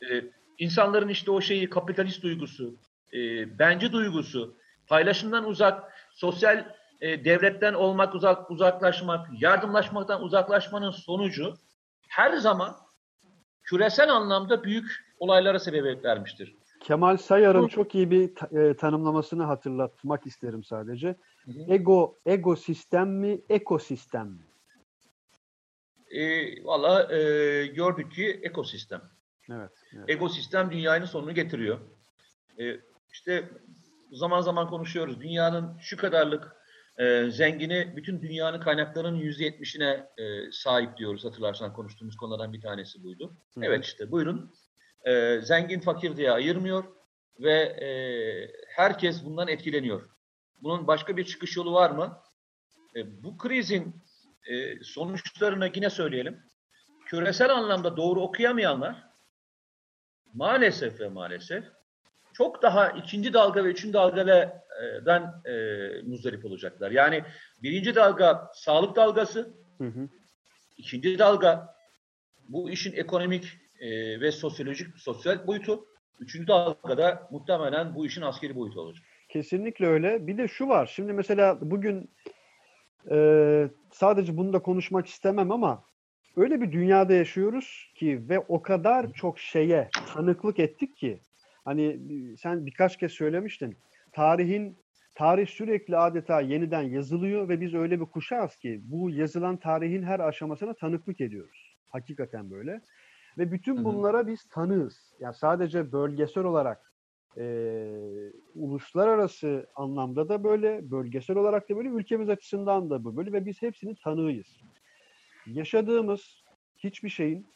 E, 0.10 0.32
insanların 0.58 1.10
işte 1.10 1.32
o 1.32 1.42
şeyi 1.42 1.70
kapitalist 1.70 2.24
duygusu, 2.24 2.76
e, 3.14 3.20
bence 3.60 3.92
duygusu, 3.92 4.58
paylaşımdan 4.88 5.48
uzak, 5.48 5.94
sosyal 6.12 6.66
e, 7.02 7.26
devletten 7.26 7.74
olmak 7.74 8.16
uzak, 8.16 8.52
uzaklaşmak, 8.52 9.42
yardımlaşmaktan 9.42 10.24
uzaklaşmanın 10.24 10.92
sonucu 10.92 11.54
her 12.16 12.38
zaman 12.38 12.76
küresel 13.64 14.10
anlamda 14.14 14.64
büyük 14.64 15.06
olaylara 15.20 15.60
sebebiyet 15.60 16.06
vermiştir. 16.06 16.56
Kemal 16.80 17.18
Sayar'ın 17.18 17.68
çok 17.68 17.96
iyi 17.96 18.12
bir 18.12 18.36
ta- 18.36 18.60
e, 18.62 18.76
tanımlamasını 18.78 19.44
hatırlatmak 19.44 20.28
isterim 20.28 20.64
sadece. 20.64 21.08
Hı 21.46 21.52
hı. 21.52 21.74
Ego 21.74 22.18
ego 22.26 22.56
sistem 22.56 23.10
mi, 23.10 23.42
ekosistem 23.50 24.28
mi? 24.28 24.42
E, 26.12 26.64
Valla 26.64 27.14
e, 27.16 27.68
gördük 27.68 28.12
ki 28.12 28.40
ekosistem. 28.44 29.02
Evet. 29.52 29.72
evet. 29.96 30.10
Ekosistem 30.10 30.72
dünyanın 30.72 31.06
sonunu 31.06 31.34
getiriyor. 31.34 31.80
E, 32.60 32.80
işte 33.12 33.50
zaman 34.12 34.42
zaman 34.42 34.68
konuşuyoruz. 34.70 35.22
Dünyanın 35.22 35.78
şu 35.80 35.98
kadarlık 35.98 36.56
e, 36.98 37.30
zengini 37.30 37.94
bütün 37.96 38.22
dünyanın 38.22 38.60
kaynaklarının 38.60 39.20
%70'ine 39.20 40.08
e, 40.18 40.52
sahip 40.52 40.98
diyoruz. 40.98 41.26
Hatırlarsan 41.26 41.74
konuştuğumuz 41.74 42.18
konulardan 42.18 42.54
bir 42.54 42.62
tanesi 42.62 43.04
buydu. 43.04 43.38
Hı. 43.54 43.62
Evet 43.64 43.86
işte 43.86 44.12
buyurun. 44.12 44.54
E, 45.06 45.42
zengin 45.42 45.80
fakir 45.80 46.18
diye 46.18 46.32
ayırmıyor 46.32 46.84
ve 47.40 47.54
e, 47.62 47.90
herkes 48.68 49.26
bundan 49.26 49.48
etkileniyor. 49.48 50.10
Bunun 50.62 50.88
başka 50.88 51.18
bir 51.18 51.26
çıkış 51.26 51.58
yolu 51.58 51.74
var 51.74 51.92
mı? 51.92 52.22
E, 52.96 53.24
bu 53.24 53.38
krizin 53.38 54.04
e, 54.46 54.84
sonuçlarını 54.84 55.72
yine 55.76 55.90
söyleyelim. 55.90 56.44
Küresel 57.06 57.54
anlamda 57.54 57.98
doğru 57.98 58.22
okuyamayanlar 58.22 59.10
maalesef 60.34 61.00
ve 61.00 61.10
maalesef 61.10 61.66
çok 62.38 62.62
daha 62.62 62.90
ikinci 62.90 63.34
dalga 63.34 63.64
ve 63.64 63.68
üçüncü 63.68 63.94
dalgadan 63.94 65.42
e, 65.46 65.54
muzdarip 66.02 66.46
olacaklar. 66.46 66.92
Yani 66.92 67.24
birinci 67.64 67.96
dalga 67.96 68.52
sağlık 68.54 68.96
dalgası, 68.96 69.54
Hı 69.78 69.88
hı. 69.88 70.10
ikinci 70.78 71.20
dalga 71.20 71.76
bu 72.50 72.70
işin 72.70 72.94
ekonomik 72.94 73.46
e, 73.80 73.90
ve 74.22 74.32
sosyolojik, 74.32 74.98
sosyal 74.98 75.48
boyutu, 75.48 75.86
üçüncü 76.20 76.48
dalgada 76.48 77.28
muhtemelen 77.32 77.96
bu 77.96 78.06
işin 78.06 78.22
askeri 78.22 78.56
boyutu 78.56 78.82
olacak. 78.82 79.06
Kesinlikle 79.30 79.88
öyle. 79.88 80.28
Bir 80.28 80.38
de 80.38 80.48
şu 80.48 80.68
var. 80.68 80.92
Şimdi 80.96 81.14
mesela 81.14 81.58
bugün 81.62 82.12
e, 83.12 83.18
sadece 83.92 84.38
bunu 84.38 84.54
da 84.54 84.60
konuşmak 84.60 85.08
istemem 85.08 85.52
ama 85.52 85.84
öyle 86.36 86.62
bir 86.62 86.72
dünyada 86.72 87.14
yaşıyoruz 87.14 87.92
ki 87.96 88.30
ve 88.30 88.40
o 88.40 88.62
kadar 88.62 89.14
çok 89.14 89.40
şeye 89.40 89.90
tanıklık 90.06 90.60
ettik 90.60 90.98
ki 90.98 91.20
hani 91.66 92.00
sen 92.38 92.66
birkaç 92.66 92.98
kez 92.98 93.12
söylemiştin. 93.12 93.78
Tarihin 94.12 94.78
tarih 95.16 95.48
sürekli 95.48 95.98
adeta 95.98 96.42
yeniden 96.42 96.82
yazılıyor 96.82 97.50
ve 97.50 97.62
biz 97.62 97.74
öyle 97.74 98.00
bir 98.00 98.06
kuşağız 98.06 98.56
ki 98.56 98.82
bu 98.84 99.10
yazılan 99.10 99.58
tarihin 99.58 100.04
her 100.04 100.20
aşamasına 100.20 100.74
tanıklık 100.74 101.22
ediyoruz. 101.22 101.78
Hakikaten 101.90 102.52
böyle. 102.52 102.82
Ve 103.38 103.52
bütün 103.52 103.84
bunlara 103.84 104.28
biz 104.28 104.50
tanığız. 104.50 105.14
Yani 105.20 105.36
sadece 105.36 105.92
bölgesel 105.92 106.44
olarak 106.44 106.92
Ee, 107.38 108.32
uluslararası 108.56 109.68
anlamda 109.76 110.30
da 110.30 110.44
böyle, 110.44 110.92
bölgesel 110.92 111.38
olarak 111.38 111.70
da 111.70 111.76
böyle, 111.78 111.90
ülkemiz 111.90 112.30
açısından 112.30 112.90
da 112.90 113.04
bu 113.04 113.18
böyle 113.18 113.34
ve 113.34 113.46
biz 113.46 113.62
hepsinin 113.62 113.96
tanığıyız. 114.04 114.48
Yaşadığımız 115.48 116.44
hiçbir 116.78 117.10
şeyin 117.10 117.48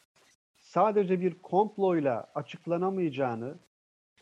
sadece 0.56 1.20
bir 1.20 1.34
komployla 1.34 2.30
açıklanamayacağını 2.34 3.58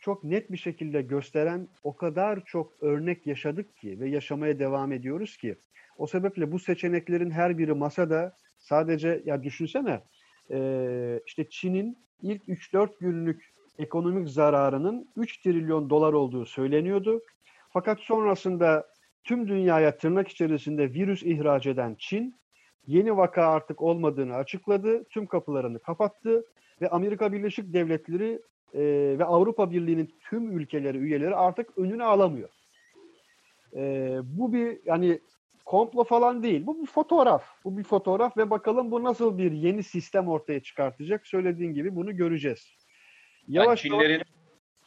çok 0.09 0.25
net 0.25 0.53
bir 0.53 0.57
şekilde 0.57 1.03
gösteren 1.03 1.69
o 1.83 1.97
kadar 1.97 2.45
çok 2.45 2.83
örnek 2.83 3.27
yaşadık 3.27 3.77
ki 3.77 4.01
ve 4.01 4.09
yaşamaya 4.09 4.59
devam 4.59 4.93
ediyoruz 4.93 5.37
ki 5.37 5.57
o 5.99 6.07
sebeple 6.07 6.53
bu 6.53 6.59
seçeneklerin 6.59 7.31
her 7.31 7.59
biri 7.59 7.75
masada 7.75 8.37
sadece 8.59 9.23
ya 9.25 9.43
düşünsene 9.43 10.01
işte 11.27 11.49
Çin'in 11.51 11.99
ilk 12.23 12.43
3-4 12.49 12.91
günlük 13.01 13.55
ekonomik 13.79 14.29
zararının 14.29 15.09
3 15.17 15.43
trilyon 15.43 15.91
dolar 15.91 16.13
olduğu 16.13 16.47
söyleniyordu. 16.47 17.21
Fakat 17.73 18.01
sonrasında 18.01 18.87
tüm 19.25 19.49
dünyaya 19.49 19.97
tırnak 19.97 20.29
içerisinde 20.29 20.93
virüs 20.93 21.23
ihraç 21.23 21.67
eden 21.67 21.97
Çin 21.99 22.35
yeni 22.87 23.17
vaka 23.17 23.47
artık 23.47 23.83
olmadığını 23.83 24.35
açıkladı. 24.35 25.05
Tüm 25.05 25.27
kapılarını 25.27 25.79
kapattı 25.79 26.45
ve 26.81 26.89
Amerika 26.89 27.33
Birleşik 27.33 27.73
Devletleri 27.73 28.41
e, 28.75 28.81
ve 29.19 29.25
Avrupa 29.25 29.71
Birliği'nin 29.71 30.15
tüm 30.31 30.59
ülkeleri, 30.59 30.99
üyeleri 30.99 31.35
artık 31.35 31.79
önünü 31.79 32.05
alamıyor. 32.05 32.49
E, 33.77 34.13
bu 34.23 34.53
bir 34.53 34.79
yani 34.85 35.21
komplo 35.65 36.05
falan 36.05 36.43
değil. 36.43 36.67
Bu 36.67 36.83
bir 36.83 36.87
fotoğraf. 36.87 37.45
Bu 37.65 37.79
bir 37.79 37.85
fotoğraf 37.85 38.37
ve 38.37 38.51
bakalım 38.51 38.91
bu 38.91 39.05
nasıl 39.05 39.39
bir 39.39 39.53
yeni 39.53 39.83
sistem 39.83 40.29
ortaya 40.29 40.63
çıkartacak. 40.63 41.27
Söylediğin 41.27 41.75
gibi 41.75 41.97
bunu 41.97 42.17
göreceğiz. 42.17 42.73
Yavaş 43.49 43.85
yani 43.85 43.93
Çinlilerin, 43.93 44.23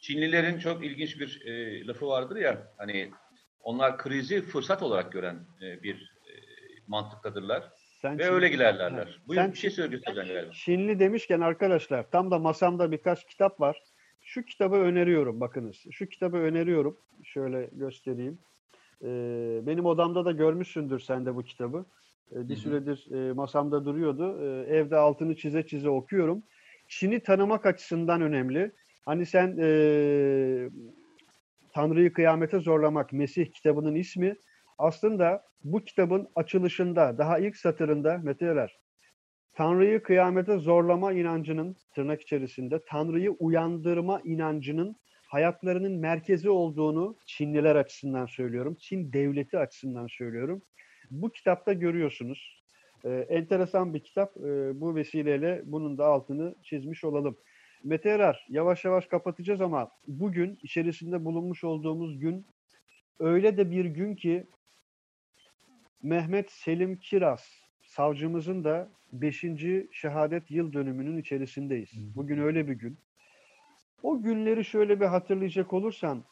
Çinlilerin 0.00 0.58
çok 0.58 0.84
ilginç 0.84 1.20
bir 1.20 1.46
e, 1.46 1.86
lafı 1.86 2.06
vardır 2.06 2.36
ya 2.36 2.72
hani 2.76 3.10
onlar 3.60 3.98
krizi 3.98 4.40
fırsat 4.42 4.82
olarak 4.82 5.12
gören 5.12 5.46
e, 5.62 5.82
bir 5.82 5.94
e, 6.26 6.32
mantıktadırlar. 6.86 7.70
Sen 8.02 8.18
Ve 8.18 8.22
Çin... 8.22 8.32
öyle 8.32 8.48
giderlerler. 8.48 9.04
Evet. 9.06 9.28
Buyur 9.28 9.40
Sen 9.40 9.52
bir 9.52 9.58
şey 9.58 9.70
söylüyorsun 9.70 10.14
galiba. 10.14 10.52
Çinli 10.52 10.98
demişken 10.98 11.40
arkadaşlar 11.40 12.10
tam 12.10 12.30
da 12.30 12.38
masamda 12.38 12.92
birkaç 12.92 13.26
kitap 13.26 13.60
var. 13.60 13.82
Şu 14.22 14.42
kitabı 14.42 14.76
öneriyorum 14.76 15.40
bakınız. 15.40 15.76
Şu 15.90 16.06
kitabı 16.06 16.36
öneriyorum. 16.36 16.96
Şöyle 17.24 17.68
göstereyim. 17.72 18.38
Ee, 19.02 19.60
benim 19.62 19.86
odamda 19.86 20.24
da 20.24 20.32
görmüşsündür 20.32 21.00
sen 21.00 21.26
de 21.26 21.34
bu 21.34 21.42
kitabı. 21.42 21.84
Ee, 22.32 22.48
bir 22.48 22.56
süredir 22.56 23.06
e, 23.12 23.32
masamda 23.32 23.84
duruyordu. 23.84 24.38
Ee, 24.42 24.76
evde 24.76 24.96
altını 24.96 25.36
çize 25.36 25.66
çize 25.66 25.88
okuyorum. 25.88 26.42
Çin'i 26.88 27.20
tanımak 27.20 27.66
açısından 27.66 28.22
önemli. 28.22 28.72
Hani 29.06 29.26
sen 29.26 29.56
e, 29.58 29.68
Tanrı'yı 31.72 32.12
kıyamete 32.12 32.58
zorlamak, 32.60 33.12
Mesih 33.12 33.52
kitabının 33.52 33.94
ismi 33.94 34.36
aslında 34.78 35.44
bu 35.64 35.84
kitabın 35.84 36.28
açılışında, 36.34 37.18
daha 37.18 37.38
ilk 37.38 37.56
satırında 37.56 38.18
Meteorer, 38.18 38.78
Tanrı'yı 39.54 40.02
kıyamete 40.02 40.58
zorlama 40.58 41.12
inancının, 41.12 41.76
tırnak 41.94 42.22
içerisinde, 42.22 42.80
Tanrı'yı 42.86 43.30
uyandırma 43.30 44.20
inancının 44.24 44.96
hayatlarının 45.28 45.92
merkezi 45.92 46.50
olduğunu 46.50 47.16
Çinliler 47.26 47.76
açısından 47.76 48.26
söylüyorum. 48.26 48.76
Çin 48.80 49.12
devleti 49.12 49.58
açısından 49.58 50.06
söylüyorum. 50.06 50.62
Bu 51.10 51.30
kitapta 51.30 51.72
görüyorsunuz. 51.72 52.62
Ee, 53.04 53.10
enteresan 53.10 53.94
bir 53.94 54.00
kitap. 54.00 54.36
Ee, 54.36 54.80
bu 54.80 54.94
vesileyle 54.94 55.62
bunun 55.64 55.98
da 55.98 56.06
altını 56.06 56.54
çizmiş 56.62 57.04
olalım. 57.04 57.36
Mete 57.84 58.08
Erar, 58.08 58.46
yavaş 58.48 58.84
yavaş 58.84 59.06
kapatacağız 59.06 59.60
ama 59.60 59.90
bugün 60.06 60.58
içerisinde 60.62 61.24
bulunmuş 61.24 61.64
olduğumuz 61.64 62.18
gün 62.18 62.46
öyle 63.18 63.56
de 63.56 63.70
bir 63.70 63.84
gün 63.84 64.14
ki 64.14 64.46
Mehmet 66.02 66.50
Selim 66.50 66.96
Kiraz 66.96 67.62
savcımızın 67.82 68.64
da 68.64 68.88
5. 69.12 69.44
şehadet 69.92 70.50
yıl 70.50 70.72
dönümünün 70.72 71.18
içerisindeyiz. 71.18 71.90
Bugün 72.16 72.38
öyle 72.38 72.68
bir 72.68 72.72
gün. 72.72 72.98
O 74.02 74.22
günleri 74.22 74.64
şöyle 74.64 75.00
bir 75.00 75.06
hatırlayacak 75.06 75.72
olursan 75.72 76.24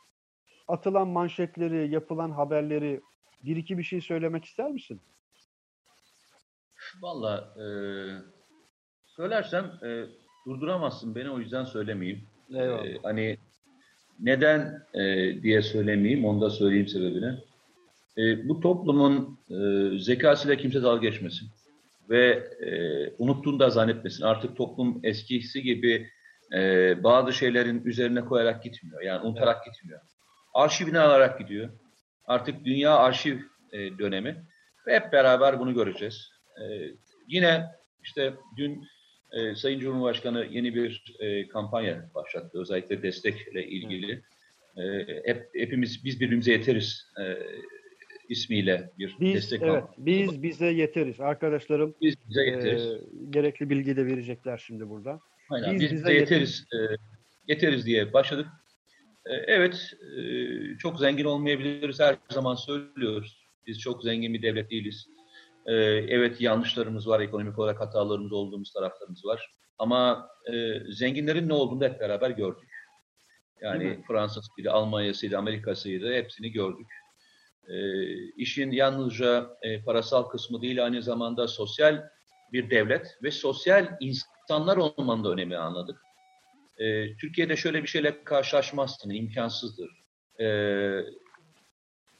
atılan 0.68 1.08
manşetleri, 1.08 1.90
yapılan 1.90 2.30
haberleri 2.30 3.00
bir 3.44 3.56
iki 3.56 3.78
bir 3.78 3.82
şey 3.82 4.00
söylemek 4.00 4.44
ister 4.44 4.70
misin? 4.70 5.00
Valla 7.02 7.54
e, 7.56 7.64
söylersem 9.06 9.64
e, 9.64 10.04
durduramazsın 10.46 11.14
beni 11.14 11.30
o 11.30 11.38
yüzden 11.38 11.64
söylemeyeyim. 11.64 12.22
E, 12.54 12.98
hani 13.02 13.38
neden 14.18 14.82
e, 14.94 15.02
diye 15.42 15.62
söylemeyeyim 15.62 16.24
onu 16.24 16.40
da 16.40 16.50
söyleyeyim 16.50 16.88
sebebini. 16.88 17.49
E, 18.20 18.48
bu 18.48 18.60
toplumun 18.60 19.38
e, 19.50 19.98
zekasıyla 19.98 20.56
kimse 20.56 20.82
dalga 20.82 21.08
geçmesin. 21.08 21.48
Ve 22.10 22.26
e, 22.60 22.70
unuttuğunu 23.18 23.60
da 23.60 23.70
zannetmesin. 23.70 24.24
Artık 24.24 24.56
toplum 24.56 25.00
eskisi 25.02 25.62
gibi 25.62 26.10
e, 26.54 26.94
bazı 27.04 27.32
şeylerin 27.32 27.84
üzerine 27.84 28.24
koyarak 28.24 28.62
gitmiyor. 28.62 29.02
Yani 29.02 29.26
unutarak 29.26 29.62
evet. 29.66 29.74
gitmiyor. 29.74 30.00
Arşivini 30.54 30.98
alarak 30.98 31.38
gidiyor. 31.38 31.68
Artık 32.26 32.64
dünya 32.64 32.96
arşiv 32.96 33.38
e, 33.72 33.98
dönemi. 33.98 34.44
Ve 34.86 34.94
hep 34.94 35.12
beraber 35.12 35.60
bunu 35.60 35.74
göreceğiz. 35.74 36.30
E, 36.60 36.64
yine 37.28 37.66
işte 38.02 38.34
dün 38.56 38.84
e, 39.32 39.54
Sayın 39.54 39.80
Cumhurbaşkanı 39.80 40.46
yeni 40.50 40.74
bir 40.74 41.16
e, 41.20 41.48
kampanya 41.48 42.10
başlattı. 42.14 42.60
Özellikle 42.60 43.02
destekle 43.02 43.66
ilgili. 43.66 44.22
E, 44.76 44.82
hep 45.24 45.50
hepimiz 45.54 46.04
biz 46.04 46.20
birbirimize 46.20 46.52
yeteriz 46.52 47.06
e, 47.20 47.24
ismiyle 48.30 48.90
bir 48.98 49.16
biz, 49.20 49.34
destek 49.34 49.62
evet, 49.62 49.84
Biz 49.98 50.42
bize 50.42 50.66
yeteriz. 50.66 51.20
Arkadaşlarım 51.20 51.94
biz 52.00 52.14
bize 52.28 52.44
yeteriz. 52.44 52.82
E, 52.82 53.00
gerekli 53.30 53.70
bilgi 53.70 53.96
de 53.96 54.06
verecekler 54.06 54.58
şimdi 54.66 54.88
burada. 54.88 55.20
Aynen, 55.50 55.74
biz, 55.74 55.80
biz 55.80 55.92
bize 55.92 56.12
yeteriz. 56.12 56.66
yeteriz, 56.72 56.90
e, 56.90 56.96
yeteriz 57.48 57.86
diye 57.86 58.12
başladık. 58.12 58.46
E, 59.26 59.34
evet, 59.34 59.94
e, 60.18 60.78
çok 60.78 60.98
zengin 60.98 61.24
olmayabiliriz. 61.24 62.00
Her 62.00 62.16
zaman 62.30 62.54
söylüyoruz. 62.54 63.40
Biz 63.66 63.80
çok 63.80 64.02
zengin 64.02 64.34
bir 64.34 64.42
devlet 64.42 64.70
değiliz. 64.70 65.06
E, 65.66 65.74
evet 66.08 66.40
yanlışlarımız 66.40 67.08
var, 67.08 67.20
ekonomik 67.20 67.58
olarak 67.58 67.80
hatalarımız 67.80 68.32
olduğumuz 68.32 68.72
taraflarımız 68.72 69.24
var. 69.24 69.54
Ama 69.78 70.28
e, 70.52 70.80
zenginlerin 70.92 71.48
ne 71.48 71.52
olduğunu 71.52 71.84
hep 71.84 72.00
beraber 72.00 72.30
gördük. 72.30 72.70
Yani 73.62 74.02
Fransa'sıydı, 74.08 74.70
Almanya'sıydı, 74.70 75.38
Amerika'sıydı 75.38 76.14
hepsini 76.14 76.52
gördük. 76.52 76.86
E, 77.68 78.14
işin 78.36 78.70
yalnızca 78.70 79.56
e, 79.62 79.82
parasal 79.82 80.22
kısmı 80.22 80.62
değil 80.62 80.84
aynı 80.84 81.02
zamanda 81.02 81.48
sosyal 81.48 82.08
bir 82.52 82.70
devlet 82.70 83.18
ve 83.22 83.30
sosyal 83.30 83.96
insanlar 84.00 84.76
olmanın 84.76 85.24
da 85.24 85.30
önemini 85.30 85.58
anladık. 85.58 86.02
E, 86.78 87.16
Türkiye'de 87.16 87.56
şöyle 87.56 87.82
bir 87.82 87.88
şeyle 87.88 88.24
karşılaşmazsın, 88.24 89.10
imkansızdır. 89.10 89.90
E, 90.40 90.46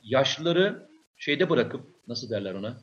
yaşlıları 0.03 0.88
şeyde 1.16 1.51
bırakıp, 1.51 1.86
nasıl 2.09 2.30
derler 2.30 2.55
ona, 2.55 2.80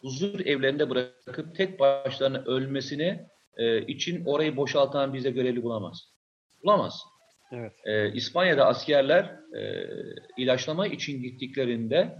huzur 0.00 0.40
evlerinde 0.40 0.90
bırakıp 0.90 1.56
tek 1.56 1.80
başlarına 1.80 2.38
ölmesini 2.38 3.26
e, 3.56 3.86
için 3.86 4.24
orayı 4.24 4.56
boşaltan 4.56 5.14
bize 5.14 5.30
görevli 5.30 5.62
bulamaz. 5.62 6.08
Bulamaz. 6.64 7.02
Evet. 7.52 7.72
Ee, 7.84 8.12
İspanya'da 8.12 8.66
askerler 8.66 9.24
e, 9.56 9.86
ilaçlama 10.36 10.86
için 10.86 11.22
gittiklerinde 11.22 12.16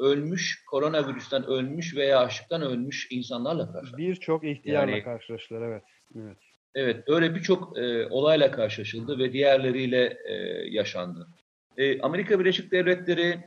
ölmüş, 0.00 0.64
koronavirüsten 0.70 1.46
ölmüş 1.46 1.96
veya 1.96 2.18
açlıktan 2.18 2.62
ölmüş 2.62 3.08
insanlarla 3.10 3.72
karşılaştılar. 3.72 3.98
Birçok 3.98 4.44
ihtiyarla 4.44 4.90
yani, 4.90 5.04
karşılaştılar, 5.04 5.68
evet. 5.68 5.82
Evet, 6.16 6.36
evet 6.74 7.04
öyle 7.08 7.34
birçok 7.34 7.78
e, 7.78 8.06
olayla 8.06 8.50
karşılaşıldı 8.50 9.18
ve 9.18 9.32
diğerleriyle 9.32 10.18
e, 10.24 10.34
yaşandı. 10.70 11.28
E, 11.76 12.00
Amerika 12.00 12.40
Birleşik 12.40 12.72
Devletleri 12.72 13.40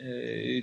e, 0.00 0.08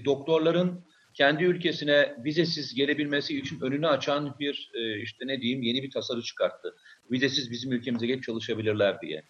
doktorların 0.05 0.85
kendi 1.13 1.43
ülkesine 1.43 2.15
vizesiz 2.25 2.75
gelebilmesi 2.75 3.39
için 3.39 3.61
önünü 3.61 3.87
açan 3.87 4.35
bir 4.39 4.71
e, 4.73 5.01
işte 5.01 5.27
ne 5.27 5.41
diyeyim 5.41 5.61
yeni 5.61 5.83
bir 5.83 5.91
tasarı 5.91 6.21
çıkarttı. 6.21 6.75
Vizesiz 7.11 7.51
bizim 7.51 7.71
ülkemize 7.71 8.07
gelip 8.07 8.23
çalışabilirler 8.23 9.01
diye 9.01 9.23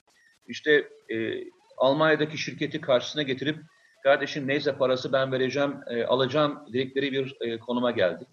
işte 0.49 0.87
e, 1.11 1.43
Almanya'daki 1.77 2.37
şirketi 2.37 2.81
karşısına 2.81 3.21
getirip 3.23 3.57
kardeşim 4.03 4.47
neyse 4.47 4.75
parası 4.75 5.13
ben 5.13 5.31
vereceğim, 5.31 5.75
e, 5.87 6.03
alacağım 6.03 6.59
dedikleri 6.73 7.11
bir 7.11 7.37
e, 7.41 7.59
konuma 7.59 7.91
geldik. 7.91 8.27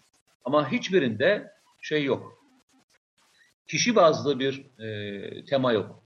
Ama 0.45 0.71
hiçbirinde 0.71 1.51
şey 1.81 2.03
yok. 2.03 2.43
Kişi 3.67 3.95
bazlı 3.95 4.39
bir 4.39 4.65
e, 4.79 5.45
tema 5.45 5.71
yok. 5.71 6.03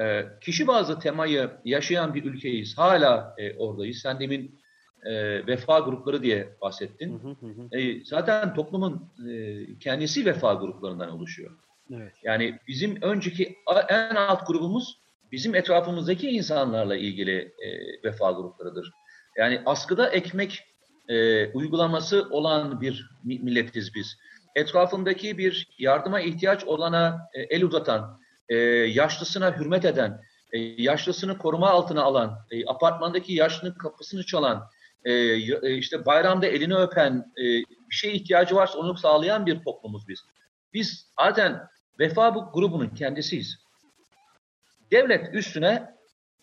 E, 0.00 0.26
kişi 0.40 0.66
bazlı 0.66 1.00
temayı 1.00 1.50
yaşayan 1.64 2.14
bir 2.14 2.24
ülkeyiz. 2.24 2.78
Hala 2.78 3.34
e, 3.38 3.56
oradayız. 3.56 3.98
Sen 3.98 4.20
demin 4.20 4.60
e, 5.02 5.46
vefa 5.46 5.78
grupları 5.78 6.22
diye 6.22 6.48
bahsettin. 6.60 7.18
Hı 7.18 7.46
hı 7.46 7.46
hı. 7.46 7.78
E, 7.78 8.04
zaten 8.04 8.54
toplumun 8.54 9.08
e, 9.28 9.64
kendisi 9.78 10.26
vefa 10.26 10.54
gruplarından 10.54 11.10
oluşuyor. 11.10 11.50
Evet. 11.94 12.12
Yani 12.22 12.58
bizim 12.68 13.02
önceki 13.02 13.56
en 13.88 14.14
alt 14.14 14.46
grubumuz 14.46 14.98
bizim 15.32 15.54
etrafımızdaki 15.54 16.30
insanlarla 16.30 16.96
ilgili 16.96 17.38
e, 17.38 17.68
vefa 18.04 18.30
gruplarıdır. 18.30 18.92
Yani 19.36 19.62
askıda 19.66 20.08
ekmek 20.08 20.64
e, 21.08 21.46
uygulaması 21.52 22.26
olan 22.30 22.80
bir 22.80 23.10
milletiz 23.24 23.94
biz. 23.94 24.16
Etrafındaki 24.54 25.38
bir 25.38 25.68
yardıma 25.78 26.20
ihtiyaç 26.20 26.64
olana 26.64 27.28
e, 27.34 27.42
el 27.42 27.64
uzatan, 27.64 28.20
e, 28.48 28.56
yaşlısına 28.56 29.56
hürmet 29.56 29.84
eden, 29.84 30.20
e, 30.52 30.58
yaşlısını 30.58 31.38
koruma 31.38 31.70
altına 31.70 32.02
alan, 32.02 32.38
e, 32.50 32.66
apartmandaki 32.66 33.32
yaşlının 33.32 33.74
kapısını 33.74 34.26
çalan, 34.26 34.68
e, 35.04 35.12
e, 35.12 35.74
işte 35.74 36.06
bayramda 36.06 36.46
elini 36.46 36.74
öpen, 36.74 37.32
e, 37.36 37.42
bir 37.90 37.94
şeye 37.94 38.14
ihtiyacı 38.14 38.56
varsa 38.56 38.78
onu 38.78 38.96
sağlayan 38.96 39.46
bir 39.46 39.60
toplumuz 39.60 40.08
biz. 40.08 40.20
Biz 40.74 41.06
zaten 41.20 41.68
vefa 41.98 42.34
bu 42.34 42.50
grubunun 42.54 42.88
kendisiyiz. 42.88 43.58
Devlet 44.90 45.34
üstüne 45.34 45.94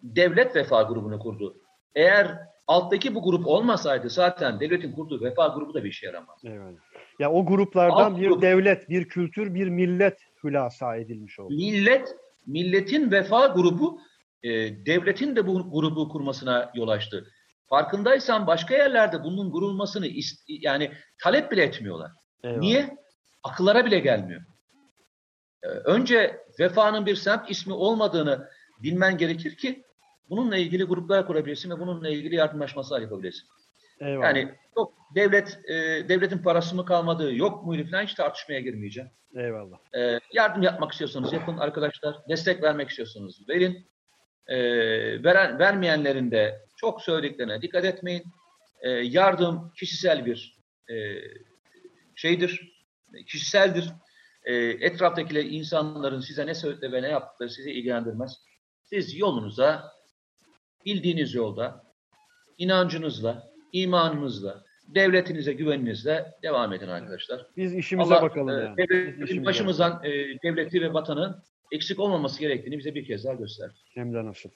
devlet 0.03 0.55
vefa 0.55 0.81
grubunu 0.83 1.19
kurdu. 1.19 1.57
Eğer 1.95 2.39
alttaki 2.67 3.15
bu 3.15 3.23
grup 3.23 3.47
olmasaydı 3.47 4.09
zaten 4.09 4.59
devletin 4.59 4.91
kurduğu 4.91 5.21
vefa 5.23 5.47
grubu 5.47 5.73
da 5.73 5.83
bir 5.83 5.89
işe 5.89 6.05
yaramaz. 6.05 6.45
Eyvallah. 6.45 6.79
Ya 7.19 7.31
o 7.31 7.45
gruplardan 7.45 8.11
Alt 8.11 8.19
bir 8.19 8.27
grup. 8.27 8.41
devlet, 8.41 8.89
bir 8.89 9.07
kültür, 9.07 9.53
bir 9.53 9.67
millet 9.69 10.19
hülasa 10.43 10.95
edilmiş 10.95 11.39
oldu. 11.39 11.53
Millet, 11.53 12.15
milletin 12.47 13.11
vefa 13.11 13.47
grubu 13.47 13.99
e, 14.43 14.49
devletin 14.85 15.35
de 15.35 15.47
bu 15.47 15.71
grubu 15.71 16.09
kurmasına 16.09 16.71
yol 16.75 16.87
açtı. 16.87 17.27
Farkındaysan 17.69 18.47
başka 18.47 18.75
yerlerde 18.75 19.23
bunun 19.23 19.51
kurulmasını 19.51 20.07
yani 20.47 20.91
talep 21.23 21.51
bile 21.51 21.63
etmiyorlar. 21.63 22.11
Eyvallah. 22.43 22.59
Niye? 22.59 22.97
Akıllara 23.43 23.85
bile 23.85 23.99
gelmiyor. 23.99 24.41
Ee, 25.66 25.68
Önce 25.68 26.45
vefanın 26.59 27.05
bir 27.05 27.16
semt 27.16 27.51
ismi 27.51 27.74
olmadığını 27.74 28.49
bilmen 28.84 29.18
gerekir 29.18 29.57
ki 29.57 29.84
bununla 30.30 30.57
ilgili 30.57 30.84
gruplar 30.84 31.28
kurabilirsin 31.28 31.70
ve 31.70 31.80
bununla 31.80 32.09
ilgili 32.09 32.36
yardımlaşmalar 32.36 33.01
yapabilirsin. 33.01 33.47
Eyvallah. 33.99 34.26
Yani 34.26 34.53
yok 34.78 34.93
devlet 35.16 35.59
e, 35.70 35.74
devletin 36.09 36.38
parası 36.38 36.76
mı 36.76 36.86
kalmadı, 36.86 37.36
yok 37.36 37.66
muydu 37.66 37.89
falan 37.91 38.03
hiç 38.03 38.13
tartışmaya 38.13 38.59
girmeyeceğim. 38.59 39.09
Eyvallah. 39.36 39.78
Ee, 39.95 40.20
yardım 40.34 40.61
yapmak 40.61 40.91
istiyorsanız 40.91 41.34
yapın 41.34 41.57
arkadaşlar. 41.57 42.18
Destek 42.30 42.63
vermek 42.63 42.89
istiyorsanız 42.89 43.49
verin. 43.49 43.88
Ee, 44.47 44.57
veren, 45.24 45.59
vermeyenlerin 45.59 46.32
de 46.32 46.66
çok 46.78 47.01
söylediklerine 47.01 47.61
dikkat 47.61 47.86
etmeyin. 47.86 48.24
Ee, 48.82 48.89
yardım 48.89 49.72
kişisel 49.76 50.26
bir 50.26 50.57
e, 50.89 50.95
şeydir, 52.16 52.82
kişiseldir. 53.28 53.89
Ee, 54.45 54.55
etraftakiler 54.55 55.43
insanların 55.43 56.19
size 56.19 56.47
ne 56.47 56.53
söyledi 56.53 56.91
ve 56.91 57.01
ne 57.01 57.09
yaptıkları 57.09 57.49
sizi 57.49 57.71
ilgilendirmez. 57.71 58.41
Siz 58.83 59.19
yolunuza, 59.19 59.91
bildiğiniz 60.85 61.33
yolda, 61.33 61.83
inancınızla, 62.57 63.51
imanınızla, 63.71 64.63
devletinize 64.87 65.53
güveninizle 65.53 66.25
devam 66.43 66.73
edin 66.73 66.87
arkadaşlar. 66.87 67.45
Biz 67.57 67.75
işimize 67.75 68.15
Allah, 68.15 68.21
bakalım 68.21 68.49
e, 68.49 68.63
yani. 68.63 68.77
Devletin 68.77 69.45
başımızdan 69.45 70.01
e, 70.03 70.11
devleti 70.43 70.81
ve 70.81 70.93
vatanın 70.93 71.43
eksik 71.71 71.99
olmaması 71.99 72.39
gerektiğini 72.39 72.77
bize 72.77 72.95
bir 72.95 73.05
kez 73.05 73.25
daha 73.25 73.33
gösterdi. 73.33 73.73
Hem 73.93 74.13
de 74.13 74.25
nasıl. 74.25 74.49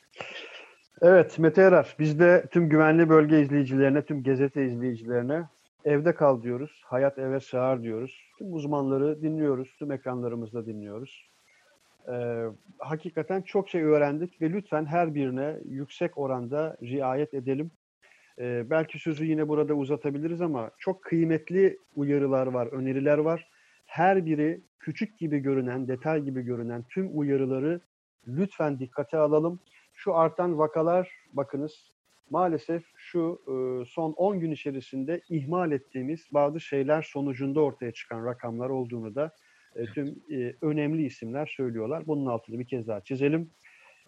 Evet 1.02 1.40
Mete 1.40 1.62
Erar, 1.62 1.96
biz 2.00 2.20
de 2.20 2.46
tüm 2.52 2.70
güvenli 2.70 3.10
bölge 3.10 3.42
izleyicilerine, 3.42 4.06
tüm 4.06 4.24
gazete 4.24 4.66
izleyicilerine 4.66 5.44
evde 5.86 6.16
kal 6.16 6.44
diyoruz. 6.44 6.82
Hayat 6.86 7.20
eve 7.20 7.40
sığar 7.40 7.84
diyoruz. 7.84 8.29
Tüm 8.40 8.54
uzmanları 8.54 9.22
dinliyoruz. 9.22 9.76
Tüm 9.80 9.92
ekranlarımızda 9.92 10.66
dinliyoruz. 10.66 11.30
Ee, 12.12 12.46
hakikaten 12.78 13.42
çok 13.42 13.70
şey 13.70 13.84
öğrendik 13.84 14.42
ve 14.42 14.50
lütfen 14.50 14.86
her 14.86 15.16
birine 15.16 15.58
yüksek 15.66 16.18
oranda 16.18 16.78
riayet 16.82 17.34
edelim. 17.34 17.72
Ee, 18.40 18.70
belki 18.70 19.00
sözü 19.00 19.26
yine 19.26 19.48
burada 19.48 19.74
uzatabiliriz 19.74 20.42
ama 20.42 20.72
çok 20.78 21.02
kıymetli 21.04 21.78
uyarılar 21.96 22.48
var, 22.48 22.68
öneriler 22.68 23.18
var. 23.18 23.50
Her 23.86 24.26
biri 24.26 24.62
küçük 24.80 25.18
gibi 25.18 25.40
görünen, 25.40 25.88
detay 25.88 26.22
gibi 26.22 26.42
görünen 26.42 26.84
tüm 26.90 27.20
uyarıları 27.20 27.82
lütfen 28.28 28.80
dikkate 28.80 29.18
alalım. 29.18 29.60
Şu 29.94 30.16
artan 30.16 30.58
vakalar 30.58 31.12
bakınız 31.34 31.92
maalesef 32.30 32.84
şu 32.96 33.42
e, 33.48 33.86
son 33.86 34.12
10 34.12 34.40
gün 34.40 34.52
içerisinde 34.52 35.22
ihmal 35.30 35.72
ettiğimiz 35.72 36.28
bazı 36.32 36.60
şeyler 36.60 37.02
sonucunda 37.02 37.60
ortaya 37.62 37.92
çıkan 37.92 38.26
rakamlar 38.26 38.70
olduğunu 38.70 39.16
da 39.16 39.32
e, 39.76 39.86
tüm 39.86 40.24
e, 40.32 40.56
önemli 40.62 41.06
isimler 41.06 41.54
söylüyorlar. 41.58 42.08
Bunun 42.08 42.26
altını 42.26 42.60
bir 42.60 42.68
kez 42.68 42.88
daha 42.88 43.02
çizelim. 43.02 43.52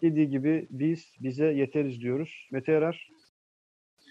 Dediği 0.02 0.30
gibi 0.30 0.66
biz 0.70 1.14
bize 1.20 1.46
yeteriz 1.46 2.00
diyoruz. 2.00 2.48
Mete 2.52 2.72
Erar, 2.72 3.10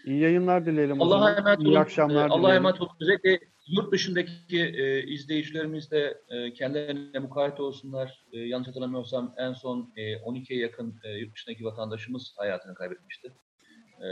iyi 0.05 0.19
yayınlar 0.19 0.65
dileyelim. 0.65 1.01
Allah'a 1.01 1.37
emanet 1.37 1.59
olun. 1.59 1.69
İyi 1.69 1.79
akşamlar 1.79 2.25
Allah'a 2.25 2.37
dileyelim. 2.37 2.57
emanet 2.57 2.81
olun. 2.81 2.91
Özellikle 3.01 3.39
yurt 3.67 3.91
dışındaki 3.91 4.59
e, 4.59 5.03
izleyicilerimiz 5.03 5.91
de 5.91 6.21
e, 6.29 6.53
kendilerine 6.53 7.19
mukayyet 7.19 7.59
olsunlar. 7.59 8.25
E, 8.31 8.39
yanlış 8.39 8.67
hatırlamıyorsam 8.67 9.33
en 9.37 9.53
son 9.53 9.93
e, 9.95 10.13
12'ye 10.13 10.59
yakın 10.59 10.99
e, 11.03 11.09
yurt 11.09 11.35
dışındaki 11.35 11.65
vatandaşımız 11.65 12.33
hayatını 12.37 12.73
kaybetmişti. 12.73 13.31
E, 14.01 14.07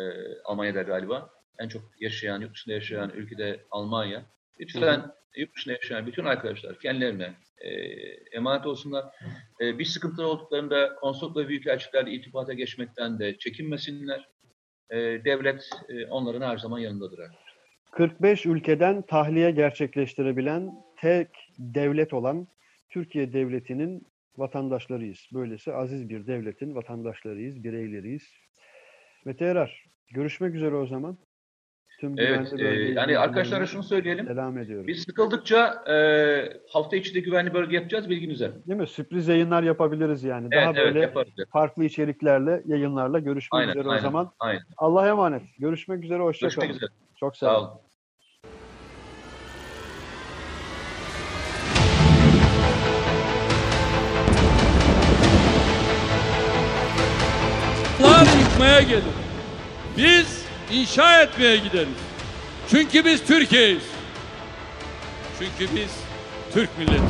Almanya'da 0.46 0.82
galiba. 0.82 1.30
En 1.60 1.68
çok 1.68 1.82
yaşayan, 2.00 2.42
yurt 2.42 2.54
dışında 2.54 2.76
yaşayan 2.76 3.10
ülkede 3.10 3.60
Almanya. 3.72 4.26
Lütfen 4.60 5.12
yurt 5.36 5.56
dışında 5.56 5.74
yaşayan 5.74 6.08
bütün 6.08 6.26
arkadaşlar 6.26 6.80
kendilerine 6.80 7.34
e, 7.58 7.70
emanet 8.32 8.66
olsunlar. 8.66 9.06
E, 9.62 9.80
bir 9.80 9.86
sıkıntılar 9.86 10.26
olduklarında 10.26 10.96
konsolosluk 10.96 11.38
ve 11.38 11.48
büyükelçilerle 11.48 12.12
irtibata 12.12 12.54
geçmekten 12.54 13.20
de 13.20 13.38
çekinmesinler. 13.38 14.30
E, 14.90 14.98
devlet 14.98 15.70
e, 15.90 16.06
onların 16.06 16.42
her 16.42 16.58
zaman 16.58 16.80
yanındadır. 16.80 17.20
45 17.92 18.46
ülkeden 18.46 19.02
tahliye 19.02 19.52
gerçekleştirebilen 19.52 20.72
tek 20.98 21.28
devlet 21.58 22.14
olan 22.14 22.48
Türkiye 22.90 23.34
Devleti'nin 23.34 24.08
vatandaşlarıyız. 24.38 25.28
Böylesi 25.34 25.74
aziz 25.74 26.10
bir 26.10 26.28
devletin 26.28 26.76
vatandaşlarıyız, 26.76 27.64
bireyleriyiz. 27.64 28.24
Mete 29.26 29.45
Erar, 29.45 29.86
görüşmek 30.13 30.55
üzere 30.55 30.76
o 30.76 30.86
zaman. 30.86 31.17
Tüm 31.99 32.20
Evet, 32.20 32.53
e, 32.59 32.63
yani 32.65 33.17
arkadaşlara 33.17 33.65
şunu 33.65 33.84
söyleyelim. 33.84 34.26
selam 34.28 34.57
ediyorum. 34.57 34.88
Biz 34.88 35.03
sıkıldıkça 35.03 35.84
e, 35.93 35.95
hafta 36.70 36.95
içi 36.95 37.15
de 37.15 37.20
güvenli 37.20 37.53
bölge 37.53 37.76
yapacağız 37.76 38.09
bilginize. 38.09 38.51
Değil 38.67 38.80
mi? 38.80 38.88
Sürpriz 38.88 39.28
yayınlar 39.28 39.63
yapabiliriz 39.63 40.24
yani. 40.24 40.51
Daha 40.51 40.59
Evet, 40.61 40.74
evet 40.76 40.86
böyle 40.86 40.99
yaparız. 40.99 41.32
farklı 41.53 41.86
içeriklerle, 41.86 42.63
yayınlarla 42.65 43.20
görüşmek 43.20 43.59
Aynen, 43.61 43.72
üzere 43.72 43.88
aynen, 43.89 43.99
o 43.99 44.01
zaman. 44.01 44.32
aynen. 44.39 44.61
Allah'a 44.78 45.07
emanet. 45.07 45.41
Görüşmek 45.59 46.03
üzere, 46.03 46.20
hoşça 46.24 46.45
Görüşmek 46.45 46.70
üzere. 46.72 46.89
Çok 47.15 47.38
sağ, 47.38 47.45
Sağ 47.47 47.59
olun. 47.59 47.67
olun. 47.70 47.80
Yıkmaya 58.60 58.82
gelir. 58.82 59.03
Biz 59.97 60.41
inşa 60.72 61.22
etmeye 61.22 61.57
gideriz. 61.57 61.88
Çünkü 62.70 63.05
biz 63.05 63.24
Türkiye'yiz. 63.24 63.84
Çünkü 65.39 65.76
biz 65.76 65.91
Türk 66.53 66.70
milletiyiz. 66.78 67.10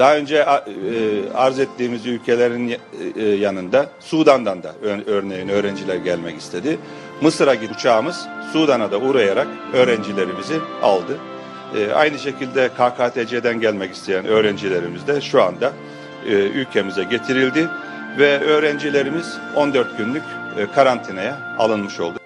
Daha 0.00 0.16
önce 0.16 0.36
e, 0.36 0.44
arz 1.34 1.58
ettiğimiz 1.58 2.06
ülkelerin 2.06 2.76
e, 3.16 3.22
yanında 3.22 3.86
Sudan'dan 4.00 4.62
da 4.62 4.72
örneğin 5.06 5.48
öğrenciler 5.48 5.96
gelmek 5.96 6.40
istedi. 6.40 6.78
Mısır'a 7.20 7.54
gidip 7.54 7.76
uçağımız 7.76 8.26
Sudan'a 8.52 8.92
da 8.92 8.98
uğrayarak 8.98 9.46
öğrencilerimizi 9.72 10.58
aldı. 10.82 11.18
E, 11.76 11.92
aynı 11.92 12.18
şekilde 12.18 12.68
KKTC'den 12.68 13.60
gelmek 13.60 13.94
isteyen 13.94 14.26
öğrencilerimiz 14.26 15.06
de 15.06 15.20
şu 15.20 15.42
anda 15.42 15.72
ülkemize 16.26 17.04
getirildi 17.04 17.68
ve 18.18 18.40
öğrencilerimiz 18.40 19.38
14 19.56 19.98
günlük 19.98 20.22
karantinaya 20.74 21.56
alınmış 21.58 22.00
oldu. 22.00 22.19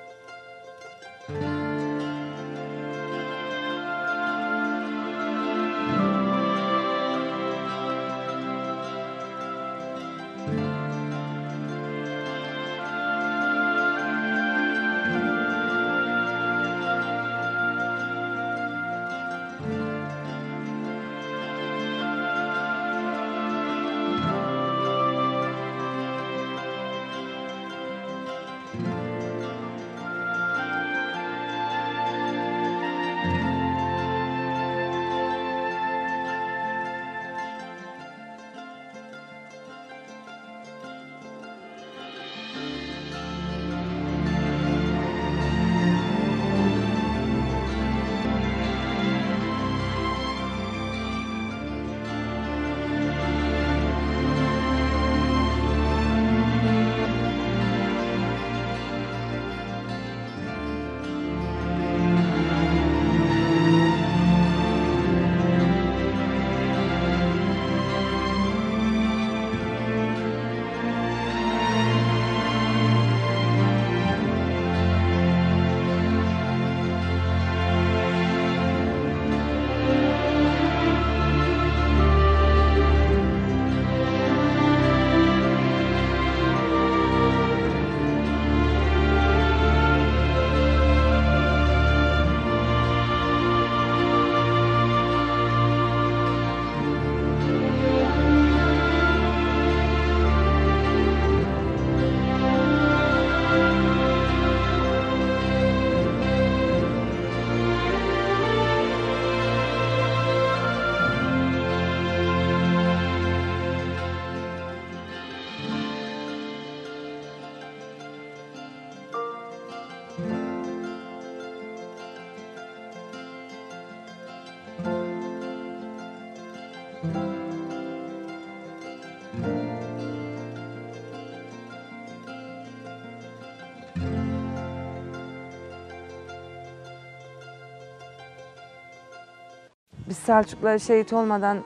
Selçuklar 140.25 140.79
şehit 140.79 141.13
olmadan 141.13 141.59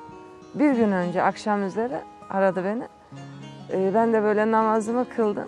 bir 0.55 0.73
gün 0.73 0.93
önce 0.93 1.23
akşam 1.23 1.67
üzeri 1.67 2.01
aradı 2.31 2.65
beni. 2.65 2.89
Ee, 3.73 3.95
ben 3.95 4.13
de 4.13 4.23
böyle 4.23 4.51
namazımı 4.51 5.09
kıldım. 5.09 5.47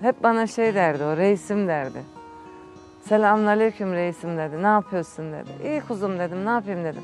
Hep 0.00 0.22
bana 0.22 0.46
şey 0.46 0.74
derdi 0.74 1.04
o 1.04 1.16
reisim 1.16 1.68
derdi. 1.68 2.02
Selamünaleyküm 3.00 3.92
reisim 3.92 4.38
dedi. 4.38 4.62
Ne 4.62 4.66
yapıyorsun 4.66 5.32
dedi. 5.32 5.50
İyi 5.64 5.80
kuzum 5.80 6.18
dedim. 6.18 6.46
Ne 6.46 6.50
yapayım 6.50 6.84
dedim. 6.84 7.02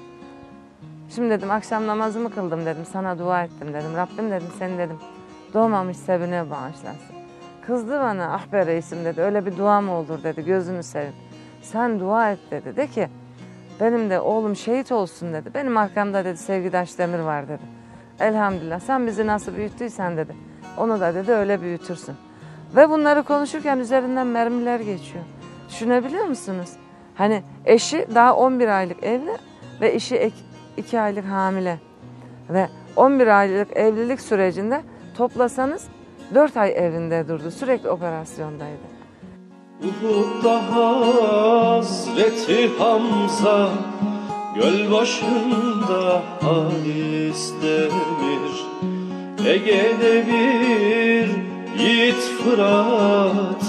Şimdi 1.14 1.30
dedim 1.30 1.50
akşam 1.50 1.86
namazımı 1.86 2.30
kıldım 2.30 2.66
dedim. 2.66 2.84
Sana 2.92 3.18
dua 3.18 3.44
ettim 3.44 3.74
dedim. 3.74 3.96
Rabbim 3.96 4.30
dedim 4.30 4.48
seni 4.58 4.78
dedim. 4.78 4.96
Doğmamış 5.54 5.96
sebine 5.96 6.50
bağışlasın. 6.50 7.16
Kızdı 7.66 8.00
bana 8.00 8.34
ah 8.34 8.52
be 8.52 8.66
reisim 8.66 9.04
dedi. 9.04 9.20
Öyle 9.20 9.46
bir 9.46 9.56
dua 9.56 9.80
mı 9.80 9.92
olur 9.92 10.22
dedi. 10.22 10.44
Gözünü 10.44 10.82
seveyim. 10.82 11.14
Sen 11.62 12.00
dua 12.00 12.30
et 12.30 12.38
dedi. 12.50 12.76
De 12.76 12.86
ki 12.86 13.08
benim 13.80 14.10
de 14.10 14.20
oğlum 14.20 14.56
şehit 14.56 14.92
olsun 14.92 15.32
dedi. 15.32 15.50
Benim 15.54 15.76
arkamda 15.76 16.24
dedi 16.24 16.36
Sevgidaş 16.36 16.98
Demir 16.98 17.18
var 17.18 17.48
dedi. 17.48 17.62
Elhamdülillah 18.20 18.80
sen 18.80 19.06
bizi 19.06 19.26
nasıl 19.26 19.56
büyüttüysen 19.56 20.16
dedi. 20.16 20.36
Onu 20.78 21.00
da 21.00 21.14
dedi 21.14 21.32
öyle 21.32 21.60
büyütürsün. 21.60 22.14
Ve 22.76 22.90
bunları 22.90 23.22
konuşurken 23.22 23.78
üzerinden 23.78 24.26
mermiler 24.26 24.80
geçiyor. 24.80 25.24
Düşünebiliyor 25.68 26.24
musunuz? 26.24 26.70
Hani 27.14 27.42
eşi 27.64 28.06
daha 28.14 28.36
11 28.36 28.68
aylık 28.68 29.04
evli 29.04 29.36
ve 29.80 29.94
eşi 29.94 30.32
2 30.76 31.00
aylık 31.00 31.24
hamile. 31.24 31.78
Ve 32.50 32.68
11 32.96 33.26
aylık 33.26 33.76
evlilik 33.76 34.20
sürecinde 34.20 34.82
toplasanız 35.16 35.88
4 36.34 36.56
ay 36.56 36.72
evinde 36.76 37.28
durdu. 37.28 37.50
Sürekli 37.50 37.88
operasyondaydı. 37.88 38.97
Uhud'da 39.84 40.74
Hazreti 40.74 42.68
Hamza 42.78 43.68
Göl 44.54 44.92
başında 44.92 46.22
Halis 46.40 47.52
Demir 47.62 48.66
Ege'de 49.46 50.26
bir 50.26 51.28
yiğit 51.82 52.14
Fırat 52.14 53.62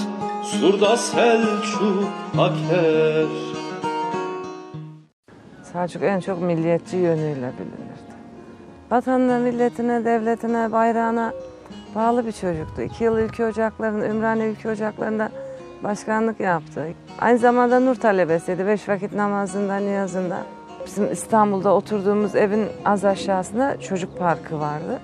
Surda 0.44 0.96
Selçuk 0.96 2.08
Aker 2.38 3.26
Selçuk 5.72 6.02
en 6.02 6.20
çok 6.20 6.42
milliyetçi 6.42 6.96
yönüyle 6.96 7.52
bilinirdi. 7.58 8.10
Vatanına, 8.90 9.38
milletine, 9.38 10.04
devletine, 10.04 10.72
bayrağına 10.72 11.32
bağlı 11.94 12.26
bir 12.26 12.32
çocuktu. 12.32 12.82
İki 12.82 13.04
yıl 13.04 13.18
ülke 13.18 13.46
ocaklarında, 13.46 14.06
Ümraniye 14.06 14.48
ülke 14.48 14.70
ocaklarında 14.70 15.30
başkanlık 15.84 16.40
yaptı. 16.40 16.86
Aynı 17.18 17.38
zamanda 17.38 17.80
nur 17.80 17.94
talebesiydi. 17.94 18.66
Beş 18.66 18.88
vakit 18.88 19.12
namazında, 19.12 19.76
niyazında. 19.76 20.38
Bizim 20.86 21.12
İstanbul'da 21.12 21.74
oturduğumuz 21.74 22.36
evin 22.36 22.66
az 22.84 23.04
aşağısında 23.04 23.80
çocuk 23.80 24.18
parkı 24.18 24.60
vardı. 24.60 25.00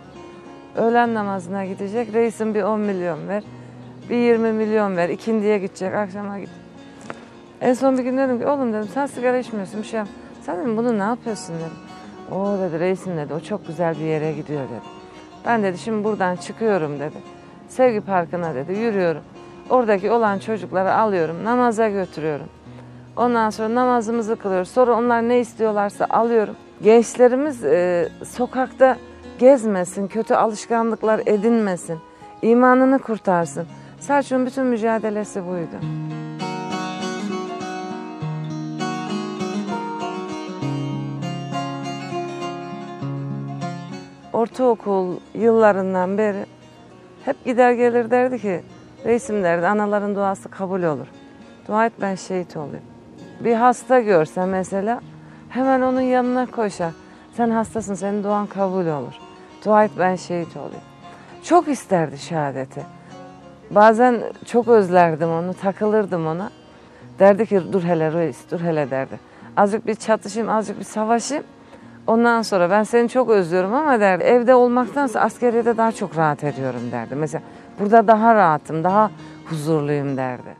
Öğlen 0.76 1.14
namazına 1.14 1.64
gidecek. 1.64 2.14
Reisim 2.14 2.54
bir 2.54 2.62
10 2.62 2.80
milyon 2.80 3.28
ver. 3.28 3.42
Bir 4.10 4.16
20 4.16 4.52
milyon 4.52 4.96
ver. 4.96 5.08
İkindiye 5.08 5.58
gidecek. 5.58 5.94
Akşama 5.94 6.38
git. 6.38 6.50
En 7.60 7.74
son 7.74 7.98
bir 7.98 8.02
gün 8.02 8.18
dedim 8.18 8.40
ki 8.40 8.46
oğlum 8.46 8.72
dedim 8.72 8.88
sen 8.94 9.06
sigara 9.06 9.38
içmiyorsun 9.38 9.82
bir 9.82 9.86
şey 9.86 9.98
yap. 9.98 10.08
Sen 10.42 10.60
dedim 10.60 10.76
bunu 10.76 10.98
ne 10.98 11.02
yapıyorsun 11.02 11.54
dedim. 11.54 11.76
O 12.38 12.58
dedi 12.58 12.80
reisim 12.80 13.16
dedi 13.16 13.34
o 13.34 13.40
çok 13.40 13.66
güzel 13.66 13.94
bir 13.94 14.04
yere 14.04 14.32
gidiyor 14.32 14.62
dedi. 14.62 14.80
Ben 15.46 15.62
dedi 15.62 15.78
şimdi 15.78 16.04
buradan 16.04 16.36
çıkıyorum 16.36 17.00
dedi. 17.00 17.16
Sevgi 17.68 18.00
Parkı'na 18.00 18.54
dedi 18.54 18.72
yürüyorum. 18.72 19.22
Oradaki 19.70 20.10
olan 20.10 20.38
çocukları 20.38 20.94
alıyorum, 20.94 21.44
namaza 21.44 21.88
götürüyorum. 21.88 22.46
Ondan 23.16 23.50
sonra 23.50 23.74
namazımızı 23.74 24.36
kılıyoruz. 24.36 24.68
Sonra 24.68 24.94
onlar 24.94 25.28
ne 25.28 25.40
istiyorlarsa 25.40 26.06
alıyorum. 26.10 26.56
Gençlerimiz 26.82 27.64
e, 27.64 28.08
sokakta 28.24 28.96
gezmesin, 29.38 30.06
kötü 30.06 30.34
alışkanlıklar 30.34 31.20
edinmesin, 31.26 31.98
imanını 32.42 32.98
kurtarsın. 32.98 33.66
Selçuk'un 34.00 34.46
bütün 34.46 34.66
mücadelesi 34.66 35.46
buydu. 35.46 35.76
ortaokul 44.36 45.16
yıllarından 45.34 46.18
beri 46.18 46.46
hep 47.24 47.44
gider 47.44 47.72
gelir 47.72 48.10
derdi 48.10 48.38
ki 48.38 48.60
reisim 49.06 49.44
derdi 49.44 49.66
anaların 49.66 50.14
duası 50.14 50.48
kabul 50.48 50.82
olur. 50.82 51.06
Dua 51.68 51.86
et 51.86 51.92
ben 52.00 52.14
şehit 52.14 52.56
olayım. 52.56 52.84
Bir 53.40 53.54
hasta 53.54 54.00
görse 54.00 54.46
mesela 54.46 55.00
hemen 55.48 55.80
onun 55.80 56.00
yanına 56.00 56.46
koşar. 56.46 56.92
Sen 57.32 57.50
hastasın 57.50 57.94
senin 57.94 58.24
duan 58.24 58.46
kabul 58.46 58.86
olur. 58.86 59.14
Dua 59.64 59.84
et 59.84 59.90
ben 59.98 60.16
şehit 60.16 60.56
olayım. 60.56 60.84
Çok 61.42 61.68
isterdi 61.68 62.18
şehadeti. 62.18 62.82
Bazen 63.70 64.22
çok 64.46 64.68
özlerdim 64.68 65.30
onu, 65.30 65.54
takılırdım 65.54 66.26
ona. 66.26 66.50
Derdi 67.18 67.46
ki 67.46 67.60
dur 67.72 67.82
hele 67.82 68.12
reis, 68.12 68.50
dur 68.50 68.60
hele 68.60 68.90
derdi. 68.90 69.20
Azıcık 69.56 69.86
bir 69.86 69.94
çatışayım, 69.94 70.48
azıcık 70.50 70.78
bir 70.78 70.84
savaşayım. 70.84 71.44
Ondan 72.06 72.42
sonra 72.42 72.70
ben 72.70 72.82
seni 72.82 73.08
çok 73.08 73.30
özlüyorum 73.30 73.74
ama 73.74 74.00
derdi 74.00 74.24
evde 74.24 74.54
olmaktansa 74.54 75.20
askeriyede 75.20 75.76
daha 75.76 75.92
çok 75.92 76.16
rahat 76.16 76.44
ediyorum 76.44 76.80
derdi. 76.92 77.14
Mesela 77.14 77.42
burada 77.80 78.08
daha 78.08 78.34
rahatım, 78.34 78.84
daha 78.84 79.10
huzurluyum 79.46 80.16
derdi. 80.16 80.56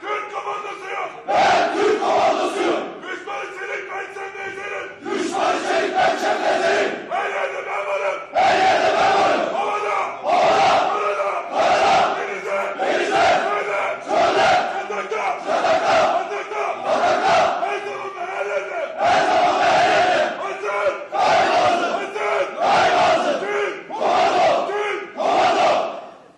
Türk 0.00 0.32
komandosuyum. 0.34 1.10
Ben 1.28 1.74
Türk 1.74 2.00
komandosuyum. 2.02 2.80
Düşman 3.02 3.44
çelik 3.58 3.84
ben 3.90 4.06
çembezlerim. 4.14 4.88
Düşman 5.04 5.52
çelik 5.68 5.94
ben 5.96 6.16
çembezlerim. 6.22 6.92
Her 7.10 7.28
yerde 7.30 7.60
ben 7.66 7.82
varım. 7.86 8.18
Her 8.32 8.58
yerde 8.58 8.90
ben 8.98 9.12
varım. 9.20 9.54
Havada. 9.54 9.96
Havada. 10.24 10.68
Karada. 10.92 11.30
Karada. 11.50 12.16
Denize. 12.16 12.58
Denize. 12.80 13.24
Şöyle. 13.44 13.80
Şöyle. 14.08 14.48
Sandakta. 14.72 15.40
Sandakta. 15.46 15.94
Sandakta. 16.12 16.64
Sandakta. 16.82 17.60
Her 17.64 17.78
zaman 17.86 18.10
ve 18.16 18.24
her 18.26 18.46
yerde. 18.46 18.80
Her 18.98 19.20
zaman 19.28 19.60
ve 19.60 19.64
her 19.64 19.88
yerde. 19.90 20.36
Hazır. 20.42 20.92
Kaybolsun. 21.12 21.92
Hazır. 21.98 22.42
Kaybolsun. 22.58 23.40
Türk. 23.40 23.88
Komando. 23.88 24.66
Türk. 24.68 25.16
Komando. 25.16 25.70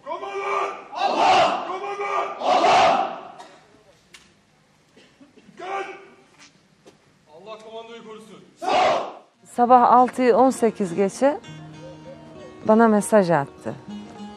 Komandan. 0.07 0.71
Allah. 0.95 1.67
Komandan. 1.69 2.27
Dikkat! 5.37 5.87
Allah 7.37 7.59
komandoyu 7.65 8.05
korusun. 8.05 8.45
Sabah 9.67 9.93
6'yı 9.93 10.37
18 10.37 10.95
geçe 10.95 11.41
bana 12.69 12.89
mesaj 12.89 13.31
attı. 13.31 13.75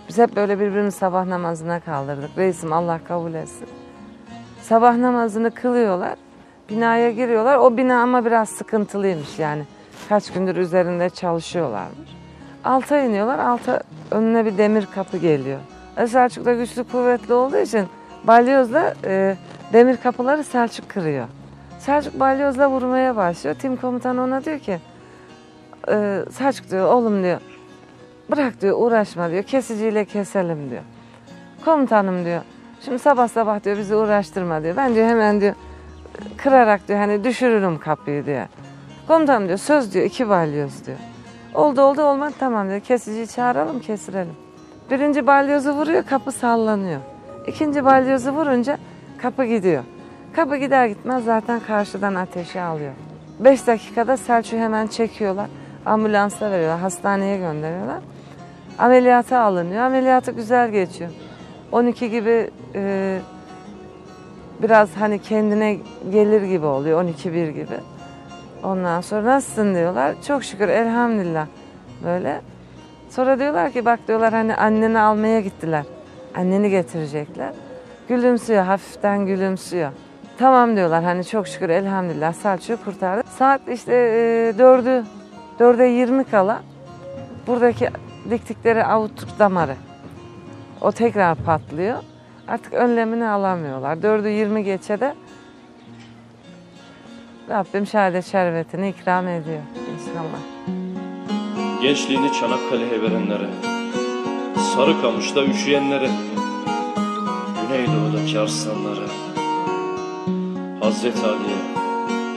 Biz 0.07 0.17
hep 0.17 0.35
böyle 0.35 0.59
birbirimizi 0.59 0.97
sabah 0.97 1.25
namazına 1.25 1.79
kaldırdık. 1.79 2.37
Reisim 2.37 2.73
Allah 2.73 2.99
kabul 3.07 3.33
etsin. 3.33 3.67
Sabah 4.61 4.97
namazını 4.97 5.51
kılıyorlar. 5.51 6.15
Binaya 6.69 7.11
giriyorlar. 7.11 7.57
O 7.57 7.77
bina 7.77 8.01
ama 8.01 8.25
biraz 8.25 8.49
sıkıntılıymış 8.49 9.39
yani. 9.39 9.63
Kaç 10.09 10.33
gündür 10.33 10.55
üzerinde 10.55 11.09
çalışıyorlarmış. 11.09 12.09
Alta 12.63 12.99
iniyorlar. 12.99 13.39
Alta 13.39 13.81
önüne 14.11 14.45
bir 14.45 14.57
demir 14.57 14.85
kapı 14.95 15.17
geliyor. 15.17 15.59
Selçuk 16.07 16.45
da 16.45 16.53
güçlü 16.53 16.83
kuvvetli 16.83 17.33
olduğu 17.33 17.57
için 17.57 17.87
balyozla 18.23 18.93
e, 19.05 19.35
demir 19.73 19.97
kapıları 19.97 20.43
Selçuk 20.43 20.89
kırıyor. 20.89 21.27
Selçuk 21.79 22.19
balyozla 22.19 22.69
vurmaya 22.69 23.15
başlıyor. 23.15 23.55
Tim 23.59 23.77
komutanı 23.77 24.23
ona 24.23 24.45
diyor 24.45 24.59
ki 24.59 24.79
e, 25.89 26.25
Selçuk 26.31 26.71
diyor 26.71 26.87
oğlum 26.87 27.23
diyor 27.23 27.39
bırak 28.31 28.61
diyor 28.61 28.77
uğraşma 28.79 29.31
diyor 29.31 29.43
kesiciyle 29.43 30.05
keselim 30.05 30.69
diyor. 30.69 30.81
Komutanım 31.65 32.25
diyor 32.25 32.41
şimdi 32.85 32.99
sabah 32.99 33.27
sabah 33.27 33.63
diyor 33.63 33.77
bizi 33.77 33.95
uğraştırma 33.95 34.63
diyor. 34.63 34.77
Ben 34.77 34.95
diyor 34.95 35.07
hemen 35.07 35.41
diyor 35.41 35.53
kırarak 36.37 36.87
diyor 36.87 36.99
hani 36.99 37.23
düşürürüm 37.23 37.79
kapıyı 37.79 38.25
diyor. 38.25 38.47
Komutanım 39.07 39.47
diyor 39.47 39.57
söz 39.57 39.93
diyor 39.93 40.05
iki 40.05 40.29
balyoz 40.29 40.85
diyor. 40.85 40.97
Oldu 41.53 41.81
oldu 41.81 42.01
olmadı 42.01 42.33
tamam 42.39 42.69
diyor 42.69 42.79
kesiciyi 42.79 43.27
çağıralım 43.27 43.79
kesirelim. 43.79 44.33
Birinci 44.91 45.27
balyozu 45.27 45.71
vuruyor 45.71 46.03
kapı 46.03 46.31
sallanıyor. 46.31 47.01
İkinci 47.47 47.85
balyozu 47.85 48.31
vurunca 48.31 48.77
kapı 49.17 49.45
gidiyor. 49.45 49.83
Kapı 50.35 50.55
gider 50.55 50.87
gitmez 50.87 51.23
zaten 51.23 51.59
karşıdan 51.59 52.15
ateşi 52.15 52.61
alıyor. 52.61 52.93
Beş 53.39 53.67
dakikada 53.67 54.17
Selçuk'u 54.17 54.57
hemen 54.57 54.87
çekiyorlar. 54.87 55.49
Ambulansa 55.85 56.51
veriyorlar. 56.51 56.79
Hastaneye 56.79 57.37
gönderiyorlar. 57.37 57.99
Ameliyata 58.79 59.39
alınıyor. 59.39 59.81
Ameliyatı 59.81 60.31
güzel 60.31 60.69
geçiyor. 60.69 61.09
12 61.71 62.09
gibi 62.09 62.49
e, 62.75 63.19
biraz 64.63 64.89
hani 64.95 65.19
kendine 65.19 65.77
gelir 66.11 66.41
gibi 66.41 66.65
oluyor. 66.65 67.03
12-1 67.03 67.51
gibi. 67.51 67.77
Ondan 68.63 69.01
sonra 69.01 69.25
nasılsın 69.25 69.75
diyorlar. 69.75 70.15
Çok 70.27 70.43
şükür 70.43 70.67
elhamdülillah 70.67 71.47
böyle. 72.03 72.41
Sonra 73.09 73.39
diyorlar 73.39 73.71
ki 73.71 73.85
bak 73.85 73.99
diyorlar 74.07 74.33
hani 74.33 74.55
anneni 74.55 74.99
almaya 74.99 75.39
gittiler. 75.39 75.85
Anneni 76.35 76.69
getirecekler. 76.69 77.53
Gülümsüyor 78.07 78.63
hafiften 78.63 79.25
gülümsüyor. 79.25 79.91
Tamam 80.37 80.75
diyorlar 80.75 81.03
hani 81.03 81.25
çok 81.25 81.47
şükür 81.47 81.69
elhamdülillah 81.69 82.33
Selçuk'u 82.33 82.83
kurtardı. 82.83 83.23
Saat 83.37 83.61
işte 83.67 83.93
e, 83.93 84.57
dördü, 84.57 85.03
dörde 85.59 85.83
yirmi 85.83 86.23
kala 86.23 86.63
buradaki 87.47 87.89
diktikleri 88.29 88.85
avutuk 88.85 89.39
damarı. 89.39 89.75
O 90.81 90.91
tekrar 90.91 91.35
patlıyor. 91.35 91.97
Artık 92.47 92.73
önlemini 92.73 93.25
alamıyorlar. 93.27 94.01
Dördü 94.01 94.29
yirmi 94.29 94.63
geçe 94.63 94.99
de 94.99 95.15
Rabbim 97.49 97.87
şehadet 97.87 98.25
şerbetini 98.25 98.89
ikram 98.89 99.27
ediyor 99.27 99.61
inşallah. 99.93 100.39
Gençliğini 101.81 102.33
Çanakkale'ye 102.33 103.01
verenlere, 103.01 103.49
Sarıkamış'ta 104.75 105.43
üşüyenlere, 105.43 106.09
Güneydoğu'daki 107.61 108.39
arslanlara, 108.39 109.07
Hazreti 110.79 111.27
Ali'ye, 111.27 111.57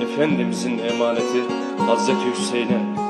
Efendimizin 0.01 0.79
emaneti 0.79 1.43
Hazreti 1.87 2.31
Hüseyin'e 2.31 3.02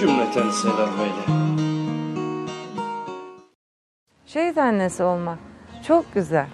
cümleten 0.00 0.50
selam 0.50 0.90
eyle. 1.00 1.40
Şehit 4.26 4.58
annesi 4.58 5.02
olmak 5.02 5.38
çok 5.86 6.14
güzel. 6.14 6.46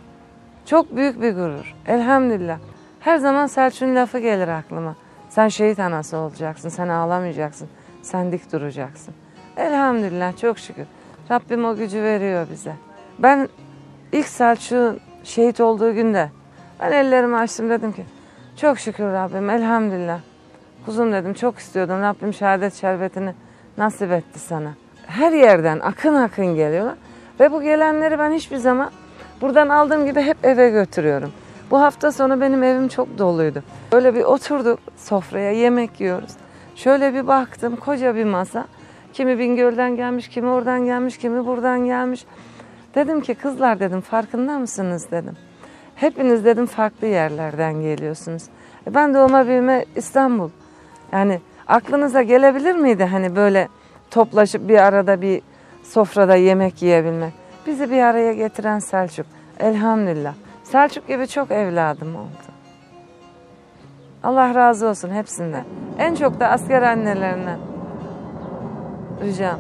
Çok 0.65 0.97
büyük 0.97 1.23
bir 1.23 1.35
gurur. 1.35 1.75
Elhamdülillah. 1.87 2.59
Her 3.01 3.17
zaman 3.17 3.47
Selçuk'un 3.47 3.97
lafı 3.97 4.19
gelir 4.19 4.49
aklıma. 4.49 4.97
Sen 5.29 5.49
şehit 5.49 5.79
anası 5.79 6.17
olacaksın, 6.17 6.69
sen 6.69 6.89
ağlamayacaksın, 6.89 7.69
sen 8.03 8.33
dik 8.33 8.53
duracaksın. 8.53 9.15
Elhamdülillah 9.57 10.37
çok 10.37 10.59
şükür. 10.59 10.87
Rabbim 11.31 11.65
o 11.65 11.77
gücü 11.77 12.03
veriyor 12.03 12.47
bize. 12.51 12.73
Ben 13.19 13.49
ilk 14.13 14.29
Selçuk'un 14.29 15.01
şehit 15.25 15.61
olduğu 15.61 15.95
günde 15.95 16.31
ben 16.81 16.93
ellerimi 16.93 17.37
açtım 17.37 17.71
dedim 17.71 17.93
ki 17.93 18.05
çok 18.57 18.79
şükür 18.79 19.05
Rabbim 19.05 19.51
elhamdülillah. 19.51 20.21
Kuzum 20.87 21.13
dedim 21.13 21.35
çok 21.35 21.59
istiyordum 21.59 22.03
Rabbim 22.03 22.35
şehadet 22.35 22.75
şerbetini 22.75 23.35
nasip 23.79 24.13
etti 24.13 24.39
sana. 24.39 24.71
Her 25.07 25.33
yerden 25.33 25.81
akın 25.81 26.15
akın 26.15 26.47
geliyorlar. 26.47 26.95
Ve 27.41 27.53
bu 27.53 27.63
gelenleri 27.63 28.19
ben 28.19 28.33
hiçbir 28.33 28.57
zaman 28.57 28.91
buradan 29.41 29.69
aldığım 29.69 30.07
gibi 30.07 30.23
hep 30.23 30.45
eve 30.45 30.71
götürüyorum. 30.71 31.33
Bu 31.71 31.81
hafta 31.81 32.13
sonu 32.13 32.41
benim 32.41 32.63
evim 32.63 32.89
çok 32.89 33.19
doluydu. 33.19 33.63
Böyle 33.93 34.15
bir 34.15 34.25
oturduk 34.25 34.79
sofraya 34.97 35.53
yemek 35.53 36.01
yiyoruz. 36.01 36.31
Şöyle 36.75 37.15
bir 37.15 37.27
baktım 37.27 37.77
koca 37.77 38.15
bir 38.15 38.25
masa. 38.25 38.67
Kimi 39.13 39.39
Bingöl'den 39.39 39.97
gelmiş, 39.97 40.29
kimi 40.29 40.49
oradan 40.49 40.85
gelmiş, 40.85 41.19
kimi 41.19 41.47
buradan 41.47 41.85
gelmiş. 41.85 42.27
Dedim 42.95 43.21
ki 43.21 43.35
kızlar 43.35 43.81
dedim 43.81 44.01
farkında 44.01 44.59
mısınız 44.59 45.11
dedim. 45.11 45.37
Hepiniz 45.95 46.45
dedim 46.45 46.67
farklı 46.67 47.07
yerlerden 47.07 47.75
geliyorsunuz. 47.75 48.43
E 48.87 48.95
ben 48.95 49.15
doğma 49.15 49.47
büyüme 49.47 49.85
İstanbul. 49.97 50.51
Yani 51.13 51.41
aklınıza 51.69 52.23
gelebilir 52.23 52.75
miydi 52.75 53.05
hani 53.05 53.37
böyle 53.37 53.69
toplaşıp 54.11 54.69
bir 54.69 54.79
arada 54.79 55.21
bir 55.21 55.43
sofrada 55.83 56.37
yemek 56.37 56.83
yiyebilmek? 56.83 57.33
Bizi 57.67 57.91
bir 57.91 58.03
araya 58.03 58.33
getiren 58.33 58.79
Selçuk. 58.79 59.27
Elhamdülillah. 59.61 60.35
Selçuk 60.65 61.09
gibi 61.09 61.29
çok 61.29 61.51
evladım 61.51 62.17
oldu. 62.17 62.47
Allah 64.23 64.55
razı 64.55 64.89
olsun 64.89 65.11
hepsinden. 65.11 65.65
En 65.99 66.15
çok 66.15 66.41
da 66.41 66.49
asker 66.49 66.83
annelerine 66.83 67.57
ricam. 69.25 69.59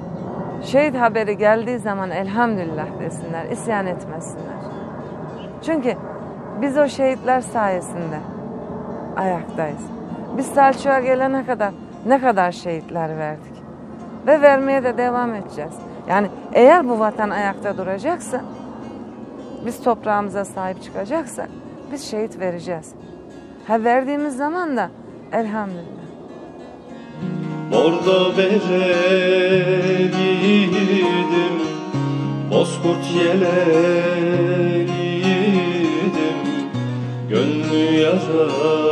Şehit 0.63 0.97
haberi 0.97 1.39
geldiği 1.39 1.79
zaman 1.79 2.11
elhamdülillah 2.11 2.87
desinler, 3.01 3.51
isyan 3.51 3.87
etmesinler. 3.87 4.57
Çünkü 5.63 5.97
biz 6.61 6.79
o 6.79 6.89
şehitler 6.89 7.41
sayesinde 7.41 8.19
ayaktayız. 9.17 9.83
Biz 10.39 10.47
Selçuk'a 10.47 11.01
gelene 11.01 11.47
kadar 11.47 11.73
ne 12.07 12.21
kadar 12.21 12.53
şehitler 12.53 13.19
verdik. 13.19 13.53
Ve 14.27 14.43
vermeye 14.43 14.85
de 14.85 14.99
devam 14.99 15.35
edeceğiz. 15.35 15.75
Yani 16.09 16.29
eğer 16.53 16.89
bu 16.89 16.99
vatan 16.99 17.31
ayakta 17.31 17.79
duracaksa, 17.79 18.41
biz 19.67 19.83
toprağımıza 19.83 20.45
sahip 20.45 20.83
çıkacaksak 20.83 21.49
biz 21.93 22.11
şehit 22.11 22.41
vereceğiz. 22.41 22.93
Ha 23.69 23.85
verdiğimiz 23.85 24.37
zaman 24.37 24.77
da 24.77 24.91
elhamdülillah. 25.33 26.07
Bordo 27.73 28.37
bereliydim 28.37 29.07
Bozkurt 32.51 33.11
yeleliydim 33.15 33.57
Gönlü 37.31 38.01
yara 38.01 38.87